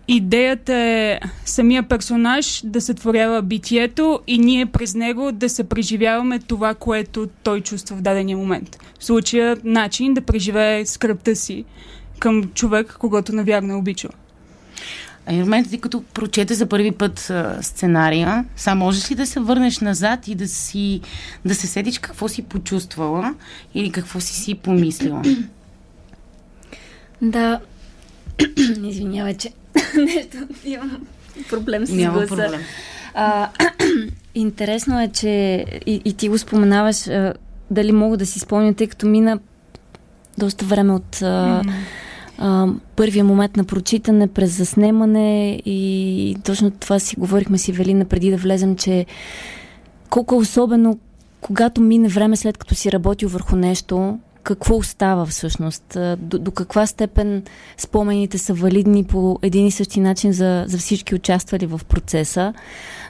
Идеята 0.09 0.75
е 0.75 1.21
самия 1.45 1.83
персонаж 1.83 2.63
да 2.65 2.81
сътворява 2.81 3.43
битието 3.43 4.21
и 4.27 4.39
ние 4.39 4.67
през 4.67 4.95
него 4.95 5.33
да 5.33 5.49
се 5.49 5.65
преживяваме 5.65 6.39
това, 6.39 6.75
което 6.75 7.29
той 7.43 7.61
чувства 7.61 7.97
в 7.97 8.01
дадения 8.01 8.37
момент. 8.37 8.79
В 8.99 9.05
случая 9.05 9.57
начин 9.65 10.15
да 10.15 10.21
преживее 10.21 10.87
скръпта 10.87 11.37
си 11.37 11.65
към 12.19 12.45
човек, 12.45 12.97
когато 12.99 13.35
навярно 13.35 13.73
е 13.73 13.77
обичал. 13.77 14.11
А 15.27 15.33
в 15.33 15.39
момента 15.39 15.71
ти 15.71 15.81
като 15.81 16.03
прочете 16.03 16.55
за 16.55 16.67
първи 16.67 16.93
път 16.93 17.31
а, 17.31 17.59
сценария, 17.63 18.45
само 18.57 18.85
можеш 18.85 19.11
ли 19.11 19.15
да 19.15 19.27
се 19.27 19.41
върнеш 19.41 19.81
назад 19.81 20.29
и 20.29 20.35
да, 20.35 20.49
си, 20.49 21.01
да 21.45 21.55
се 21.55 21.67
седиш 21.67 21.99
какво 21.99 22.29
си 22.29 22.43
почувствала 22.43 23.35
или 23.75 23.91
какво 23.91 24.21
си 24.21 24.35
си 24.35 24.55
помислила? 24.55 25.23
Да, 27.23 27.61
извинявай, 28.85 29.35
че 29.35 29.51
нещо, 29.97 30.37
имам 30.65 31.07
проблем 31.49 31.87
с 31.87 31.91
Няма 31.91 32.13
гласа. 32.19 32.29
проблем. 32.29 32.61
А, 33.15 33.49
интересно 34.35 35.01
е, 35.01 35.09
че 35.09 35.65
и, 35.87 36.03
и 36.05 36.13
ти 36.13 36.29
го 36.29 36.39
споменаваш, 36.39 37.09
а, 37.09 37.35
дали 37.71 37.93
мога 37.93 38.17
да 38.17 38.27
си 38.27 38.41
спомня, 38.41 38.75
тъй 38.75 38.87
като 38.87 39.07
мина 39.07 39.39
доста 40.39 40.65
време 40.65 40.93
от 40.93 41.23
а, 41.23 41.63
а, 42.39 42.69
първия 42.97 43.25
момент 43.25 43.57
на 43.57 43.65
прочитане 43.65 44.27
през 44.27 44.57
заснемане 44.57 45.63
и 45.65 46.37
точно 46.45 46.71
това 46.71 46.99
си 46.99 47.17
говорихме 47.17 47.59
с 47.59 47.69
Ивелина 47.69 48.05
преди 48.05 48.31
да 48.31 48.37
влезем, 48.37 48.77
че 48.77 49.07
колко 50.11 50.35
е 50.35 50.39
особено, 50.39 50.99
когато 51.41 51.81
мине 51.81 52.09
време 52.09 52.37
след 52.37 52.59
като 52.59 52.75
си 52.75 52.93
работил 52.93 53.29
върху 53.29 53.57
нещо, 53.57 54.19
какво 54.45 54.77
остава 54.77 55.27
всъщност? 55.27 55.99
До, 56.19 56.39
до 56.39 56.51
каква 56.51 56.87
степен 56.87 57.43
спомените 57.79 58.39
са 58.39 58.55
валидни 58.55 59.05
по 59.05 59.39
един 59.43 59.67
и 59.67 59.71
същи 59.71 60.01
начин 60.01 60.33
за, 60.33 60.65
за 60.67 60.79
всички 60.79 61.15
участвали 61.15 61.67
в 61.67 61.81
процеса? 61.89 62.55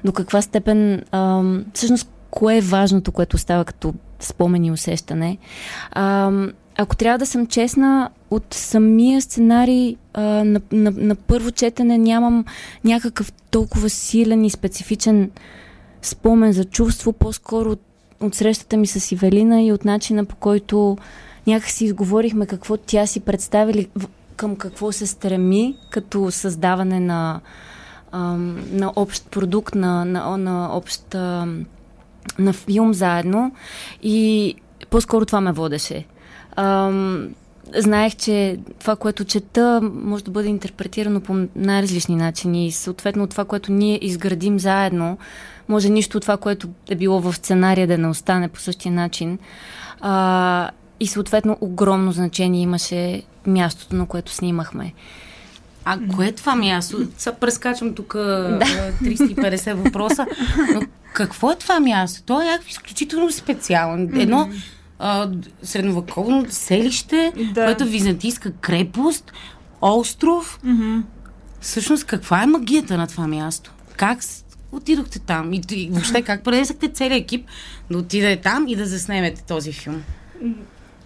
До 0.05 0.12
каква 0.12 0.43
степен 0.43 1.03
ам, 1.12 1.64
всъщност 1.74 2.09
кое 2.30 2.57
е 2.57 2.61
важното, 2.61 3.12
което 3.12 3.35
остава 3.35 3.64
като 3.64 3.95
спомен 4.20 4.64
и 4.64 4.70
усещане? 4.70 5.39
Ам, 5.93 6.53
ако 6.76 6.97
трябва 6.97 7.18
да 7.18 7.26
съм 7.26 7.47
честна, 7.47 8.11
от 8.30 8.55
самия 8.55 9.22
сценарий 9.22 9.97
а, 10.14 10.22
на, 10.22 10.61
на, 10.72 10.91
на 10.91 11.14
първо 11.14 11.51
четене 11.51 11.99
нямам 11.99 12.45
някакъв 12.85 13.32
толкова 13.32 13.91
силен 13.91 14.45
и 14.45 14.51
специфичен 14.51 15.30
спомен 16.03 16.53
за 16.53 16.64
чувство, 16.64 17.12
по-скоро 17.12 17.70
от, 17.70 17.80
от 18.27 18.35
срещата 18.35 18.77
ми 18.77 18.87
с 18.87 19.12
Ивелина 19.12 19.62
и 19.62 19.72
от 19.72 19.85
начина 19.85 20.25
по 20.25 20.37
който 20.37 20.97
някак 21.47 21.70
си 21.70 21.85
изговорихме 21.85 22.47
какво 22.47 22.77
тя 22.77 23.07
си 23.07 23.20
представили, 23.20 23.89
към 24.37 24.57
какво 24.57 24.93
се 24.93 25.07
стреми 25.07 25.77
като 25.91 26.31
създаване 26.31 27.01
на, 27.01 27.41
на 28.70 28.93
общ 28.97 29.31
продукт, 29.31 29.75
на, 29.75 30.05
на, 30.05 30.37
на 30.37 30.77
общ 30.77 31.14
на 32.39 32.53
филм 32.53 32.95
заедно 32.95 33.53
и 34.03 34.55
по-скоро 34.91 35.27
това 35.27 35.41
ме 35.41 35.53
водеше. 35.53 36.07
Ам, 36.57 37.29
знаех, 37.77 38.16
че 38.16 38.59
това, 38.79 38.97
което 38.97 39.25
чета, 39.25 39.81
може 39.95 40.25
да 40.25 40.31
бъде 40.31 40.49
интерпретирано 40.49 41.20
по 41.20 41.47
най-различни 41.57 42.16
начини 42.16 42.66
и 42.66 42.72
съответно 42.72 43.27
това, 43.27 43.45
което 43.45 43.72
ние 43.72 43.99
изградим 44.03 44.61
заедно, 44.61 45.18
може 45.68 45.89
нищо 45.89 46.16
от 46.16 46.22
това, 46.22 46.37
което 46.37 46.68
е 46.89 46.97
било 46.97 47.20
в 47.20 47.33
сценария 47.33 47.87
да 47.87 47.99
не 47.99 48.09
остане 48.09 48.49
по 48.49 48.61
същия 48.61 48.93
начин. 48.93 49.39
А, 50.01 50.70
и 51.01 51.07
съответно 51.07 51.59
огромно 51.61 52.12
значение 52.12 52.62
имаше 52.62 53.22
мястото, 53.47 53.97
на 53.97 54.07
което 54.07 54.33
снимахме. 54.33 54.93
А 55.85 55.99
кое 56.14 56.27
е 56.27 56.33
това 56.33 56.57
място? 56.57 56.99
Сега 57.18 57.37
прескачам 57.37 57.95
тук 57.95 58.14
да. 58.14 58.61
350 59.03 59.75
въпроса. 59.75 60.27
Но 60.75 60.83
какво 61.12 61.51
е 61.51 61.57
това 61.57 61.81
място? 61.81 62.22
То 62.27 62.41
е 62.41 62.59
изключително 62.68 63.31
специално. 63.31 64.09
Едно 64.14 64.51
а, 65.07 65.28
средновековно 65.62 66.46
селище, 66.48 67.32
Да. 67.55 67.64
което 67.64 67.84
е 67.84 67.86
византийска 67.86 68.52
крепост, 68.52 69.32
остров. 69.82 70.61
Всъщност, 71.61 72.05
каква 72.05 72.42
е 72.42 72.46
магията 72.46 72.96
на 72.96 73.07
това 73.07 73.26
място? 73.26 73.72
Как 73.96 74.18
отидохте 74.72 75.18
там? 75.18 75.52
И, 75.52 75.62
и 75.70 75.88
въобще 75.90 76.22
как 76.22 76.44
пренесахте 76.44 76.88
целият 76.88 77.22
екип 77.22 77.46
да 77.90 77.98
отиде 77.98 78.36
там 78.36 78.68
и 78.68 78.76
да 78.76 78.86
заснемете 78.86 79.42
този 79.42 79.72
филм? 79.72 80.02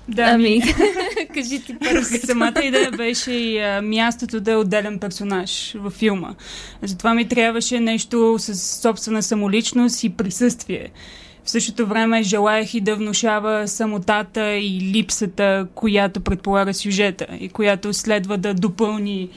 Да, 0.09 0.23
Ами, 0.23 0.61
кажи 1.35 1.63
ти 1.63 1.77
първо. 1.85 2.05
Самата 2.27 2.61
идея 2.65 2.91
беше 2.91 3.33
и 3.33 3.59
а, 3.59 3.83
мястото 3.83 4.41
да 4.41 4.53
е 4.53 4.57
отделен 4.57 4.99
персонаж 4.99 5.75
във 5.79 5.93
филма. 5.93 6.35
Затова 6.83 7.15
ми 7.15 7.29
трябваше 7.29 7.81
нещо 7.81 8.37
с 8.39 8.81
собствена 8.81 9.23
самоличност 9.23 10.05
и 10.05 10.09
присъствие. 10.11 10.89
В 11.49 11.51
същото 11.51 11.87
време 11.87 12.23
желаях 12.23 12.75
и 12.75 12.81
да 12.81 12.97
внушава 12.97 13.69
самотата 13.69 14.55
и 14.55 14.81
липсата, 14.81 15.67
която 15.75 16.21
предполага 16.21 16.75
сюжета 16.75 17.27
и 17.41 17.49
която 17.49 17.93
следва 17.93 18.39
да 18.39 18.55
допълни 18.55 19.29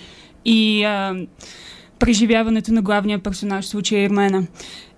и 0.46 0.84
а, 0.84 1.16
преживяването 2.00 2.74
на 2.74 2.82
главния 2.82 3.20
персонаж, 3.20 3.66
в 3.66 3.68
случая 3.68 4.04
Ирмена. 4.04 4.48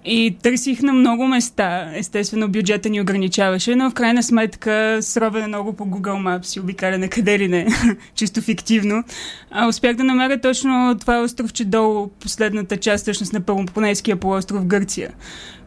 И 0.05 0.35
търсих 0.43 0.81
на 0.81 0.93
много 0.93 1.27
места. 1.27 1.91
Естествено, 1.95 2.49
бюджета 2.49 2.89
ни 2.89 3.01
ограничаваше, 3.01 3.75
но 3.75 3.89
в 3.89 3.93
крайна 3.93 4.23
сметка 4.23 4.97
с 5.01 5.17
ровене 5.17 5.47
много 5.47 5.73
по 5.73 5.85
Google 5.85 6.39
Maps 6.39 6.57
и 6.57 6.59
обикаляне 6.59 7.07
къде 7.07 7.39
ли 7.39 7.47
не, 7.47 7.67
чисто 8.15 8.41
фиктивно. 8.41 9.03
А, 9.51 9.67
успях 9.67 9.95
да 9.95 10.03
намеря 10.03 10.41
точно 10.41 10.97
това 10.99 11.21
островче 11.21 11.65
долу, 11.65 12.07
последната 12.07 12.77
част 12.77 13.01
всъщност 13.01 13.33
на 13.33 13.41
Пелопонейския 13.41 14.15
полуостров 14.15 14.65
Гърция 14.65 15.11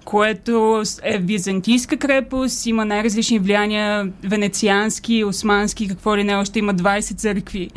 което 0.07 0.83
е 1.03 1.19
византийска 1.19 1.97
крепост, 1.97 2.67
има 2.67 2.85
най-различни 2.85 3.39
влияния, 3.39 4.13
венециански, 4.25 5.25
османски, 5.25 5.89
какво 5.89 6.17
ли 6.17 6.25
не, 6.25 6.37
още 6.37 6.59
има 6.59 6.75
20 6.75 7.17
църкви. 7.17 7.71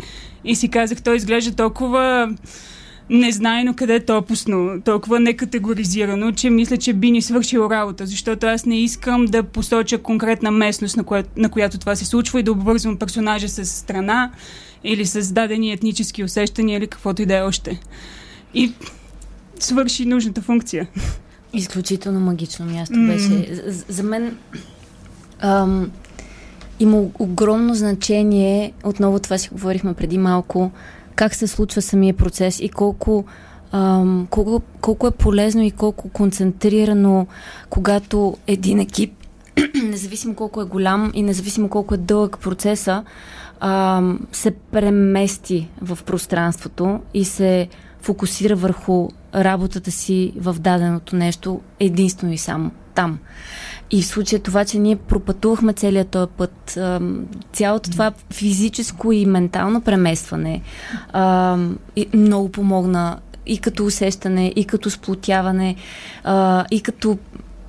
И 0.43 0.55
си 0.55 0.69
казах, 0.69 1.01
той 1.01 1.15
изглежда 1.15 1.55
толкова 1.55 2.33
незнайно 3.09 3.75
къде 3.75 3.99
топусно, 3.99 4.81
толкова 4.85 5.19
некатегоризирано, 5.19 6.31
че 6.31 6.49
мисля, 6.49 6.77
че 6.77 6.93
би 6.93 7.11
ни 7.11 7.21
свършило 7.21 7.69
работа, 7.69 8.05
защото 8.05 8.47
аз 8.47 8.65
не 8.65 8.81
искам 8.81 9.25
да 9.25 9.43
посоча 9.43 9.97
конкретна 9.97 10.51
местност, 10.51 10.97
на, 10.97 11.03
кое, 11.03 11.23
на 11.37 11.49
която 11.49 11.77
това 11.77 11.95
се 11.95 12.05
случва 12.05 12.39
и 12.39 12.43
да 12.43 12.51
обвързвам 12.51 12.97
персонажа 12.97 13.49
с 13.49 13.65
страна 13.65 14.31
или 14.83 15.05
с 15.05 15.33
дадени 15.33 15.71
етнически 15.71 16.23
усещания 16.23 16.77
или 16.77 16.87
каквото 16.87 17.21
и 17.21 17.25
да 17.25 17.37
е 17.37 17.41
още. 17.41 17.79
И 18.53 18.73
свърши 19.59 20.05
нужната 20.05 20.41
функция. 20.41 20.87
Изключително 21.53 22.19
магично 22.19 22.65
място 22.65 22.95
беше. 23.07 23.55
За, 23.63 23.85
за 23.89 24.03
мен 24.03 24.37
ам, 25.39 25.91
има 26.79 27.03
огромно 27.19 27.75
значение, 27.75 28.73
отново 28.83 29.19
това 29.19 29.37
си 29.37 29.49
говорихме 29.51 29.93
преди 29.93 30.17
малко, 30.17 30.71
как 31.15 31.35
се 31.35 31.47
случва 31.47 31.81
самия 31.81 32.13
процес 32.13 32.59
и 32.59 32.69
колко, 32.69 33.25
ам, 33.71 34.27
колко, 34.29 34.61
колко 34.81 35.07
е 35.07 35.11
полезно 35.11 35.63
и 35.63 35.71
колко 35.71 36.09
концентрирано, 36.09 37.27
когато 37.69 38.37
един 38.47 38.79
екип, 38.79 39.13
независимо 39.83 40.35
колко 40.35 40.61
е 40.61 40.65
голям 40.65 41.11
и 41.13 41.21
независимо 41.21 41.69
колко 41.69 41.93
е 41.93 41.97
дълъг 41.97 42.37
процеса, 42.41 43.03
ам, 43.59 44.27
се 44.31 44.51
премести 44.51 45.69
в 45.81 45.99
пространството 46.05 46.99
и 47.13 47.25
се 47.25 47.67
фокусира 48.01 48.55
върху 48.55 49.09
работата 49.35 49.91
си 49.91 50.33
в 50.35 50.55
даденото 50.59 51.15
нещо 51.15 51.61
единствено 51.79 52.33
и 52.33 52.37
само 52.37 52.71
там. 52.95 53.19
И 53.91 54.01
в 54.01 54.05
случая 54.05 54.39
това, 54.39 54.65
че 54.65 54.79
ние 54.79 54.95
пропътувахме 54.95 55.73
целият 55.73 56.09
този 56.09 56.31
път, 56.37 56.79
цялото 57.53 57.91
това 57.91 58.11
физическо 58.33 59.11
и 59.11 59.25
ментално 59.25 59.81
преместване 59.81 60.61
много 62.13 62.49
помогна 62.51 63.19
и 63.45 63.57
като 63.57 63.85
усещане, 63.85 64.53
и 64.55 64.65
като 64.65 64.89
сплотяване, 64.89 65.75
и 66.71 66.81
като 66.81 67.17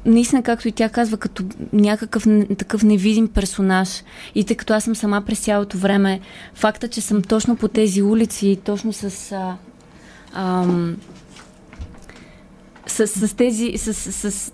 наистина, 0.06 0.42
както 0.42 0.68
и 0.68 0.72
тя 0.72 0.88
казва, 0.88 1.16
като 1.16 1.44
някакъв 1.72 2.26
такъв 2.58 2.82
невидим 2.82 3.28
персонаж. 3.28 4.02
И 4.34 4.44
тъй 4.44 4.56
като 4.56 4.74
аз 4.74 4.84
съм 4.84 4.96
сама 4.96 5.22
през 5.26 5.38
цялото 5.38 5.78
време, 5.78 6.20
факта, 6.54 6.88
че 6.88 7.00
съм 7.00 7.22
точно 7.22 7.56
по 7.56 7.68
тези 7.68 8.02
улици, 8.02 8.58
точно 8.64 8.92
с... 8.92 9.32
Ам, 10.32 10.96
с, 12.91 13.07
с 13.07 13.36
тези, 13.36 13.72
с, 13.76 13.95
с, 13.95 14.30
с 14.30 14.53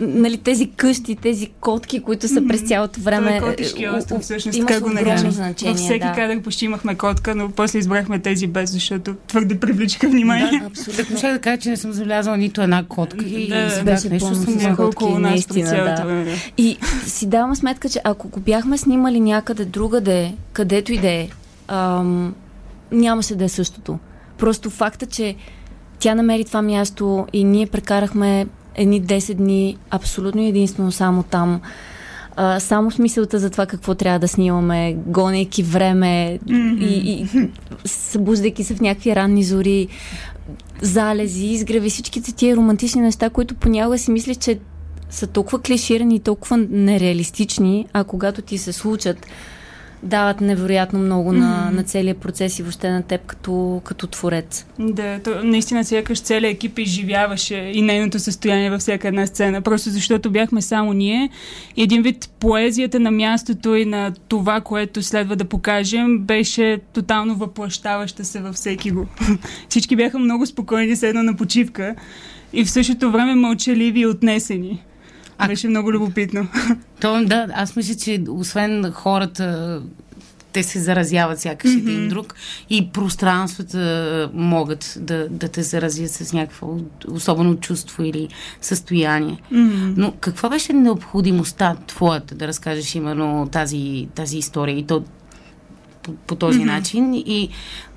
нали, 0.00 0.38
тези 0.38 0.70
къщи, 0.76 1.16
тези 1.16 1.46
котки, 1.60 2.02
които 2.02 2.28
са 2.28 2.46
през 2.48 2.60
цялото 2.60 3.00
време. 3.00 3.38
Това 3.38 3.50
е 3.50 3.50
котишки 3.50 3.88
остров, 3.88 4.22
всъщност, 4.22 4.60
така 4.60 4.80
го 4.80 4.90
наричам. 4.90 5.30
Във 5.64 5.76
всеки 5.76 6.06
да. 6.06 6.12
кадър 6.12 6.42
почти 6.42 6.64
имахме 6.64 6.94
котка, 6.94 7.34
но 7.34 7.50
после 7.50 7.78
избрахме 7.78 8.18
тези 8.18 8.46
без, 8.46 8.70
защото 8.70 9.14
твърде 9.14 9.60
привличаха 9.60 10.08
внимание. 10.08 10.60
Да, 10.60 10.66
абсолютно. 10.66 11.16
Ще 11.16 11.32
да 11.32 11.38
кажа, 11.38 11.60
че 11.60 11.70
не 11.70 11.76
съм 11.76 11.92
забелязала 11.92 12.36
нито 12.36 12.62
една 12.62 12.84
котка. 12.84 13.24
И 13.24 13.48
да, 13.48 13.82
беше 13.84 14.08
нещо 14.08 14.34
съм 14.34 14.76
около 14.78 15.18
нас 15.18 15.30
наистина, 15.30 15.70
да. 15.70 16.04
Време. 16.04 16.34
И 16.58 16.78
си 17.06 17.26
давам 17.26 17.56
сметка, 17.56 17.88
че 17.88 18.00
ако 18.04 18.28
го 18.28 18.40
бяхме 18.40 18.78
снимали 18.78 19.20
някъде 19.20 19.64
другаде, 19.64 20.34
където 20.52 20.92
и 20.92 20.98
да 20.98 21.08
е, 21.08 21.28
нямаше 22.92 23.34
да 23.34 23.44
е 23.44 23.48
същото. 23.48 23.98
Просто 24.38 24.70
факта, 24.70 25.06
че 25.06 25.36
тя 25.98 26.14
намери 26.14 26.44
това 26.44 26.62
място 26.62 27.26
и 27.32 27.44
ние 27.44 27.66
прекарахме 27.66 28.46
едни 28.74 29.02
10 29.02 29.34
дни 29.34 29.76
абсолютно 29.90 30.42
единствено 30.42 30.92
само 30.92 31.22
там. 31.22 31.60
А, 32.36 32.60
само 32.60 32.90
смисълта 32.90 33.38
за 33.38 33.50
това 33.50 33.66
какво 33.66 33.94
трябва 33.94 34.18
да 34.18 34.28
снимаме, 34.28 34.96
гонейки 35.06 35.62
време 35.62 36.38
mm-hmm. 36.46 36.84
и, 36.84 37.22
и 37.22 37.48
събуждайки 37.84 38.64
се 38.64 38.74
в 38.74 38.80
някакви 38.80 39.16
ранни 39.16 39.44
зори, 39.44 39.88
залези, 40.82 41.46
изгреви, 41.46 41.90
всичките 41.90 42.32
тия 42.32 42.56
романтични 42.56 43.00
неща, 43.00 43.30
които 43.30 43.54
понякога 43.54 43.98
си 43.98 44.10
мислиш, 44.10 44.36
че 44.36 44.58
са 45.10 45.26
толкова 45.26 45.58
клиширани 45.58 46.16
и 46.16 46.20
толкова 46.20 46.56
нереалистични, 46.70 47.86
а 47.92 48.04
когато 48.04 48.42
ти 48.42 48.58
се 48.58 48.72
случат, 48.72 49.26
дават 50.02 50.40
невероятно 50.40 50.98
много 50.98 51.32
mm-hmm. 51.32 51.38
на, 51.38 51.70
на 51.70 51.82
целия 51.82 52.14
процес 52.14 52.58
и 52.58 52.62
въобще 52.62 52.90
на 52.90 53.02
теб 53.02 53.26
като, 53.26 53.80
като 53.84 54.06
творец. 54.06 54.66
Да, 54.78 55.18
то, 55.24 55.44
наистина 55.44 55.84
сякаш 55.84 56.20
целият 56.20 56.54
екип 56.54 56.78
изживяваше 56.78 57.56
и 57.56 57.82
нейното 57.82 58.18
състояние 58.18 58.70
във 58.70 58.80
всяка 58.80 59.08
една 59.08 59.26
сцена, 59.26 59.62
просто 59.62 59.90
защото 59.90 60.30
бяхме 60.30 60.62
само 60.62 60.92
ние 60.92 61.30
и 61.76 61.82
един 61.82 62.02
вид 62.02 62.30
поезията 62.40 63.00
на 63.00 63.10
мястото 63.10 63.74
и 63.74 63.84
на 63.84 64.12
това, 64.28 64.60
което 64.60 65.02
следва 65.02 65.36
да 65.36 65.44
покажем, 65.44 66.18
беше 66.18 66.78
тотално 66.92 67.34
въплащаваща 67.34 68.24
се 68.24 68.40
във 68.40 68.54
всеки 68.54 68.90
го. 68.90 69.06
Всички 69.68 69.96
бяха 69.96 70.18
много 70.18 70.46
спокойни, 70.46 70.96
седно 70.96 71.22
на 71.22 71.36
почивка 71.36 71.94
и 72.52 72.64
в 72.64 72.70
същото 72.70 73.10
време 73.10 73.34
мълчаливи 73.34 74.00
и 74.00 74.06
отнесени. 74.06 74.82
А... 75.38 75.46
Беше 75.46 75.68
много 75.68 75.92
любопитно. 75.92 76.48
То, 77.00 77.24
да, 77.24 77.46
аз 77.54 77.76
мисля, 77.76 77.94
че 77.94 78.24
освен 78.28 78.92
хората, 78.92 79.82
те 80.52 80.62
се 80.62 80.78
заразяват 80.78 81.40
сякаш 81.40 81.70
mm-hmm. 81.70 81.78
един 81.78 82.08
друг 82.08 82.34
и 82.70 82.90
пространствата 82.90 84.30
могат 84.34 84.98
да, 85.00 85.28
да 85.28 85.48
те 85.48 85.62
заразят 85.62 86.10
с 86.10 86.32
някакво 86.32 86.76
особено 87.08 87.56
чувство 87.56 88.04
или 88.04 88.28
състояние. 88.60 89.40
Mm-hmm. 89.52 89.92
Но 89.96 90.12
каква 90.20 90.48
беше 90.48 90.72
необходимостта 90.72 91.76
твоята 91.86 92.34
да 92.34 92.48
разкажеш 92.48 92.94
именно 92.94 93.48
тази, 93.52 94.08
тази 94.14 94.38
история 94.38 94.78
и 94.78 94.86
то 94.86 95.04
по, 96.08 96.14
по 96.26 96.34
този 96.34 96.60
mm-hmm. 96.60 96.64
начин 96.64 97.14
и 97.14 97.48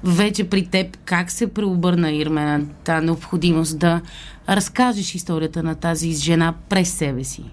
вече 0.04 0.50
при 0.50 0.66
теб 0.66 0.98
как 1.06 1.32
се 1.32 1.54
преобърна 1.54 2.12
Ирмена 2.12 2.66
тази 2.84 3.06
необходимост 3.06 3.80
да 3.80 4.02
разкажеш 4.50 5.16
историята 5.16 5.64
на 5.64 5.76
тази 5.76 6.12
жена 6.12 6.54
през 6.70 6.94
себе 6.94 7.24
си? 7.24 7.44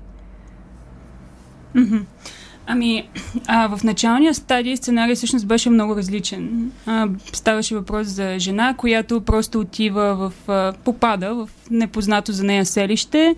Mm-hmm. 1.76 2.02
Ами, 2.66 3.08
а, 3.46 3.76
в 3.76 3.84
началния 3.84 4.34
стадий 4.34 4.76
сценарий 4.76 5.14
всъщност 5.14 5.46
беше 5.46 5.70
много 5.70 5.96
различен. 5.96 6.72
А, 6.86 7.08
ставаше 7.32 7.74
въпрос 7.74 8.06
за 8.06 8.38
жена, 8.38 8.74
която 8.76 9.20
просто 9.20 9.60
отива 9.60 10.14
в... 10.14 10.50
А, 10.50 10.72
попада 10.84 11.34
в 11.34 11.48
непознато 11.70 12.32
за 12.32 12.44
нея 12.44 12.64
селище 12.64 13.36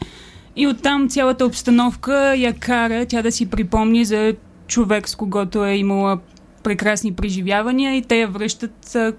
и 0.57 0.67
оттам 0.67 1.09
цялата 1.09 1.47
обстановка 1.47 2.35
я 2.37 2.53
кара 2.53 3.07
тя 3.07 3.23
да 3.23 3.33
си 3.33 3.51
припомни 3.51 4.05
за 4.05 4.35
човек, 4.67 5.09
с 5.09 5.17
когото 5.17 5.65
е 5.65 5.75
имала 5.77 6.19
прекрасни 6.63 7.13
преживявания 7.13 7.97
и 7.97 8.03
те 8.03 8.17
я 8.17 8.29
връщат 8.29 8.95
а, 8.95 9.13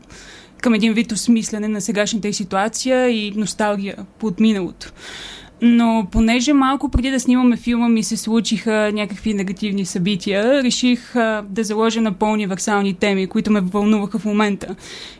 към 0.62 0.74
един 0.74 0.94
вид 0.94 1.12
осмислене 1.12 1.68
на 1.68 1.82
сегашната 1.82 2.34
ситуация 2.34 3.10
и 3.10 3.32
носталгия 3.36 3.96
от 4.22 4.40
миналото. 4.40 4.92
Но 5.62 6.08
понеже 6.12 6.54
малко 6.54 6.90
преди 6.90 7.12
да 7.12 7.20
снимаме 7.20 7.58
филма 7.58 7.90
ми 7.90 8.04
се 8.04 8.18
случиха 8.18 8.92
някакви 8.94 9.34
негативни 9.34 9.86
събития, 9.86 10.64
реших 10.64 11.16
а, 11.16 11.44
да 11.50 11.64
заложа 11.64 12.02
на 12.02 12.14
по-универсални 12.14 12.94
теми, 12.94 13.28
които 13.28 13.52
ме 13.52 13.62
вълнуваха 13.62 14.20
в 14.20 14.26
момента. 14.26 14.76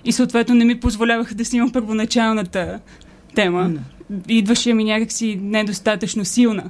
И 0.06 0.12
съответно 0.12 0.56
не 0.56 0.66
ми 0.66 0.80
позволяваха 0.80 1.36
да 1.36 1.46
снимам 1.46 1.72
първоначалната 1.72 2.80
тема. 3.36 3.72
Идваше 4.28 4.74
ми 4.74 4.84
някакси 4.84 5.40
недостатъчно 5.42 6.26
силна. 6.26 6.64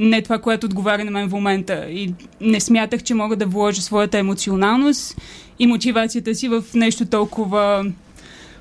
Не 0.00 0.22
това, 0.22 0.38
което 0.38 0.66
отговаря 0.66 1.04
на 1.04 1.10
мен 1.10 1.28
в 1.28 1.32
момента. 1.32 1.86
И 1.90 2.14
не 2.40 2.60
смятах, 2.60 3.02
че 3.02 3.14
мога 3.14 3.36
да 3.36 3.46
вложа 3.46 3.82
своята 3.82 4.18
емоционалност 4.18 5.20
и 5.58 5.66
мотивацията 5.66 6.34
си 6.34 6.48
в 6.48 6.64
нещо 6.74 7.06
толкова, 7.06 7.92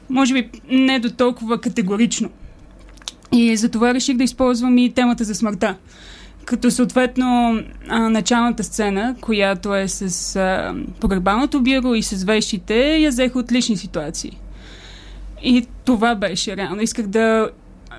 може 0.10 0.34
би, 0.34 0.50
не 0.70 1.00
до 1.00 1.12
толкова 1.12 1.62
категорично. 1.62 2.30
И 3.32 3.58
затова 3.58 3.94
реших 3.94 4.18
да 4.18 4.24
използвам 4.24 4.78
и 4.78 4.94
темата 4.94 5.24
за 5.24 5.36
смъртта. 5.36 5.76
Като 6.46 6.72
съответно 6.72 7.60
началната 7.88 8.64
сцена, 8.64 9.16
която 9.22 9.76
е 9.76 9.88
с 9.88 10.40
погребалното 11.00 11.62
бюро 11.62 11.96
и 11.96 12.04
с 12.04 12.24
вещите, 12.24 12.98
я 12.98 13.10
взех 13.10 13.36
от 13.36 13.52
лични 13.52 13.78
ситуации. 13.78 14.38
И 15.44 15.66
това 15.86 16.16
беше 16.16 16.58
реално. 16.58 16.82
Исках 16.82 17.08
да 17.08 17.50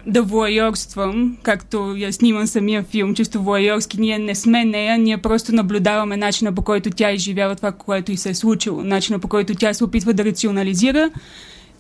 да 0.07 0.23
воайорствам, 0.23 1.37
както 1.43 1.97
я 1.97 2.13
снимам 2.13 2.47
самия 2.47 2.83
филм, 2.83 3.15
чисто 3.15 3.43
воайорски. 3.43 4.01
Ние 4.01 4.19
не 4.19 4.35
сме 4.35 4.65
нея, 4.65 4.99
ние 4.99 5.19
просто 5.19 5.55
наблюдаваме 5.55 6.17
начина 6.17 6.53
по 6.53 6.63
който 6.63 6.91
тя 6.91 7.13
изживява 7.13 7.57
това, 7.57 7.73
което 7.73 8.13
и 8.13 8.17
се 8.17 8.31
е 8.31 8.35
случило, 8.35 8.85
начина 8.85 9.19
по 9.19 9.29
който 9.29 9.55
тя 9.55 9.75
се 9.75 9.85
опитва 9.85 10.13
да 10.13 10.25
рационализира 10.25 11.11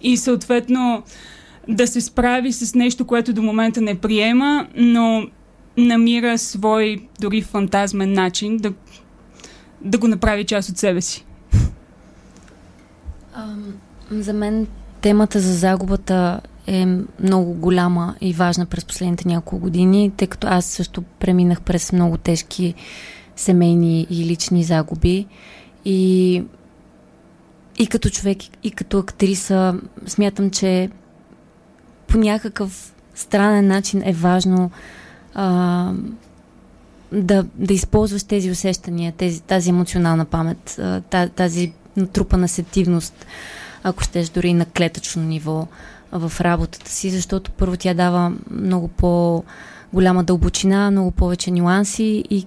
и 0.02 0.16
съответно 0.16 1.02
да 1.68 1.86
се 1.86 2.00
справи 2.00 2.52
с 2.52 2.74
нещо, 2.74 3.04
което 3.04 3.32
до 3.32 3.42
момента 3.42 3.80
не 3.80 3.94
приема, 3.94 4.66
но 4.76 5.26
намира 5.76 6.38
свой 6.38 6.96
дори 7.20 7.42
фантазмен 7.42 8.12
начин 8.12 8.56
да, 8.56 8.72
да 9.80 9.98
го 9.98 10.08
направи 10.08 10.44
част 10.44 10.68
от 10.68 10.78
себе 10.78 11.00
си. 11.00 11.24
За 14.10 14.32
мен 14.32 14.66
темата 15.00 15.40
за 15.40 15.52
загубата 15.52 16.40
е 16.68 16.86
много 17.20 17.54
голяма 17.54 18.14
и 18.20 18.32
важна 18.32 18.66
през 18.66 18.84
последните 18.84 19.28
няколко 19.28 19.58
години, 19.58 20.12
тъй 20.16 20.28
като 20.28 20.46
аз 20.46 20.64
също 20.64 21.02
преминах 21.02 21.60
през 21.60 21.92
много 21.92 22.16
тежки 22.16 22.74
семейни 23.36 24.06
и 24.10 24.24
лични 24.26 24.64
загуби. 24.64 25.26
И, 25.84 26.44
и 27.78 27.86
като 27.86 28.10
човек, 28.10 28.38
и 28.62 28.70
като 28.70 28.98
актриса 28.98 29.74
смятам, 30.06 30.50
че 30.50 30.90
по 32.06 32.18
някакъв 32.18 32.94
странен 33.14 33.66
начин 33.66 34.02
е 34.04 34.12
важно 34.12 34.70
а, 35.34 35.92
да, 37.12 37.46
да 37.54 37.74
използваш 37.74 38.24
тези 38.24 38.50
усещания, 38.50 39.12
тези, 39.12 39.42
тази 39.42 39.70
емоционална 39.70 40.24
памет, 40.24 40.80
тази 41.36 41.72
натрупана 41.96 42.48
сетивност, 42.48 43.26
ако 43.82 44.02
щеш 44.02 44.28
дори 44.28 44.54
на 44.54 44.64
клетъчно 44.64 45.22
ниво 45.22 45.66
в 46.12 46.32
работата 46.40 46.90
си, 46.90 47.10
защото 47.10 47.50
първо 47.50 47.76
тя 47.76 47.94
дава 47.94 48.32
много 48.50 48.88
по-голяма 48.88 50.24
дълбочина, 50.24 50.90
много 50.90 51.10
повече 51.10 51.50
нюанси 51.50 52.24
и 52.30 52.44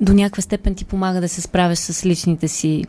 до 0.00 0.12
някаква 0.12 0.42
степен 0.42 0.74
ти 0.74 0.84
помага 0.84 1.20
да 1.20 1.28
се 1.28 1.40
справяш 1.40 1.78
с 1.78 2.06
личните 2.06 2.48
си 2.48 2.84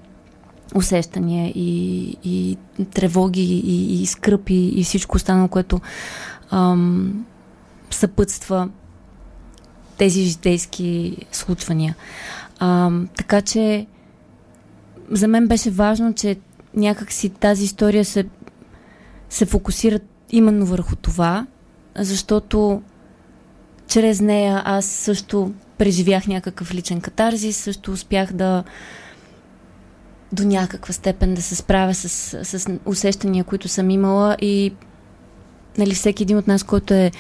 усещания 0.76 1.52
и, 1.56 2.10
и 2.24 2.58
тревоги 2.94 3.62
и, 3.66 4.02
и 4.02 4.06
скръпи 4.06 4.72
и 4.76 4.84
всичко 4.84 5.16
останало, 5.16 5.48
което 5.48 5.82
ам, 6.52 7.26
съпътства 7.92 8.70
тези 9.98 10.22
житейски 10.22 11.18
случвания. 11.32 11.96
Ам, 12.60 13.10
така 13.18 13.42
че 13.42 13.88
за 15.12 15.28
мен 15.28 15.48
беше 15.48 15.72
важно, 15.72 16.14
че 16.14 16.38
някакси 16.76 17.30
тази 17.30 17.64
история 17.64 18.06
се, 18.06 18.26
се 19.30 19.46
фокусира 19.46 20.00
именно 20.30 20.66
върху 20.66 20.96
това, 20.96 21.48
защото 21.96 22.82
чрез 23.88 24.22
нея 24.22 24.62
аз 24.66 24.86
също 24.86 25.52
преживях 25.78 26.28
някакъв 26.28 26.74
личен 26.74 27.02
катарзис, 27.02 27.58
също 27.58 27.92
успях 27.92 28.34
да 28.34 28.64
до 30.32 30.44
някаква 30.44 30.94
степен 30.94 31.34
да 31.34 31.42
се 31.42 31.56
справя 31.56 31.94
с, 31.94 32.10
с 32.46 32.80
усещания, 32.86 33.44
които 33.44 33.68
съм 33.68 33.90
имала 33.90 34.38
и 34.42 34.74
нали, 35.78 35.94
всеки 35.94 36.24
един 36.24 36.38
от 36.38 36.48
нас, 36.48 36.64
който 36.64 36.94
е, 36.94 37.12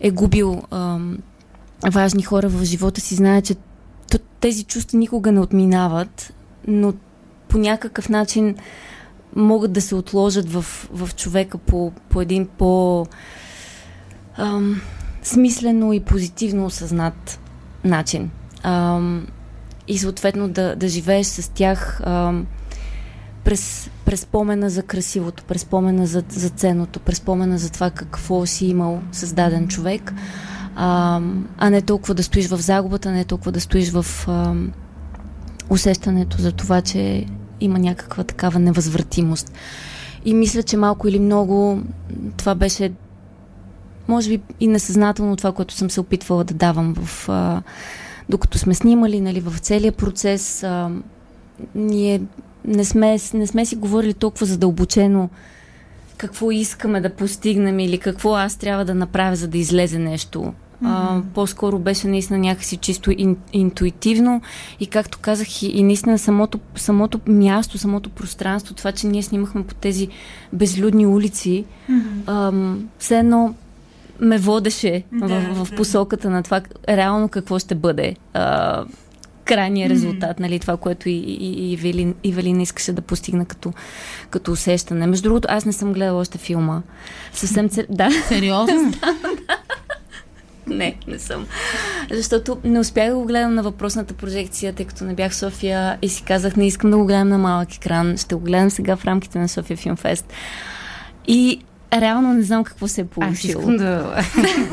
е 0.00 0.10
губил 0.10 0.62
ам, 0.70 1.18
важни 1.92 2.22
хора 2.22 2.48
в 2.48 2.64
живота 2.64 3.00
си, 3.00 3.14
знае, 3.14 3.42
че 3.42 3.54
тези 4.40 4.64
чувства 4.64 4.98
никога 4.98 5.32
не 5.32 5.40
отминават, 5.40 6.34
но 6.66 6.94
по 7.48 7.58
някакъв 7.58 8.08
начин 8.08 8.56
могат 9.36 9.72
да 9.72 9.80
се 9.80 9.94
отложат 9.94 10.52
в, 10.52 10.64
в 10.92 11.10
човека 11.16 11.58
по, 11.58 11.92
по 12.08 12.20
един 12.20 12.46
по 12.46 13.06
ам, 14.36 14.80
смислено 15.22 15.92
и 15.92 16.00
позитивно 16.00 16.66
осъзнат 16.66 17.40
начин. 17.84 18.30
Ам, 18.62 19.26
и 19.88 19.98
съответно 19.98 20.48
да, 20.48 20.76
да 20.76 20.88
живееш 20.88 21.26
с 21.26 21.48
тях 21.48 22.00
ам, 22.04 22.46
през, 23.44 23.90
през 24.04 24.20
спомена 24.20 24.70
за 24.70 24.82
красивото, 24.82 25.44
през 25.44 25.62
спомена 25.62 26.06
за, 26.06 26.22
за 26.28 26.48
ценното, 26.48 27.00
през 27.00 27.16
спомена 27.16 27.58
за 27.58 27.70
това 27.70 27.90
какво 27.90 28.46
си 28.46 28.66
имал 28.66 29.02
създаден 29.12 29.68
човек, 29.68 30.14
а, 30.76 31.20
а 31.58 31.70
не 31.70 31.82
толкова 31.82 32.14
да 32.14 32.22
стоиш 32.22 32.48
в 32.48 32.60
загубата, 32.60 33.10
не 33.10 33.24
толкова 33.24 33.52
да 33.52 33.60
стоиш 33.60 33.90
в 33.90 34.06
а, 34.28 34.54
усещането 35.70 36.40
за 36.40 36.52
това, 36.52 36.80
че 36.80 37.26
има 37.64 37.78
някаква 37.78 38.24
такава 38.24 38.58
невъзвратимост. 38.58 39.52
И 40.24 40.34
мисля, 40.34 40.62
че 40.62 40.76
малко 40.76 41.08
или 41.08 41.18
много 41.18 41.80
това 42.36 42.54
беше 42.54 42.92
може 44.08 44.28
би 44.28 44.40
и 44.60 44.66
несъзнателно 44.66 45.36
това, 45.36 45.52
което 45.52 45.74
съм 45.74 45.90
се 45.90 46.00
опитвала 46.00 46.44
да 46.44 46.54
давам 46.54 46.94
в, 46.94 47.28
а, 47.28 47.62
докато 48.28 48.58
сме 48.58 48.74
снимали, 48.74 49.20
нали, 49.20 49.40
в 49.40 49.58
целия 49.58 49.92
процес. 49.92 50.62
А, 50.62 50.90
ние 51.74 52.20
не 52.64 52.84
сме, 52.84 53.18
не 53.34 53.46
сме 53.46 53.66
си 53.66 53.76
говорили 53.76 54.14
толкова 54.14 54.46
задълбочено 54.46 55.30
какво 56.22 56.50
искаме 56.50 57.00
да 57.00 57.14
постигнем 57.14 57.78
или 57.78 57.98
какво 57.98 58.34
аз 58.34 58.56
трябва 58.56 58.84
да 58.84 58.94
направя, 58.94 59.36
за 59.36 59.48
да 59.48 59.58
излезе 59.58 59.98
нещо. 59.98 60.52
А, 60.84 61.20
по-скоро 61.34 61.78
беше 61.78 62.08
наистина 62.08 62.38
някакси 62.38 62.76
чисто 62.76 63.10
ин, 63.16 63.36
интуитивно 63.52 64.42
и 64.80 64.86
както 64.86 65.18
казах 65.18 65.62
и, 65.62 65.66
и 65.66 65.82
наистина 65.82 66.18
самото, 66.18 66.60
самото 66.76 67.20
място, 67.26 67.78
самото 67.78 68.10
пространство, 68.10 68.74
това, 68.74 68.92
че 68.92 69.06
ние 69.06 69.22
снимахме 69.22 69.66
по 69.66 69.74
тези 69.74 70.08
безлюдни 70.52 71.06
улици, 71.06 71.64
mm-hmm. 71.90 72.22
а, 72.26 72.52
все 72.98 73.18
едно 73.18 73.54
ме 74.20 74.38
водеше 74.38 75.04
да, 75.12 75.40
в, 75.40 75.64
в 75.64 75.74
посоката 75.76 76.30
на 76.30 76.42
това 76.42 76.60
реално 76.88 77.28
какво 77.28 77.58
ще 77.58 77.74
бъде. 77.74 78.16
А, 78.34 78.84
крайния 79.44 79.88
резултат, 79.88 80.36
mm-hmm. 80.36 80.40
нали, 80.40 80.58
това, 80.58 80.76
което 80.76 81.08
и, 81.08 81.12
и, 81.12 81.72
и, 81.72 82.14
Ивелина 82.24 82.62
искаше 82.62 82.92
да 82.92 83.02
постигне 83.02 83.44
като, 83.44 83.72
като 84.30 84.52
усещане. 84.52 85.06
Между 85.06 85.22
другото, 85.22 85.48
аз 85.50 85.64
не 85.64 85.72
съм 85.72 85.92
гледала 85.92 86.20
още 86.20 86.38
филма. 86.38 86.82
Съвсем... 87.32 87.68
Да. 87.90 88.10
Сериозно? 88.28 88.92
Не, 90.78 90.96
не 91.08 91.18
съм. 91.18 91.46
Защото 92.10 92.58
не 92.64 92.78
успях 92.78 93.08
да 93.08 93.14
го 93.14 93.24
гледам 93.24 93.54
на 93.54 93.62
въпросната 93.62 94.14
прожекция, 94.14 94.72
тъй 94.72 94.86
като 94.86 95.04
не 95.04 95.14
бях 95.14 95.32
в 95.32 95.36
София 95.36 95.98
и 96.02 96.08
си 96.08 96.22
казах, 96.22 96.56
не 96.56 96.66
искам 96.66 96.90
да 96.90 96.96
го 96.96 97.06
гледам 97.06 97.28
на 97.28 97.38
малък 97.38 97.74
екран. 97.74 98.16
Ще 98.16 98.34
го 98.34 98.40
гледам 98.40 98.70
сега 98.70 98.96
в 98.96 99.04
рамките 99.04 99.38
на 99.38 99.48
София 99.48 99.76
Филмфест. 99.76 100.32
И 101.28 101.60
реално 101.92 102.34
не 102.34 102.42
знам 102.42 102.64
какво 102.64 102.88
се 102.88 103.00
е 103.00 103.04
получило. 103.04 103.62
Аз 103.62 103.68
искам 103.68 103.76
да, 103.76 104.22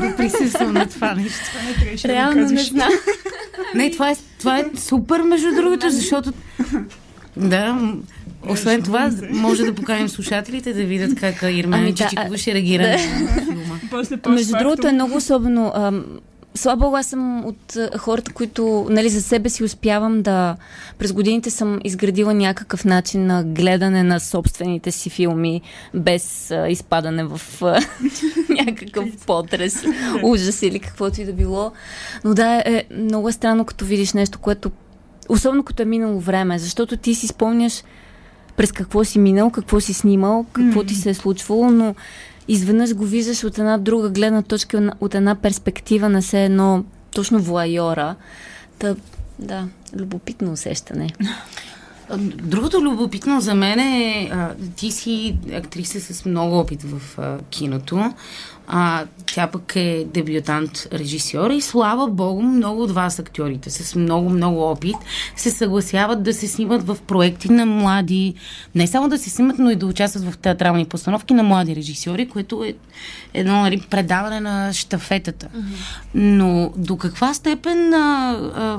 да 0.00 0.16
присъствам 0.16 0.72
на 0.72 0.86
това 0.88 1.14
нещо. 1.14 1.38
Това 1.44 1.60
не 2.08 2.14
реално 2.14 2.46
да 2.46 2.52
не 2.52 2.62
знам. 2.62 2.90
Не, 3.74 3.90
това 3.90 4.10
е, 4.10 4.16
това 4.38 4.58
е 4.58 4.64
супер, 4.76 5.20
между 5.20 5.54
другото, 5.54 5.90
защото 5.90 6.32
да, 7.36 7.92
освен 8.48 8.82
това, 8.82 9.10
може 9.30 9.64
да 9.64 9.74
поканим 9.74 10.08
слушателите 10.08 10.72
да 10.72 10.84
видят 10.84 11.20
как 11.20 11.42
Ирмена 11.42 11.82
ами, 11.82 11.94
Чичикова 11.94 12.28
да, 12.28 12.38
ще 12.38 12.54
реагира 12.54 12.82
да. 12.82 12.90
на 12.90 12.98
филма. 12.98 13.74
Между 14.28 14.56
другото 14.58 14.88
е 14.88 14.92
много 14.92 15.16
особено. 15.16 15.72
Ам, 15.74 16.04
слава 16.54 16.98
аз 16.98 17.06
съм 17.06 17.46
от 17.46 17.76
хората, 17.98 18.32
които 18.32 18.86
нали, 18.90 19.08
за 19.08 19.22
себе 19.22 19.48
си 19.48 19.64
успявам 19.64 20.22
да... 20.22 20.56
През 20.98 21.12
годините 21.12 21.50
съм 21.50 21.80
изградила 21.84 22.34
някакъв 22.34 22.84
начин 22.84 23.26
на 23.26 23.44
гледане 23.44 24.02
на 24.02 24.20
собствените 24.20 24.90
си 24.90 25.10
филми, 25.10 25.62
без 25.94 26.50
а, 26.50 26.68
изпадане 26.68 27.24
в 27.24 27.40
а, 27.62 27.80
някакъв 28.66 29.04
потрес, 29.26 29.84
ужас 30.22 30.62
или 30.62 30.78
каквото 30.78 31.20
и 31.20 31.24
да 31.24 31.32
било. 31.32 31.72
Но 32.24 32.34
да, 32.34 32.62
е 32.66 32.84
много 32.98 33.28
е 33.28 33.32
странно, 33.32 33.64
като 33.64 33.84
видиш 33.84 34.12
нещо, 34.12 34.38
което... 34.38 34.70
Особено 35.28 35.62
като 35.62 35.82
е 35.82 35.86
минало 35.86 36.20
време, 36.20 36.58
защото 36.58 36.96
ти 36.96 37.14
си 37.14 37.26
спомняш 37.26 37.82
през 38.60 38.72
какво 38.72 39.04
си 39.04 39.18
минал, 39.18 39.50
какво 39.50 39.80
си 39.80 39.94
снимал, 39.94 40.46
какво 40.52 40.80
mm. 40.80 40.88
ти 40.88 40.94
се 40.94 41.10
е 41.10 41.14
случвало, 41.14 41.70
но 41.70 41.94
изведнъж 42.48 42.94
го 42.94 43.04
виждаш 43.04 43.44
от 43.44 43.58
една 43.58 43.78
друга 43.78 44.10
гледна 44.10 44.42
точка, 44.42 44.92
от 45.00 45.14
една 45.14 45.34
перспектива 45.34 46.08
на 46.08 46.22
все 46.22 46.44
едно 46.44 46.84
точно 47.14 47.38
вуайора. 47.38 48.16
Та, 48.78 48.96
да, 49.38 49.68
любопитно 49.96 50.52
усещане. 50.52 51.10
Другото 52.18 52.80
любопитно 52.80 53.40
за 53.40 53.54
мен 53.54 53.78
е, 53.78 54.30
а, 54.32 54.50
ти 54.76 54.90
си 54.90 55.38
актриса 55.54 56.00
с 56.00 56.24
много 56.24 56.58
опит 56.58 56.82
в 56.82 57.18
а, 57.18 57.38
киното. 57.50 58.12
А, 58.72 59.04
тя 59.26 59.46
пък 59.46 59.76
е 59.76 60.06
дебютант 60.14 60.88
режисьор 60.92 61.50
и 61.50 61.60
слава 61.60 62.08
богу, 62.08 62.42
много 62.42 62.82
от 62.82 62.90
вас 62.90 63.18
актьорите 63.18 63.70
с 63.70 63.94
много, 63.94 64.30
много 64.30 64.62
опит 64.62 64.96
се 65.36 65.50
съгласяват 65.50 66.22
да 66.22 66.34
се 66.34 66.46
снимат 66.46 66.86
в 66.86 66.98
проекти 67.06 67.52
на 67.52 67.66
млади, 67.66 68.34
не 68.74 68.86
само 68.86 69.08
да 69.08 69.18
се 69.18 69.30
снимат, 69.30 69.58
но 69.58 69.70
и 69.70 69.76
да 69.76 69.86
участват 69.86 70.24
в 70.24 70.38
театрални 70.38 70.84
постановки 70.84 71.34
на 71.34 71.42
млади 71.42 71.76
режисьори, 71.76 72.28
което 72.28 72.64
е 72.64 72.74
едно 73.34 73.60
нали, 73.60 73.82
предаване 73.90 74.40
на 74.40 74.72
штафетата. 74.72 75.46
Mm-hmm. 75.46 76.00
Но 76.14 76.72
до 76.76 76.96
каква 76.96 77.34
степен 77.34 77.94
а, 77.94 78.38
а, 78.56 78.78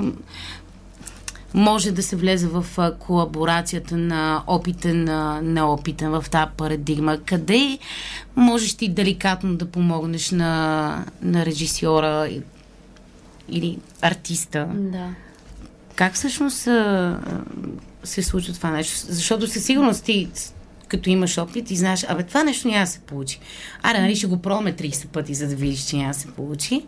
може 1.53 1.91
да 1.91 2.03
се 2.03 2.15
влезе 2.15 2.47
в 2.47 2.65
колаборацията 2.99 3.97
на 3.97 4.43
опитен, 4.47 5.03
на 5.03 5.41
неопитен 5.41 6.11
в 6.11 6.25
тази 6.31 6.51
парадигма. 6.57 7.17
Къде 7.25 7.77
можеш 8.35 8.73
ти 8.73 8.89
деликатно 8.89 9.55
да 9.55 9.65
помогнеш 9.65 10.31
на, 10.31 11.05
на 11.21 11.45
режисьора 11.45 12.29
или 13.49 13.79
артиста? 14.01 14.67
Да. 14.73 15.09
Как 15.95 16.13
всъщност 16.13 16.67
а, 16.67 17.19
се 18.03 18.23
случва 18.23 18.53
това 18.53 18.71
нещо? 18.71 19.05
Защото 19.09 19.47
със 19.47 19.63
сигурност 19.63 20.03
ти 20.03 20.29
като 20.87 21.09
имаш 21.09 21.37
опит 21.37 21.71
и 21.71 21.75
знаеш, 21.75 22.05
абе 22.09 22.23
това 22.23 22.43
нещо 22.43 22.67
няма 22.67 22.85
да 22.85 22.91
се 22.91 22.99
получи. 22.99 23.39
Аре, 23.81 24.01
нали 24.01 24.15
ще 24.15 24.27
го 24.27 24.41
пробваме 24.41 24.73
30 24.75 25.07
пъти, 25.07 25.33
за 25.33 25.47
да 25.47 25.55
видиш, 25.55 25.85
че 25.85 25.97
няма 25.97 26.13
да 26.13 26.19
се 26.19 26.27
получи. 26.27 26.85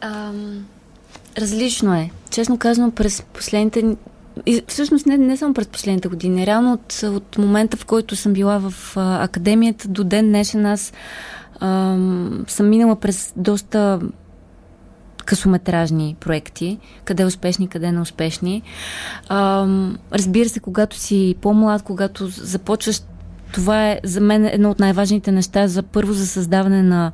Um, 0.00 0.60
Различно 1.38 1.94
е. 1.94 2.10
Честно 2.30 2.58
казано, 2.58 2.90
през 2.90 3.22
последните... 3.22 3.96
И 4.46 4.62
всъщност 4.68 5.06
не, 5.06 5.18
не 5.18 5.36
само 5.36 5.54
през 5.54 5.66
последните 5.66 6.08
години. 6.08 6.46
Реално 6.46 6.72
от, 6.72 7.02
от 7.02 7.38
момента, 7.38 7.76
в 7.76 7.84
който 7.84 8.16
съм 8.16 8.32
била 8.32 8.58
в 8.58 8.96
а, 8.96 9.24
академията 9.24 9.88
до 9.88 10.04
ден 10.04 10.28
днешен, 10.28 10.66
аз 10.66 10.92
а, 11.60 11.96
съм 12.48 12.68
минала 12.68 12.96
през 12.96 13.32
доста 13.36 14.00
късометражни 15.24 16.16
проекти, 16.20 16.78
къде 17.04 17.24
успешни, 17.24 17.68
къде 17.68 17.92
неуспешни. 17.92 18.62
А, 19.28 19.66
разбира 20.12 20.48
се, 20.48 20.60
когато 20.60 20.96
си 20.96 21.34
по-млад, 21.40 21.82
когато 21.82 22.26
започваш 22.26 23.00
това 23.52 23.90
е 23.90 24.00
за 24.04 24.20
мен 24.20 24.46
едно 24.46 24.70
от 24.70 24.78
най-важните 24.78 25.32
неща 25.32 25.68
за 25.68 25.82
първо 25.82 26.12
за 26.12 26.26
създаване 26.26 26.82
на 26.82 27.12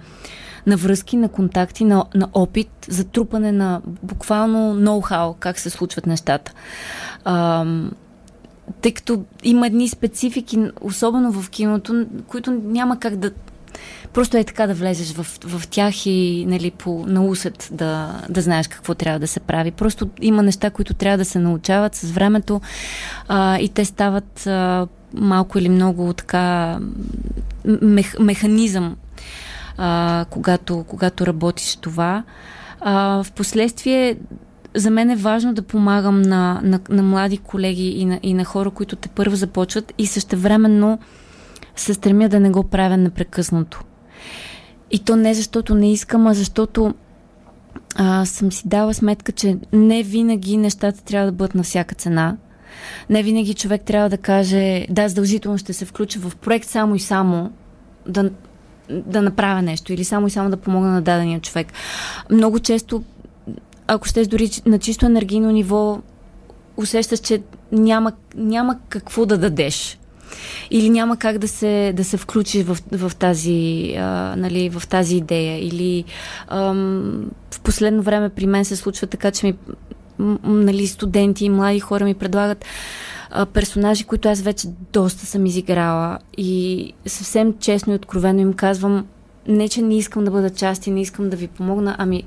на 0.67 0.77
връзки, 0.77 1.17
на 1.17 1.29
контакти, 1.29 1.85
на, 1.85 2.05
на 2.15 2.29
опит, 2.33 2.71
за 2.89 3.05
трупане 3.05 3.53
на 3.53 3.81
буквално 4.03 4.75
ноу-хау, 4.75 5.35
как 5.39 5.59
се 5.59 5.71
случват 5.71 6.07
нещата. 6.07 6.53
А, 7.25 7.67
тъй 8.81 8.93
като 8.93 9.25
има 9.43 9.67
едни 9.67 9.89
специфики, 9.89 10.71
особено 10.81 11.33
в 11.33 11.51
киното, 11.51 12.07
които 12.29 12.51
няма 12.51 12.99
как 12.99 13.17
да 13.17 13.31
просто 14.13 14.37
е 14.37 14.45
така 14.45 14.67
да 14.67 14.75
влезеш 14.75 15.13
в, 15.13 15.27
в 15.45 15.69
тях 15.69 16.07
и 16.07 16.45
нали, 16.49 16.71
по, 16.71 17.05
на 17.07 17.25
усет 17.25 17.69
да, 17.73 18.21
да 18.29 18.43
знаеш 18.43 18.69
какво 18.69 18.95
трябва 18.95 19.21
да 19.21 19.27
се 19.27 19.41
прави. 19.41 19.71
Просто 19.71 20.09
има 20.21 20.43
неща, 20.43 20.71
които 20.71 20.95
трябва 20.95 21.19
да 21.19 21.25
се 21.25 21.39
научават 21.39 21.95
с 21.95 22.11
времето 22.11 22.61
а, 23.29 23.59
и 23.59 23.69
те 23.69 23.85
стават 23.85 24.47
а, 24.47 24.87
малко 25.15 25.59
или 25.59 25.69
много 25.69 26.13
така 26.13 26.79
мех, 27.83 28.19
механизъм, 28.19 28.97
а, 29.77 30.25
когато, 30.31 30.85
когато 30.89 31.27
работиш 31.27 31.77
това. 31.77 32.25
А, 32.81 33.23
впоследствие 33.23 34.17
за 34.75 34.91
мен 34.91 35.11
е 35.11 35.17
важно 35.17 35.55
да 35.55 35.63
помагам 35.63 36.23
на, 36.23 36.61
на, 36.63 36.81
на 36.89 37.03
млади 37.03 37.39
колеги 37.39 37.89
и 37.89 38.05
на, 38.05 38.21
и 38.23 38.35
на 38.35 38.45
хора, 38.45 38.71
които 38.71 38.97
те 38.97 39.09
първо 39.09 39.37
започват 39.37 39.93
и 39.99 40.07
същевременно 40.07 40.99
се 41.77 41.95
стремя 41.95 42.29
да 42.29 42.41
не 42.41 42.51
го 42.51 42.65
правя 42.65 42.97
непрекъснато. 42.97 43.85
И 44.91 44.99
то 44.99 45.17
не 45.17 45.35
защото 45.35 45.75
не 45.75 45.93
искам, 45.93 46.27
а 46.27 46.35
защото 46.35 46.95
а, 47.97 48.25
съм 48.25 48.53
си 48.53 48.69
дала 48.69 48.95
сметка, 48.95 49.33
че 49.33 49.57
не 49.73 50.03
винаги 50.03 50.57
нещата 50.57 51.03
трябва 51.03 51.27
да 51.27 51.33
бъдат 51.33 51.55
на 51.55 51.63
всяка 51.63 51.95
цена. 51.95 52.37
Не 53.11 53.23
винаги 53.23 53.55
човек 53.55 53.83
трябва 53.83 54.09
да 54.09 54.19
каже, 54.19 54.87
да, 54.91 55.09
задължително 55.09 55.59
ще 55.59 55.73
се 55.73 55.85
включа 55.85 56.19
в 56.19 56.37
проект 56.37 56.69
само 56.69 56.95
и 56.95 57.01
само 57.01 57.51
да, 58.09 58.31
да 58.91 59.23
направя 59.23 59.63
нещо 59.63 59.93
или 59.93 60.05
само 60.05 60.27
и 60.27 60.31
само 60.31 60.51
да 60.51 60.57
помогна 60.57 60.91
на 60.91 61.03
дадения 61.03 61.41
човек. 61.41 61.67
Много 62.31 62.59
често, 62.59 63.03
ако 63.87 64.09
ще 64.09 64.27
дори 64.27 64.51
на 64.67 64.79
чисто 64.79 65.07
енергийно 65.07 65.51
ниво, 65.51 66.01
усещаш, 66.77 67.19
че 67.19 67.43
няма, 67.73 68.13
няма 68.35 68.79
какво 68.89 69.27
да 69.27 69.39
дадеш 69.39 69.99
или 70.71 70.91
няма 70.91 71.17
как 71.17 71.39
да 71.39 71.49
се, 71.49 71.93
да 71.97 72.05
се 72.05 72.17
включиш 72.17 72.65
в, 72.65 72.79
в, 72.93 73.13
тази, 73.17 73.93
а, 73.99 74.35
нали, 74.37 74.69
в 74.69 74.89
тази 74.89 75.17
идея. 75.17 75.67
Или 75.67 76.05
ам, 76.49 77.31
в 77.51 77.61
последно 77.61 78.03
време 78.03 78.29
при 78.29 78.47
мен 78.47 78.65
се 78.65 78.77
случва 78.77 79.07
така, 79.07 79.31
че 79.31 79.47
ми 79.47 79.55
нали, 80.45 80.87
студенти 80.87 81.45
и 81.45 81.51
млади 81.51 81.81
хора 81.81 82.05
ми 82.05 82.15
предлагат 82.15 82.65
персонажи, 83.53 84.05
които 84.05 84.29
аз 84.29 84.41
вече 84.41 84.69
доста 84.93 85.27
съм 85.27 85.47
изиграла 85.47 86.19
и 86.37 86.93
съвсем 87.07 87.55
честно 87.61 87.93
и 87.93 87.97
откровено 87.97 88.41
им 88.41 88.53
казвам 88.53 89.07
не, 89.49 89.69
че 89.69 89.83
не 89.83 89.97
искам 89.97 90.25
да 90.25 90.31
бъда 90.31 90.51
част 90.51 90.87
и 90.87 90.91
не 90.91 91.01
искам 91.01 91.31
да 91.31 91.37
ви 91.37 91.49
помогна, 91.49 91.97
ами 91.99 92.23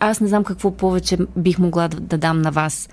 аз 0.00 0.20
не 0.20 0.28
знам 0.28 0.44
какво 0.44 0.70
повече 0.70 1.18
бих 1.36 1.58
могла 1.58 1.88
да, 1.88 2.00
да 2.00 2.18
дам 2.18 2.42
на 2.42 2.50
вас. 2.50 2.88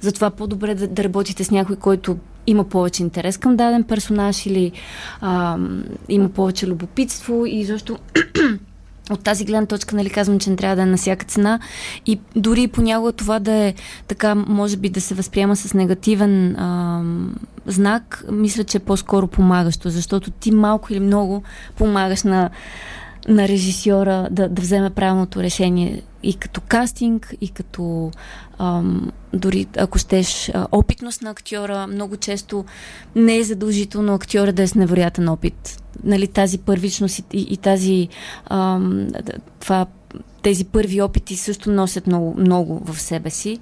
Затова 0.00 0.30
по-добре 0.30 0.74
да, 0.74 0.88
да 0.88 1.04
работите 1.04 1.44
с 1.44 1.50
някой, 1.50 1.76
който 1.76 2.18
има 2.46 2.64
повече 2.64 3.02
интерес 3.02 3.38
към 3.38 3.56
даден 3.56 3.84
персонаж 3.84 4.46
или 4.46 4.72
а, 5.20 5.58
има 6.08 6.28
повече 6.28 6.66
любопитство 6.66 7.46
и 7.46 7.64
защо 7.64 7.98
от 9.10 9.20
тази 9.20 9.44
гледна 9.44 9.66
точка, 9.66 9.96
нали, 9.96 10.10
казвам, 10.10 10.38
че 10.38 10.50
не 10.50 10.56
трябва 10.56 10.76
да 10.76 10.82
е 10.82 10.86
на 10.86 10.96
всяка 10.96 11.26
цена. 11.26 11.60
И 12.06 12.20
дори 12.36 12.68
понякога 12.68 13.12
това 13.12 13.38
да 13.38 13.52
е 13.52 13.74
така, 14.08 14.34
може 14.34 14.76
би 14.76 14.88
да 14.88 15.00
се 15.00 15.14
възприема 15.14 15.56
с 15.56 15.74
негативен 15.74 16.56
а, 16.56 17.02
знак, 17.66 18.24
мисля, 18.32 18.64
че 18.64 18.76
е 18.76 18.80
по-скоро 18.80 19.26
помагащо, 19.26 19.90
защото 19.90 20.30
ти 20.30 20.50
малко 20.50 20.92
или 20.92 21.00
много 21.00 21.42
помагаш 21.76 22.22
на 22.22 22.50
на 23.28 23.48
режисьора 23.48 24.28
да, 24.30 24.48
да 24.48 24.62
вземе 24.62 24.90
правилното 24.90 25.42
решение 25.42 26.02
и 26.22 26.34
като 26.34 26.60
кастинг, 26.60 27.34
и 27.40 27.48
като 27.48 28.10
ам, 28.58 29.10
дори 29.32 29.66
ако 29.78 29.98
щеш 29.98 30.50
опитност 30.72 31.22
на 31.22 31.30
актьора. 31.30 31.86
Много 31.86 32.16
често 32.16 32.64
не 33.14 33.36
е 33.36 33.44
задължително 33.44 34.14
актьора 34.14 34.52
да 34.52 34.62
е 34.62 34.66
с 34.66 34.74
невероятен 34.74 35.28
опит. 35.28 35.82
Нали, 36.04 36.26
тази 36.26 36.58
първичност 36.58 37.18
и, 37.18 37.24
и, 37.32 37.46
и 37.50 37.56
тази 37.56 38.08
ам, 38.50 39.08
това, 39.60 39.86
тези 40.42 40.64
първи 40.64 41.00
опити 41.00 41.36
също 41.36 41.70
носят 41.70 42.06
много, 42.06 42.34
много 42.40 42.82
в 42.84 43.00
себе 43.00 43.30
си. 43.30 43.58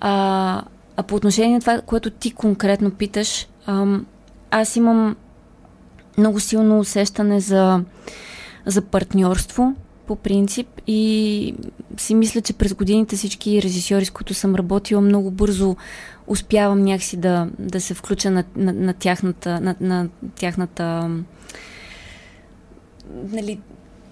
А, 0.00 0.62
а 0.96 1.02
по 1.02 1.14
отношение 1.14 1.54
на 1.54 1.60
това, 1.60 1.80
което 1.80 2.10
ти 2.10 2.30
конкретно 2.30 2.90
питаш, 2.90 3.46
ам, 3.66 4.06
аз 4.50 4.76
имам 4.76 5.16
много 6.18 6.40
силно 6.40 6.78
усещане 6.78 7.40
за 7.40 7.80
за 8.66 8.82
партньорство 8.82 9.74
по 10.06 10.16
принцип 10.16 10.66
и 10.86 11.54
си 11.96 12.14
мисля, 12.14 12.40
че 12.40 12.52
през 12.52 12.74
годините 12.74 13.16
всички 13.16 13.62
режисьори, 13.62 14.04
с 14.04 14.10
които 14.10 14.34
съм 14.34 14.54
работила, 14.54 15.00
много 15.00 15.30
бързо 15.30 15.76
успявам 16.26 16.82
някакси 16.82 17.16
да, 17.16 17.48
да 17.58 17.80
се 17.80 17.94
включа 17.94 18.30
на, 18.30 18.44
на, 18.56 18.72
на 18.72 18.94
тяхната, 18.94 19.60
на, 19.60 19.76
на 19.80 20.08
тяхната 20.36 21.10
нали, 23.32 23.60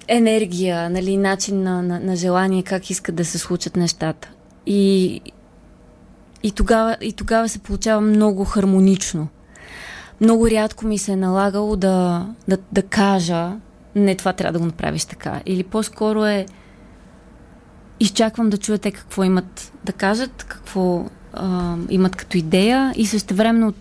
енергия, 0.09 0.91
нали, 0.91 1.17
начин 1.17 1.63
на, 1.63 1.83
на, 1.83 2.01
на 2.01 2.17
желание, 2.17 2.63
как 2.63 2.91
искат 2.91 3.15
да 3.15 3.25
се 3.25 3.39
случат 3.39 3.77
нещата. 3.77 4.31
И, 4.67 5.21
и, 6.43 6.51
тогава, 6.51 6.97
и 7.01 7.13
тогава 7.13 7.49
се 7.49 7.59
получава 7.59 8.01
много 8.01 8.45
хармонично. 8.45 9.29
Много 10.21 10.51
рядко 10.51 10.87
ми 10.87 10.99
се 10.99 11.13
е 11.13 11.17
налагало 11.17 11.77
да, 11.77 12.27
да, 12.49 12.59
да 12.73 12.83
кажа 12.83 13.53
не, 13.95 14.15
това 14.15 14.33
трябва 14.33 14.53
да 14.53 14.59
го 14.59 14.67
направиш 14.67 15.05
така. 15.05 15.41
Или 15.47 15.63
по-скоро 15.63 16.25
е 16.25 16.47
изчаквам 18.01 18.51
да 18.51 18.59
чуете 18.59 18.91
какво 18.91 19.25
имат 19.25 19.73
да 19.85 19.93
кажат, 19.93 20.45
какво 20.49 21.05
а, 21.33 21.77
имат 21.89 22.17
като 22.17 22.39
идея 22.39 22.93
и 22.97 23.07
също 23.07 23.35
времено 23.35 23.73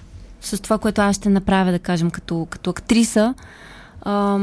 с 0.41 0.61
това, 0.61 0.77
което 0.77 1.01
аз 1.01 1.15
ще 1.15 1.29
направя, 1.29 1.71
да 1.71 1.79
кажем, 1.79 2.11
като, 2.11 2.47
като 2.49 2.69
актриса, 2.69 3.33
а, 4.01 4.39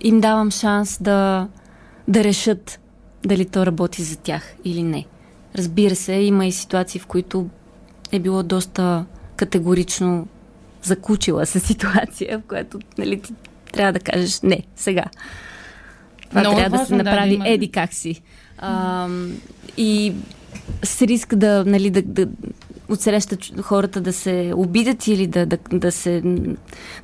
им 0.00 0.20
давам 0.20 0.50
шанс 0.50 0.98
да, 1.02 1.48
да 2.08 2.24
решат 2.24 2.80
дали 3.24 3.44
то 3.44 3.66
работи 3.66 4.02
за 4.02 4.16
тях 4.16 4.54
или 4.64 4.82
не. 4.82 5.06
Разбира 5.54 5.96
се, 5.96 6.12
има 6.12 6.46
и 6.46 6.52
ситуации, 6.52 7.00
в 7.00 7.06
които 7.06 7.48
е 8.12 8.18
било 8.18 8.42
доста 8.42 9.04
категорично 9.36 10.26
закучила 10.82 11.46
се 11.46 11.60
ситуация, 11.60 12.38
в 12.38 12.42
която 12.48 12.78
нали, 12.98 13.22
ти 13.22 13.32
трябва 13.72 13.92
да 13.92 14.00
кажеш 14.00 14.40
не, 14.40 14.62
сега. 14.76 15.04
Това 16.28 16.40
Много 16.40 16.56
трябва 16.56 16.78
важно, 16.78 16.84
да 16.84 16.88
се 16.88 17.10
направи 17.10 17.20
да, 17.20 17.26
да 17.28 17.34
има... 17.34 17.48
еди 17.48 17.70
как 17.70 17.92
си. 17.92 18.22
А, 18.58 19.08
и 19.76 20.14
с 20.84 21.02
риск 21.02 21.34
да, 21.34 21.64
нали, 21.66 21.90
да, 21.90 22.02
да 22.02 22.28
отсреща 22.88 23.36
хората 23.62 24.00
да 24.00 24.12
се 24.12 24.52
обидят 24.56 25.06
или 25.06 25.26
да, 25.26 25.46
да, 25.46 25.58
да 25.72 25.92
се 25.92 26.22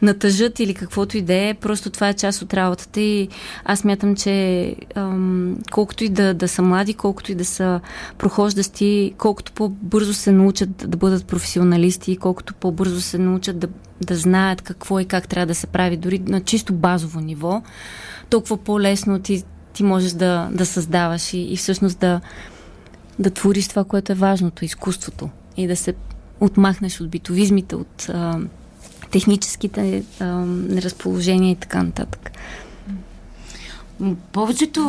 натъжат 0.02 0.60
или 0.60 0.74
каквото 0.74 1.16
и 1.16 1.22
да 1.22 1.34
е. 1.34 1.54
Просто 1.54 1.90
това 1.90 2.08
е 2.08 2.14
част 2.14 2.42
от 2.42 2.54
работата 2.54 3.00
и 3.00 3.28
аз 3.64 3.84
мятам, 3.84 4.16
че 4.16 4.76
ам, 4.94 5.56
колкото 5.72 6.04
и 6.04 6.08
да, 6.08 6.34
да 6.34 6.48
са 6.48 6.62
млади, 6.62 6.94
колкото 6.94 7.32
и 7.32 7.34
да 7.34 7.44
са 7.44 7.80
прохождащи, 8.18 9.14
колкото 9.18 9.52
по-бързо 9.52 10.14
се 10.14 10.32
научат 10.32 10.76
да 10.76 10.96
бъдат 10.96 11.26
професионалисти, 11.26 12.16
колкото 12.16 12.54
по-бързо 12.54 13.00
се 13.00 13.18
научат 13.18 13.58
да, 13.58 13.68
да 14.00 14.16
знаят 14.16 14.62
какво 14.62 15.00
и 15.00 15.04
как 15.04 15.28
трябва 15.28 15.46
да 15.46 15.54
се 15.54 15.66
прави, 15.66 15.96
дори 15.96 16.18
на 16.18 16.40
чисто 16.40 16.74
базово 16.74 17.20
ниво, 17.20 17.62
толкова 18.30 18.56
по-лесно 18.56 19.18
ти, 19.18 19.44
ти 19.72 19.82
можеш 19.82 20.12
да, 20.12 20.48
да 20.52 20.66
създаваш 20.66 21.32
и, 21.32 21.38
и 21.38 21.56
всъщност 21.56 21.98
да, 21.98 22.20
да 23.18 23.30
твориш 23.30 23.68
това, 23.68 23.84
което 23.84 24.12
е 24.12 24.14
важното, 24.14 24.64
изкуството 24.64 25.30
и 25.56 25.66
да 25.66 25.76
се 25.76 25.94
отмахнеш 26.40 27.00
от 27.00 27.08
битовизмите, 27.08 27.76
от 27.76 28.08
а, 28.08 28.40
техническите 29.10 30.04
а, 30.20 30.24
неразположения 30.46 31.50
и 31.50 31.56
така 31.56 31.82
нататък. 31.82 32.30
Повечето 34.32 34.82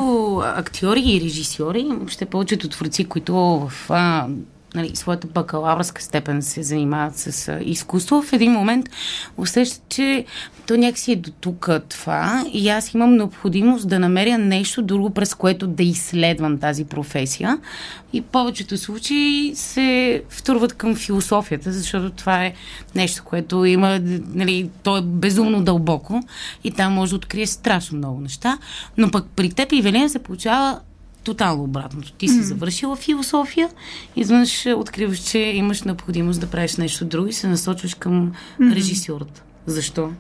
актьори 0.46 1.04
и 1.06 1.22
режисьори, 1.22 1.84
въобще 1.84 2.26
повечето 2.26 2.70
творци, 2.70 3.06
които 3.06 3.36
в 3.36 3.72
а, 3.90 4.28
нали, 4.76 4.96
своята 4.96 5.28
бакалавърска 5.28 6.02
степен 6.02 6.42
се 6.42 6.64
занимават 6.64 7.18
с 7.18 7.48
а, 7.48 7.60
изкуство, 7.62 8.22
в 8.22 8.34
един 8.34 8.52
момент 8.52 8.90
усещат, 9.38 9.82
че 9.90 10.26
то 10.68 10.78
някакси 10.78 11.12
е 11.12 11.16
до 11.16 11.32
тук 11.32 11.70
това 11.90 12.46
и 12.54 12.70
аз 12.70 12.94
имам 12.94 13.16
необходимост 13.16 13.88
да 13.90 14.00
намеря 14.00 14.38
нещо 14.38 14.82
друго, 14.82 15.10
през 15.10 15.34
което 15.34 15.68
да 15.68 15.84
изследвам 15.84 16.58
тази 16.58 16.86
професия. 16.86 17.58
И 18.14 18.22
повечето 18.22 18.78
случаи 18.78 19.52
се 19.56 20.22
втурват 20.30 20.74
към 20.74 20.96
философията, 20.96 21.72
защото 21.72 22.10
това 22.10 22.46
е 22.46 22.54
нещо, 22.96 23.24
което 23.24 23.66
има, 23.66 24.00
нали, 24.34 24.70
то 24.84 24.98
е 24.98 25.02
безумно 25.02 25.64
дълбоко 25.64 26.22
и 26.64 26.72
там 26.72 26.94
може 26.94 27.10
да 27.10 27.16
открие 27.16 27.48
страшно 27.48 27.98
много 27.98 28.22
неща. 28.22 28.58
Но 28.98 29.12
пък 29.12 29.26
при 29.36 29.50
теб 29.50 29.72
и 29.72 29.82
Велена 29.82 30.10
се 30.10 30.20
получава 30.20 30.80
тотално 31.24 31.64
обратното. 31.64 32.12
Ти 32.12 32.28
си 32.28 32.42
завършила 32.42 32.96
философия, 32.96 33.70
изведнъж 34.16 34.66
откриваш, 34.76 35.20
че 35.20 35.40
имаш 35.40 35.84
необходимост 35.84 36.42
да 36.42 36.48
правиш 36.48 36.76
нещо 36.76 37.06
друго 37.06 37.28
и 37.28 37.34
се 37.34 37.48
насочваш 37.48 37.94
към 37.94 38.32
mm-hmm. 38.32 38.76
режисьората. 38.76 39.44
Защо? 39.66 40.12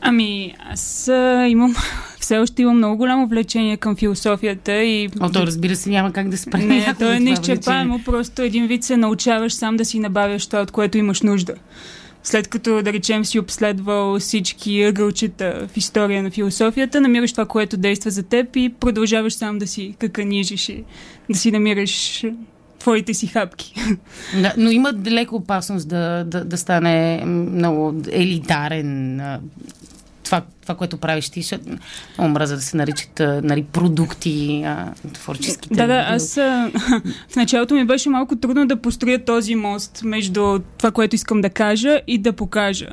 Ами, 0.00 0.54
аз 0.70 1.08
а, 1.08 1.46
имам, 1.48 1.76
все 2.20 2.38
още 2.38 2.62
имам 2.62 2.76
много 2.76 2.96
голямо 2.96 3.26
влечение 3.26 3.76
към 3.76 3.96
философията 3.96 4.82
и... 4.82 5.08
О, 5.20 5.30
то 5.30 5.46
разбира 5.46 5.76
се, 5.76 5.90
няма 5.90 6.12
как 6.12 6.28
да 6.28 6.38
спре. 6.38 6.58
Не, 6.58 6.94
то 6.98 7.12
е 7.12 7.20
неизчерпаемо, 7.20 8.00
просто 8.04 8.42
един 8.42 8.66
вид 8.66 8.84
се 8.84 8.96
научаваш 8.96 9.52
сам 9.52 9.76
да 9.76 9.84
си 9.84 9.98
набавяш 9.98 10.46
това, 10.46 10.60
от 10.60 10.70
което 10.70 10.98
имаш 10.98 11.22
нужда. 11.22 11.54
След 12.24 12.48
като, 12.48 12.82
да 12.82 12.92
речем, 12.92 13.24
си 13.24 13.38
обследвал 13.38 14.18
всички 14.18 14.82
ъгълчета 14.82 15.68
в 15.72 15.76
история 15.76 16.22
на 16.22 16.30
философията, 16.30 17.00
намираш 17.00 17.32
това, 17.32 17.46
което 17.46 17.76
действа 17.76 18.10
за 18.10 18.22
теб 18.22 18.56
и 18.56 18.74
продължаваш 18.80 19.34
сам 19.34 19.58
да 19.58 19.66
си 19.66 19.94
каканижиш 19.98 20.68
и 20.68 20.84
да 21.30 21.38
си 21.38 21.50
намираш 21.50 22.24
твоите 22.78 23.14
си 23.14 23.26
хапки. 23.26 23.74
Да, 24.42 24.54
но 24.56 24.70
има 24.70 24.92
леко 25.06 25.36
опасност 25.36 25.88
да, 25.88 26.24
да, 26.24 26.44
да 26.44 26.56
стане 26.56 27.22
много 27.26 27.94
елитарен 28.12 29.20
това, 30.24 30.42
това, 30.62 30.74
което 30.74 30.96
правиш 30.96 31.30
ти, 31.30 31.42
защото 31.42 31.64
много 32.18 32.32
мраза 32.32 32.56
да 32.56 32.62
се 32.62 32.76
наричат 32.76 33.22
нали, 33.42 33.62
продукти, 33.62 34.62
а, 34.66 34.92
творческите. 35.12 35.74
Да, 35.74 35.86
да, 35.86 36.04
аз 36.08 36.36
а, 36.36 36.70
в 37.28 37.36
началото 37.36 37.74
ми 37.74 37.84
беше 37.84 38.10
малко 38.10 38.36
трудно 38.36 38.66
да 38.66 38.76
построя 38.76 39.24
този 39.24 39.54
мост 39.54 40.00
между 40.04 40.58
това, 40.78 40.90
което 40.90 41.16
искам 41.16 41.40
да 41.40 41.50
кажа 41.50 42.00
и 42.06 42.18
да 42.18 42.32
покажа. 42.32 42.88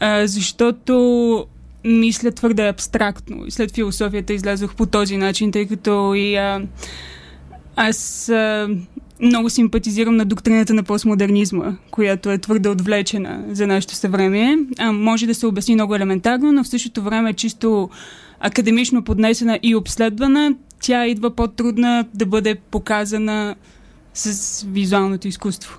А, 0.00 0.26
защото 0.26 1.46
мисля 1.84 2.32
твърде 2.32 2.68
абстрактно. 2.68 3.44
След 3.48 3.74
философията 3.74 4.32
излязох 4.32 4.74
по 4.74 4.86
този 4.86 5.16
начин, 5.16 5.52
тъй 5.52 5.66
като 5.66 6.14
и 6.14 6.36
а, 6.36 6.62
аз 7.76 8.28
а, 8.28 8.68
много 9.22 9.50
симпатизирам 9.50 10.16
на 10.16 10.24
доктрината 10.24 10.74
на 10.74 10.82
постмодернизма, 10.82 11.76
която 11.90 12.30
е 12.30 12.38
твърде 12.38 12.68
отвлечена 12.68 13.44
за 13.50 13.66
нашето 13.66 13.94
съвремие. 13.94 14.58
А, 14.78 14.92
може 14.92 15.26
да 15.26 15.34
се 15.34 15.46
обясни 15.46 15.74
много 15.74 15.94
елементарно, 15.94 16.52
но 16.52 16.64
в 16.64 16.68
същото 16.68 17.02
време 17.02 17.30
е 17.30 17.34
чисто 17.34 17.90
академично 18.40 19.04
поднесена 19.04 19.58
и 19.62 19.74
обследвана. 19.74 20.54
Тя 20.80 21.06
идва 21.06 21.30
по-трудна 21.30 22.04
да 22.14 22.26
бъде 22.26 22.54
показана 22.54 23.54
с 24.14 24.62
визуалното 24.68 25.28
изкуство. 25.28 25.78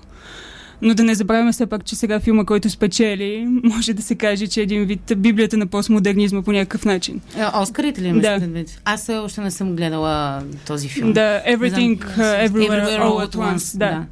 Но 0.82 0.94
да 0.94 1.04
не 1.04 1.14
забравяме 1.14 1.52
все 1.52 1.66
пак, 1.66 1.84
че 1.84 1.96
сега 1.96 2.20
филма, 2.20 2.44
който 2.44 2.70
спечели, 2.70 3.46
може 3.64 3.94
да 3.94 4.02
се 4.02 4.14
каже, 4.14 4.46
че 4.46 4.60
е 4.60 4.62
един 4.62 4.84
вид 4.84 5.12
библията 5.16 5.56
на 5.56 5.66
постмодернизма 5.66 6.42
по 6.42 6.52
някакъв 6.52 6.84
начин. 6.84 7.20
А, 7.38 7.62
Оскарите 7.62 8.02
ли 8.02 8.20
Да. 8.20 8.40
Аз 8.84 9.08
още 9.08 9.40
не 9.40 9.50
съм 9.50 9.76
гледала 9.76 10.42
този 10.66 10.88
филм. 10.88 11.12
Да, 11.12 11.42
Everything, 11.48 11.98
uh, 11.98 12.48
Everywhere, 12.48 12.48
Everywhere 12.48 13.00
All 13.00 13.28
at 13.28 13.34
Once. 13.36 13.78
Да. 13.78 14.04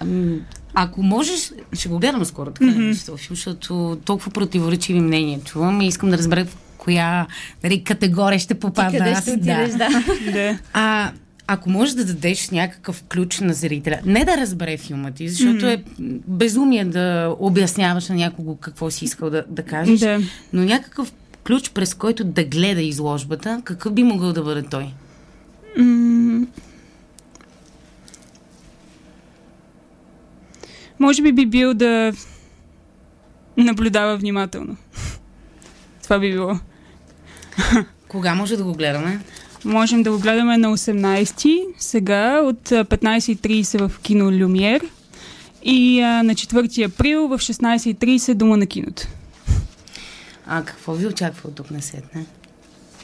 Ам, 0.00 0.40
Ако 0.74 1.02
можеш, 1.02 1.52
ще 1.72 1.88
го 1.88 1.98
гледам 1.98 2.24
скоро 2.24 2.50
така, 2.50 2.66
mm-hmm. 2.66 3.16
филм, 3.16 3.16
защото 3.30 3.98
толкова 4.04 4.30
противоречиви 4.30 5.00
мнения 5.00 5.40
чувам 5.44 5.80
и 5.80 5.86
искам 5.86 6.10
да 6.10 6.18
разбера 6.18 6.44
в 6.44 6.56
коя 6.78 7.26
нали, 7.64 7.84
категория 7.84 8.38
ще 8.38 8.54
попадна. 8.54 8.98
Къде 8.98 9.10
аз. 9.10 9.22
ще 9.22 9.30
отидеш, 9.30 9.70
да. 9.70 9.88
да. 10.32 10.58
А, 10.72 11.12
ако 11.50 11.70
можеш 11.70 11.94
да 11.94 12.04
дадеш 12.04 12.50
някакъв 12.50 13.04
ключ 13.12 13.40
на 13.40 13.54
зрителя, 13.54 14.00
не 14.04 14.24
да 14.24 14.36
разбере 14.36 14.76
филма 14.76 15.10
ти, 15.10 15.28
защото 15.28 15.64
mm-hmm. 15.64 15.74
е 15.74 15.84
безумие 16.26 16.84
да 16.84 17.36
обясняваш 17.38 18.08
на 18.08 18.14
някого 18.14 18.56
какво 18.56 18.90
си 18.90 19.04
искал 19.04 19.30
да, 19.30 19.44
да 19.48 19.62
кажеш, 19.62 20.00
Да. 20.00 20.20
но 20.52 20.64
някакъв 20.64 21.12
ключ, 21.46 21.70
през 21.70 21.94
който 21.94 22.24
да 22.24 22.44
гледа 22.44 22.82
изложбата, 22.82 23.62
какъв 23.64 23.92
би 23.92 24.02
могъл 24.02 24.32
да 24.32 24.42
бъде 24.42 24.62
той? 24.62 24.92
М, 25.78 26.46
Може 30.98 31.22
би 31.22 31.32
би 31.32 31.46
бил 31.46 31.74
да 31.74 32.12
наблюдава 33.56 34.16
внимателно. 34.16 34.76
Това 36.02 36.18
би 36.18 36.32
било. 36.32 36.58
Кога 38.08 38.34
може 38.34 38.56
да 38.56 38.64
го 38.64 38.72
гледаме? 38.72 39.20
Можем 39.64 40.02
да 40.02 40.10
го 40.10 40.18
гледаме 40.18 40.58
на 40.58 40.68
18 40.76 41.64
сега 41.78 42.40
от 42.40 42.72
а, 42.72 42.84
15.30 42.84 43.88
в 43.88 44.00
кино 44.00 44.32
Люмиер 44.32 44.82
и 45.62 46.00
а, 46.00 46.22
на 46.22 46.34
4 46.34 46.86
април 46.86 47.28
в 47.28 47.38
16.30 47.38 48.34
Дома 48.34 48.56
на 48.56 48.66
киното. 48.66 49.02
А 50.46 50.62
какво 50.64 50.94
ви 50.94 51.06
очаква 51.06 51.48
от 51.48 51.54
тук 51.54 51.70
на 51.70 51.82
сетне? 51.82 52.26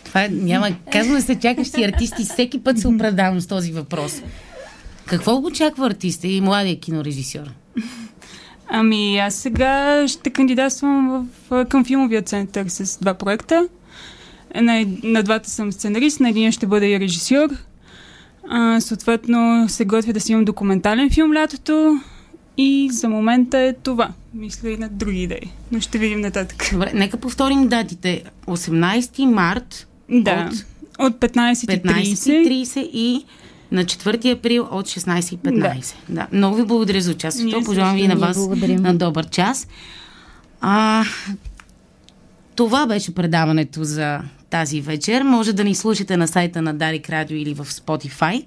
Това 0.05 0.25
е, 0.25 0.29
няма, 0.29 0.69
казваме 0.93 1.21
се 1.21 1.39
чакащи 1.41 1.85
артисти, 1.85 2.25
всеки 2.25 2.63
път 2.63 2.79
се 2.79 2.89
оправдавам 2.89 3.41
с 3.41 3.47
този 3.47 3.73
въпрос. 3.73 4.23
Какво 5.07 5.41
го 5.41 5.47
очаква 5.47 5.87
артиста 5.87 6.27
и 6.27 6.41
младия 6.41 6.81
кинорежисьор? 6.81 7.51
Ами 8.69 9.19
аз 9.19 9.35
сега 9.35 10.05
ще 10.09 10.31
кандидатствам 10.31 11.29
в, 11.51 11.65
към 11.65 11.85
филмовия 11.85 12.23
център 12.23 12.67
с 12.69 12.99
два 12.99 13.15
проекта. 13.15 13.69
На, 14.61 14.87
на 15.03 15.23
двата 15.23 15.51
съм 15.51 15.73
сценарист, 15.73 16.21
на 16.21 16.29
един 16.29 16.53
ще 16.53 16.67
бъда 16.67 16.87
и 16.87 17.01
режисьор. 17.01 17.49
А, 18.49 18.81
съответно 18.81 19.69
се 19.69 19.85
готвя 19.85 20.13
да 20.13 20.21
си 20.21 20.33
имам 20.33 20.45
документален 20.45 21.11
филм 21.11 21.35
лятото 21.35 22.01
и 22.57 22.89
за 22.93 23.09
момента 23.09 23.59
е 23.59 23.73
това. 23.73 24.09
Мисля 24.35 24.71
и 24.71 24.77
на 24.77 24.89
други 24.89 25.23
идеи, 25.23 25.51
но 25.73 25.81
ще 25.81 25.99
видим 25.99 26.21
нататък. 26.21 26.69
Добре, 26.73 26.91
нека 26.95 27.17
повторим 27.17 27.69
датите. 27.69 28.23
18 28.47 29.25
март 29.25 29.87
Да, 30.11 30.51
от 30.53 30.65
от 30.99 31.13
15.30. 31.13 31.83
15.30 31.83 32.91
и 32.93 33.25
на 33.73 33.85
4 33.85 34.39
април 34.39 34.69
от 34.71 34.87
16.15. 34.87 35.95
Да. 36.09 36.15
да. 36.15 36.27
Много 36.33 36.57
ви 36.57 36.65
благодаря 36.65 37.01
за 37.01 37.11
участието. 37.11 37.65
Пожелавам 37.65 37.97
ви 37.97 38.09
на 38.09 38.17
вас 38.17 38.37
благодарим. 38.37 38.83
на 38.83 38.95
добър 38.95 39.29
час. 39.29 39.69
А, 40.61 41.05
това 42.55 42.87
беше 42.87 43.15
предаването 43.15 43.85
за 43.85 44.21
тази 44.55 44.81
вечер. 44.81 45.23
Може 45.23 45.53
да 45.53 45.65
ни 45.65 45.75
слушате 45.75 46.17
на 46.17 46.29
сайта 46.29 46.63
на 46.63 46.75
Дарик 46.75 47.11
Радио 47.11 47.37
или 47.37 47.55
в 47.55 47.65
Spotify. 47.65 48.45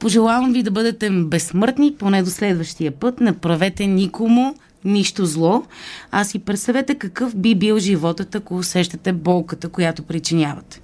Пожелавам 0.00 0.52
ви 0.52 0.62
да 0.62 0.70
бъдете 0.70 1.10
безсмъртни, 1.10 1.94
поне 1.98 2.22
до 2.22 2.30
следващия 2.30 2.92
път. 2.92 3.20
Не 3.20 3.38
правете 3.38 3.86
никому 3.86 4.54
нищо 4.84 5.26
зло, 5.26 5.62
а 6.10 6.24
си 6.24 6.38
представете 6.38 6.94
какъв 6.94 7.36
би 7.36 7.54
бил 7.54 7.78
животът, 7.78 8.34
ако 8.34 8.56
усещате 8.56 9.12
болката, 9.12 9.68
която 9.68 10.02
причинявате. 10.02 10.80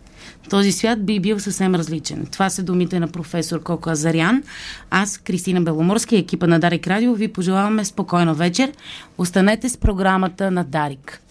Този 0.50 0.72
свят 0.72 1.06
би 1.06 1.20
бил 1.20 1.40
съвсем 1.40 1.74
различен. 1.74 2.26
Това 2.32 2.50
са 2.50 2.62
думите 2.62 3.00
на 3.00 3.08
професор 3.08 3.62
Коко 3.62 3.90
Азарян. 3.90 4.42
Аз, 4.90 5.18
Кристина 5.18 5.60
Беломорски 5.60 6.16
екипа 6.16 6.46
на 6.46 6.60
Дарик 6.60 6.86
Радио 6.86 7.14
ви 7.14 7.28
пожелаваме 7.28 7.84
спокойна 7.84 8.34
вечер. 8.34 8.72
Останете 9.18 9.68
с 9.68 9.76
програмата 9.76 10.50
на 10.50 10.64
Дарик. 10.64 11.22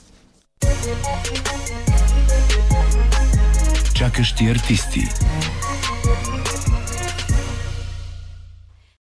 Чакащи 3.98 4.48
артисти. 4.48 5.10